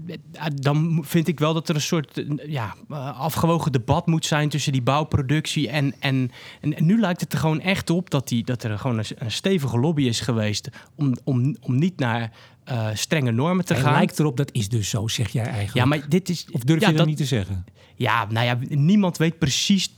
dan 0.54 1.04
vind 1.06 1.28
ik 1.28 1.38
wel 1.38 1.54
dat 1.54 1.68
er 1.68 1.74
een 1.74 1.80
soort 1.80 2.18
eh, 2.18 2.26
ja, 2.50 2.74
eh, 2.90 3.20
afgewogen 3.20 3.72
debat 3.72 4.06
moet 4.06 4.26
zijn 4.26 4.48
tussen 4.48 4.72
die 4.72 4.82
bouwproductie 4.82 5.68
en, 5.68 5.94
en, 5.98 6.30
en, 6.60 6.76
en 6.76 6.84
nu 6.86 7.00
lijkt 7.00 7.20
het 7.20 7.32
er 7.32 7.38
gewoon 7.38 7.60
echt 7.60 7.90
op 7.90 8.10
dat, 8.10 8.28
die, 8.28 8.44
dat 8.44 8.62
er 8.62 8.78
gewoon 8.78 8.98
een, 8.98 9.04
een 9.18 9.30
stevige 9.32 9.78
lobby 9.78 10.02
is 10.02 10.20
geweest 10.20 10.68
om, 10.94 11.14
om, 11.24 11.56
om 11.60 11.78
niet 11.78 11.98
naar 11.98 12.30
eh, 12.64 12.88
strenge 12.94 13.30
normen 13.30 13.64
te 13.64 13.74
Het 13.74 13.82
gaan. 13.82 13.92
lijkt 13.92 14.18
erop, 14.18 14.36
dat 14.36 14.52
is 14.52 14.68
dus 14.68 14.88
zo, 14.88 15.08
zeg 15.08 15.28
jij 15.28 15.44
eigenlijk. 15.44 15.74
ja, 15.74 15.84
maar 15.84 16.08
dit 16.08 16.28
is. 16.28 16.46
Of 16.52 16.60
durf 16.60 16.80
ja, 16.80 16.86
je 16.86 16.92
dat 16.92 16.98
dat, 16.98 17.06
niet 17.08 17.16
te 17.16 17.24
zeggen? 17.24 17.64
Ja, 17.94 18.26
nou 18.30 18.46
ja, 18.46 18.58
niemand 18.76 19.16
weet 19.16 19.38
precies 19.38 19.90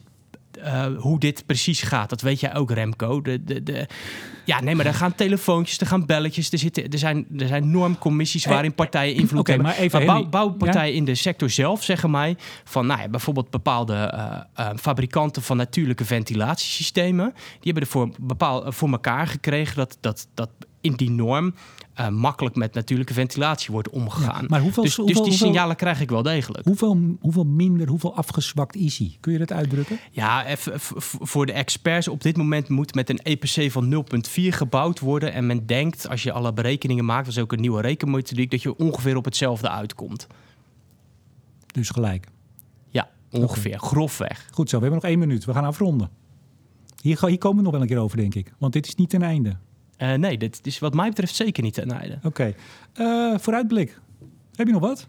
eh, 0.62 0.87
hoe 0.96 1.18
dit 1.18 1.46
precies 1.46 1.83
gaat. 1.83 2.11
Dat 2.11 2.20
weet 2.20 2.40
jij 2.40 2.55
ook, 2.55 2.70
Remco. 2.70 3.23
De, 3.23 3.44
de, 3.44 3.62
de, 3.62 3.87
ja, 4.44 4.61
nee, 4.61 4.75
maar 4.75 4.87
er 4.87 4.94
gaan 4.94 5.14
telefoontjes, 5.14 5.79
er 5.79 5.87
gaan 5.87 6.07
belletjes. 6.07 6.53
Er, 6.53 6.59
zitten, 6.59 6.88
er, 6.88 6.99
zijn, 6.99 7.27
er 7.38 7.46
zijn 7.46 7.70
normcommissies 7.70 8.44
Eh, 8.44 8.51
waarin 8.53 8.75
partijen 8.75 9.14
invloed 9.14 9.40
oké, 9.40 9.51
hebben. 9.51 9.68
maar 9.68 9.79
even, 9.79 10.07
bouw- 10.07 10.14
Henry, 10.14 10.31
bouwpartijen 10.31 10.94
in 10.94 11.05
de 11.05 11.14
sector 11.14 11.51
zelf 11.51 11.83
zeggen 11.83 12.11
mij... 12.11 12.37
van 12.64 12.87
nou 12.87 13.01
ja, 13.01 13.09
bijvoorbeeld 13.09 13.51
bepaalde 13.51 13.94
eh, 13.94 14.70
fabrikanten 14.77 15.42
van 15.42 15.57
natuurlijke 15.57 16.05
ventilatiesystemen... 16.05 17.33
die 17.35 17.73
hebben 17.73 17.83
er 17.83 17.88
voor, 17.88 18.11
bepaal, 18.20 18.73
voor 18.73 18.90
elkaar 18.90 19.27
gekregen 19.27 19.77
dat, 19.77 19.96
dat, 20.01 20.27
dat 20.35 20.51
in 20.80 20.92
die 20.92 21.10
norm... 21.10 21.54
eh, 21.94 22.08
makkelijk 22.08 22.56
met 22.56 22.74
natuurlijke 22.74 23.12
ventilatie 23.14 23.72
wordt 23.72 23.88
omgegaan. 23.88 24.42
Ja, 24.42 24.48
maar 24.48 24.60
hoeveel- 24.60 24.82
dus, 24.82 24.94
dus 24.94 25.04
hoeveel- 25.04 25.22
die 25.22 25.30
hoeveel- 25.32 25.46
signalen 25.48 25.76
krijg 25.76 26.00
ik 26.00 26.10
wel 26.10 26.22
degelijk. 26.22 26.64
Hoeveel, 26.64 27.16
hoeveel 27.20 27.44
minder, 27.44 27.88
hoeveel 27.88 28.14
afgezwakt 28.16 28.76
is 28.76 28.98
hij? 28.98 29.16
Kun 29.20 29.32
je 29.32 29.38
dat 29.38 29.52
uitdrukken? 29.52 29.98
Ja, 30.10 30.44
voor 31.20 31.46
de 31.46 31.52
experts. 31.52 32.08
Op 32.08 32.22
dit 32.22 32.36
moment 32.36 32.68
moet 32.68 32.94
met 32.94 33.10
een 33.10 33.18
EPC 33.22 33.70
van 33.72 33.88
0,4 33.88 34.52
gebouwd 34.52 35.00
worden. 35.00 35.32
En 35.32 35.46
men 35.46 35.66
denkt, 35.66 36.08
als 36.08 36.22
je 36.22 36.32
alle 36.32 36.52
berekeningen 36.52 37.04
maakt, 37.04 37.24
dat 37.26 37.34
is 37.36 37.42
ook 37.42 37.52
een 37.52 37.60
nieuwe 37.60 37.80
rekenmethodiek, 37.80 38.50
dat 38.50 38.62
je 38.62 38.76
ongeveer 38.76 39.16
op 39.16 39.24
hetzelfde 39.24 39.68
uitkomt. 39.70 40.26
Dus 41.72 41.88
gelijk. 41.90 42.26
Ja, 42.90 43.08
ongeveer. 43.30 43.78
Grofweg. 43.78 44.48
Goed 44.50 44.68
zo, 44.70 44.76
we 44.76 44.82
hebben 44.82 45.00
nog 45.02 45.10
één 45.10 45.18
minuut. 45.18 45.44
We 45.44 45.52
gaan 45.52 45.64
afronden. 45.64 46.10
Hier, 47.02 47.26
hier 47.26 47.38
komen 47.38 47.56
we 47.56 47.62
nog 47.62 47.72
wel 47.72 47.80
een 47.80 47.86
keer 47.86 47.98
over, 47.98 48.16
denk 48.16 48.34
ik. 48.34 48.52
Want 48.58 48.72
dit 48.72 48.86
is 48.86 48.94
niet 48.94 49.10
ten 49.10 49.22
einde. 49.22 49.56
Eh, 50.00 50.14
nee, 50.14 50.38
dit 50.38 50.60
is 50.62 50.78
wat 50.78 50.94
mij 50.94 51.08
betreft 51.08 51.34
zeker 51.34 51.62
niet 51.62 51.74
ten 51.74 51.90
einde. 51.90 52.18
Oké. 52.22 52.54
Eh, 52.92 53.34
vooruitblik. 53.38 54.00
Heb 54.54 54.66
je 54.66 54.72
nog 54.72 54.82
wat? 54.82 55.08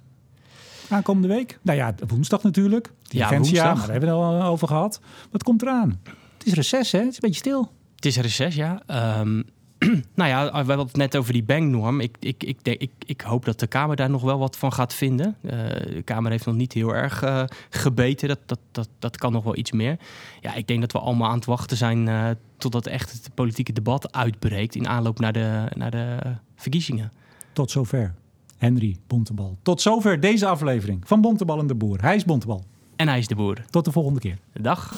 Aankomende 0.89 1.27
week? 1.27 1.59
Nou 1.61 1.77
ja, 1.77 1.95
woensdag 2.07 2.43
natuurlijk. 2.43 2.91
Ja, 3.03 3.29
Defensia, 3.29 3.63
woensdag. 3.63 3.79
daar 3.85 3.91
hebben 3.91 4.09
we 4.09 4.15
het 4.15 4.41
al 4.41 4.49
over 4.49 4.67
gehad. 4.67 4.99
Wat 5.31 5.43
komt 5.43 5.61
eraan? 5.61 5.99
Het 6.37 6.47
is 6.47 6.53
reces, 6.53 6.91
hè? 6.91 6.99
Het 6.99 7.07
is 7.07 7.13
een 7.13 7.19
beetje 7.21 7.39
stil. 7.39 7.71
Het 7.95 8.05
is 8.05 8.17
reces, 8.17 8.55
ja. 8.55 8.81
Ehm, 8.85 9.41
nou 10.15 10.29
ja, 10.29 10.45
we 10.45 10.57
hadden 10.57 10.77
het 10.77 10.95
net 10.95 11.17
over 11.17 11.33
die 11.33 11.43
banknorm. 11.43 11.99
Ik, 11.99 12.15
ik, 12.19 12.43
ik, 12.43 12.57
ik, 12.61 12.91
ik 13.05 13.21
hoop 13.21 13.45
dat 13.45 13.59
de 13.59 13.67
Kamer 13.67 13.95
daar 13.95 14.09
nog 14.09 14.21
wel 14.21 14.39
wat 14.39 14.57
van 14.57 14.73
gaat 14.73 14.93
vinden. 14.93 15.35
Eh, 15.41 15.51
de 15.95 16.01
Kamer 16.05 16.31
heeft 16.31 16.45
nog 16.45 16.55
niet 16.55 16.73
heel 16.73 16.95
erg 16.95 17.23
eh, 17.23 17.43
gebeten. 17.69 18.27
Dat, 18.27 18.39
dat, 18.45 18.59
dat, 18.71 18.89
dat 18.99 19.17
kan 19.17 19.31
nog 19.31 19.43
wel 19.43 19.57
iets 19.57 19.71
meer. 19.71 19.97
Ja, 20.41 20.53
ik 20.53 20.67
denk 20.67 20.81
dat 20.81 20.91
we 20.91 20.99
allemaal 20.99 21.29
aan 21.29 21.35
het 21.35 21.45
wachten 21.45 21.77
zijn 21.77 22.07
eh, 22.07 22.29
totdat 22.57 22.87
echt 22.87 23.11
het 23.11 23.29
politieke 23.33 23.73
debat 23.73 24.13
uitbreekt 24.13 24.75
in 24.75 24.87
aanloop 24.87 25.19
naar 25.19 25.33
de, 25.33 25.65
naar 25.75 25.91
de 25.91 26.17
verkiezingen. 26.55 27.11
Tot 27.53 27.71
zover. 27.71 28.13
Henry 28.57 28.97
Bontebal. 29.07 29.57
Tot 29.61 29.81
zover 29.81 30.19
deze 30.19 30.47
aflevering 30.47 31.01
van 31.07 31.21
Bontebal 31.21 31.59
en 31.59 31.67
de 31.67 31.75
Boer. 31.75 32.01
Hij 32.01 32.15
is 32.15 32.25
Bontebal. 32.25 32.63
En 32.95 33.07
hij 33.07 33.17
is 33.17 33.27
de 33.27 33.35
boer. 33.35 33.57
Tot 33.69 33.85
de 33.85 33.91
volgende 33.91 34.19
keer. 34.19 34.37
Dag. 34.53 34.95